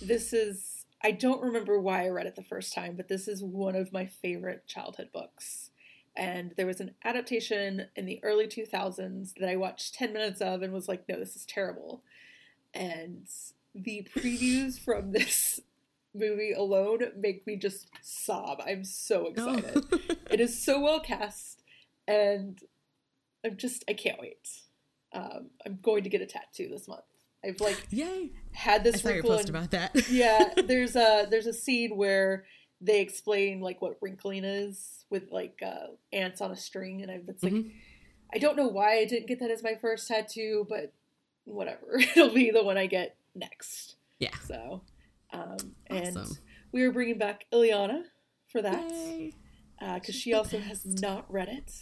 [0.02, 0.68] this is.
[1.02, 3.92] I don't remember why I read it the first time, but this is one of
[3.92, 5.70] my favorite childhood books.
[6.16, 10.62] And there was an adaptation in the early 2000s that I watched 10 minutes of
[10.62, 12.02] and was like, no, this is terrible.
[12.74, 13.28] And
[13.74, 15.60] the previews from this
[16.14, 18.60] movie alone make me just sob.
[18.66, 19.84] I'm so excited.
[20.30, 21.62] it is so well cast,
[22.06, 22.60] and
[23.44, 24.48] I'm just, I can't wait.
[25.12, 27.02] Um, I'm going to get a tattoo this month.
[27.44, 28.32] I've like Yay!
[28.52, 29.94] had this your wrinkle post about that.
[30.10, 32.44] yeah, there's a there's a scene where
[32.81, 37.20] they explain like what wrinkling is with like uh, ants on a string, and I,
[37.24, 37.73] that's like Mhm.
[38.35, 40.93] I don't know why I didn't get that as my first tattoo, but
[41.44, 43.97] whatever, it'll be the one I get next.
[44.19, 44.36] Yeah.
[44.47, 44.82] So,
[45.32, 45.56] um,
[45.86, 46.36] and Awesome.
[46.73, 48.02] we are bringing back Ileana
[48.48, 48.86] for that
[49.78, 51.73] because She's she also has not read it.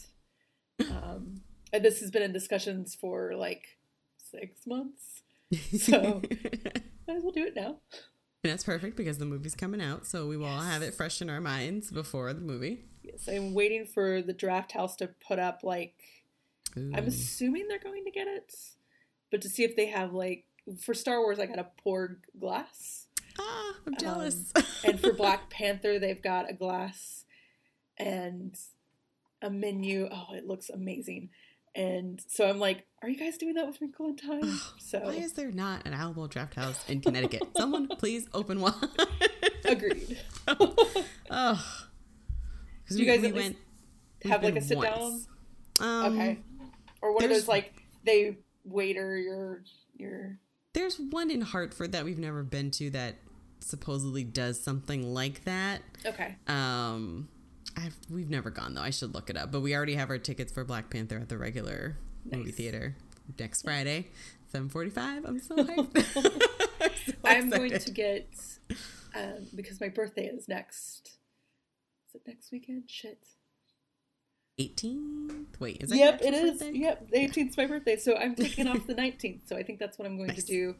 [0.88, 1.40] Um,
[1.72, 3.78] and this has been in discussions for like
[4.18, 5.22] six months.
[5.78, 6.22] So-
[7.08, 7.76] Might as well do it now.
[8.44, 11.20] And that's perfect because the movie's coming out, so we will all have it fresh
[11.20, 12.84] in our minds before the movie.
[13.02, 15.94] Yes, I'm waiting for the draft house to put up like
[16.76, 18.54] I'm assuming they're going to get it,
[19.30, 20.44] but to see if they have like
[20.80, 23.06] for Star Wars, I got a Porg glass,
[23.38, 24.52] Ah, I'm jealous.
[24.84, 27.24] and for Black Panther, they've got a glass
[27.96, 28.56] and
[29.42, 30.08] a menu.
[30.12, 31.30] Oh, it looks amazing.
[31.76, 34.58] And so I'm like, are you guys doing that with Wrinkle in Time?
[34.78, 37.42] So Why is there not an Alamo Draft House in Connecticut?
[37.56, 38.74] Someone please open one.
[39.64, 40.16] agreed.
[40.48, 41.82] oh,
[42.84, 43.56] because You guys we went
[44.24, 45.26] we've like, a sit once.
[45.80, 46.38] Um, okay,
[47.02, 47.74] or one of those like
[48.04, 49.62] they waiter your
[49.96, 50.38] your
[50.72, 53.16] There's one in Hartford that we've never been to that
[53.58, 55.82] supposedly does something like that.
[56.06, 56.36] okay.
[56.46, 57.28] Um,
[57.76, 58.80] I've, we've never gone though.
[58.82, 59.52] I should look it up.
[59.52, 61.96] But we already have our tickets for Black Panther at the regular
[62.30, 62.96] movie theater
[63.38, 64.08] next Friday,
[64.50, 65.24] seven forty-five.
[65.24, 66.42] I'm so hyped.
[67.06, 68.28] So I'm going to get
[69.14, 71.18] um, because my birthday is next.
[72.08, 72.84] Is it next weekend?
[72.88, 73.24] Shit.
[74.60, 75.60] 18th.
[75.60, 76.50] Wait, is that Yep, it is.
[76.62, 76.78] birthday?
[76.78, 79.40] Yep, the 18th is my birthday, so I'm taking off the 19th.
[79.46, 80.44] So I think that's what I'm going Nice.
[80.44, 80.74] to do.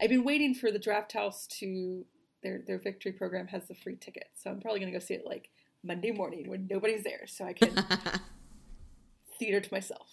[0.00, 2.04] I've been waiting for the Draft House to
[2.42, 5.14] their their victory program has the free ticket, so I'm probably going to go see
[5.14, 5.50] it like
[5.82, 7.72] Monday morning when nobody's there, so I can
[9.38, 10.08] theater to myself.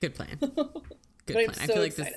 [0.00, 0.38] Good plan.
[0.40, 1.50] Good plan.
[1.50, 2.08] I so feel like this.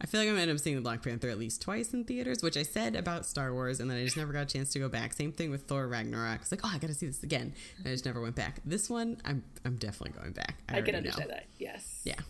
[0.00, 2.04] I feel like I'm gonna end up seeing the Black Panther at least twice in
[2.04, 4.70] theaters, which I said about Star Wars, and then I just never got a chance
[4.74, 5.12] to go back.
[5.12, 6.42] Same thing with Thor Ragnarok.
[6.42, 7.52] It's like, oh, I gotta see this again.
[7.78, 8.60] And I just never went back.
[8.64, 10.58] This one, I'm I'm definitely going back.
[10.68, 11.34] I, I, can understand know.
[11.34, 11.46] that.
[11.58, 12.02] Yes.
[12.04, 12.20] Yeah.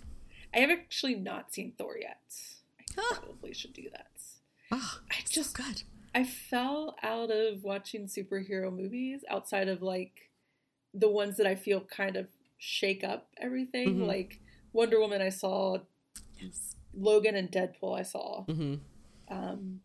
[0.55, 2.21] I have actually not seen Thor yet.
[2.97, 3.19] I Ah.
[3.21, 4.07] probably should do that.
[4.73, 5.83] Oh, I so good.
[6.15, 10.31] I fell out of watching superhero movies outside of like
[10.95, 12.29] the ones that I feel kind of
[12.59, 13.99] shake up everything.
[13.99, 14.07] Mhm.
[14.07, 14.41] Like
[14.73, 15.79] Wonder Woman, I saw
[16.41, 16.77] Yes.
[16.95, 18.45] Logan and Deadpool, I saw.
[18.45, 18.77] hmm
[19.29, 19.83] Um,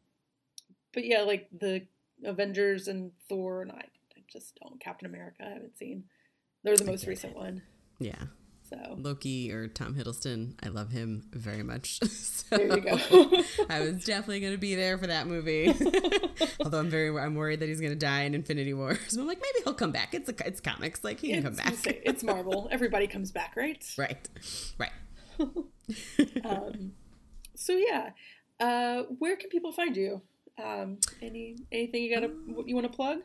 [0.94, 1.86] but yeah, like the
[2.24, 3.86] Avengers and Thor, and I,
[4.16, 4.80] I just don't.
[4.80, 6.06] Captain America, I haven't seen.
[6.64, 7.62] They're the most recent one.
[8.00, 8.24] Yeah.
[8.74, 12.00] So Loki or Tom Hiddleston, I love him very much.
[12.44, 13.44] So there you go.
[13.70, 15.74] I was definitely gonna be there for that movie.
[16.60, 18.98] Although I'm very, I'm worried that he's gonna die in Infinity War.
[19.08, 20.14] So I'm like, maybe he'll come back.
[20.14, 21.74] It's a, it's comics, like he can come back.
[21.76, 22.68] say- it's Marvel.
[22.72, 23.84] Everybody comes back, right?
[23.98, 24.30] right,
[24.78, 24.92] right.
[26.46, 26.92] um,
[27.56, 28.10] so yeah,
[28.60, 30.22] uh, where can people find you?
[30.64, 33.20] Um, any anything you gotta Um, you want to plug?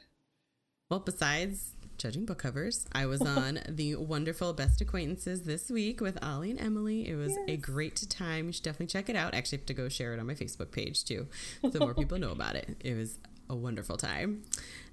[0.90, 2.86] Well, besides judging book covers.
[2.92, 7.08] I was on the wonderful Best Acquaintances this week with Ollie and Emily.
[7.08, 7.40] It was yes.
[7.48, 8.46] a great time.
[8.46, 9.34] You should definitely check it out.
[9.34, 11.26] Actually, have to go share it on my Facebook page too,
[11.70, 12.76] so more people know about it.
[12.80, 13.18] It was
[13.50, 14.44] a wonderful time.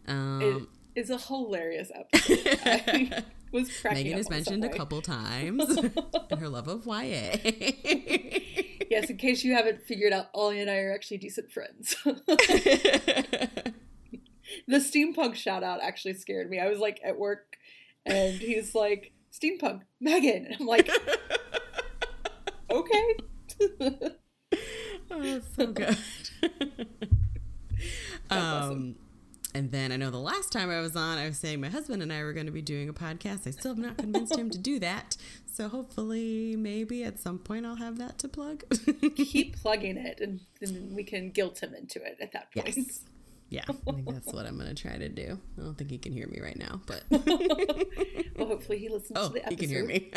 [0.07, 3.23] Um, it is a hilarious episode.
[3.51, 5.79] was Megan has mentioned a couple times
[6.37, 7.37] her love of YA.
[8.89, 11.95] yes, in case you haven't figured out, Ollie and I are actually decent friends.
[14.67, 16.59] The steampunk shout out actually scared me.
[16.59, 17.57] I was like at work
[18.05, 20.45] and he's like, Steampunk, Megan.
[20.45, 20.89] And I'm like,
[22.71, 23.15] okay.
[25.11, 25.97] oh, so good.
[28.29, 28.95] um,
[29.53, 32.01] and then I know the last time I was on, I was saying my husband
[32.03, 33.47] and I were going to be doing a podcast.
[33.47, 35.17] I still have not convinced him to do that.
[35.51, 38.63] So hopefully, maybe at some point, I'll have that to plug.
[39.15, 42.75] Keep plugging it, and then we can guilt him into it at that point.
[42.75, 43.05] Yes.
[43.49, 45.39] Yeah, I think that's what I'm going to try to do.
[45.57, 47.03] I don't think he can hear me right now, but.
[48.35, 49.59] well, hopefully, he listens oh, to the episode.
[49.59, 50.11] He can hear me.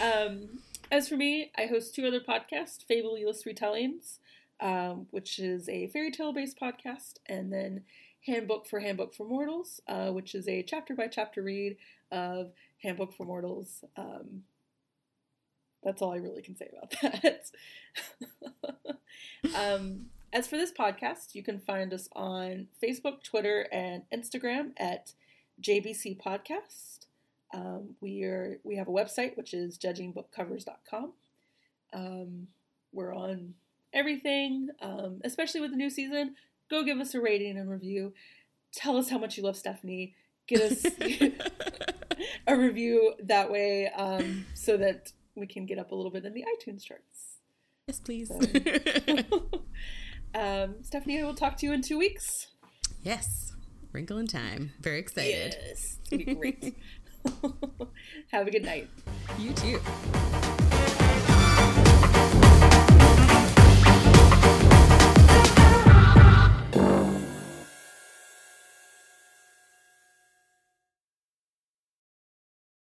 [0.00, 0.48] um,
[0.90, 4.18] as for me, I host two other podcasts Fabulous Retellings,
[4.60, 7.84] um, which is a fairy tale based podcast, and then
[8.26, 11.76] Handbook for Handbook for Mortals, uh, which is a chapter by chapter read
[12.12, 12.52] of
[12.82, 13.84] Handbook for Mortals.
[13.96, 14.42] Um,
[15.82, 18.96] that's all I really can say about that.
[19.56, 25.12] um, as for this podcast, you can find us on Facebook, Twitter, and Instagram at
[25.62, 27.06] JBC Podcast.
[27.54, 31.12] Um, we are we have a website which is judgingbookcovers.com.
[31.92, 32.48] Um,
[32.92, 33.54] we're on
[33.92, 36.34] everything, um, especially with the new season.
[36.68, 38.12] Go give us a rating and review.
[38.72, 40.14] Tell us how much you love Stephanie.
[40.48, 40.84] Get us
[42.46, 46.34] a review that way um, so that we can get up a little bit in
[46.34, 47.38] the iTunes charts.
[47.86, 48.28] Yes, please.
[48.28, 48.40] So,
[50.34, 52.48] um, Stephanie, I will talk to you in two weeks.
[53.02, 53.52] Yes.
[53.92, 54.72] Wrinkle in time.
[54.80, 55.56] Very excited.
[55.64, 55.98] Yes.
[56.10, 56.76] It's be great.
[58.32, 58.88] Have a good night.
[59.38, 59.80] You too.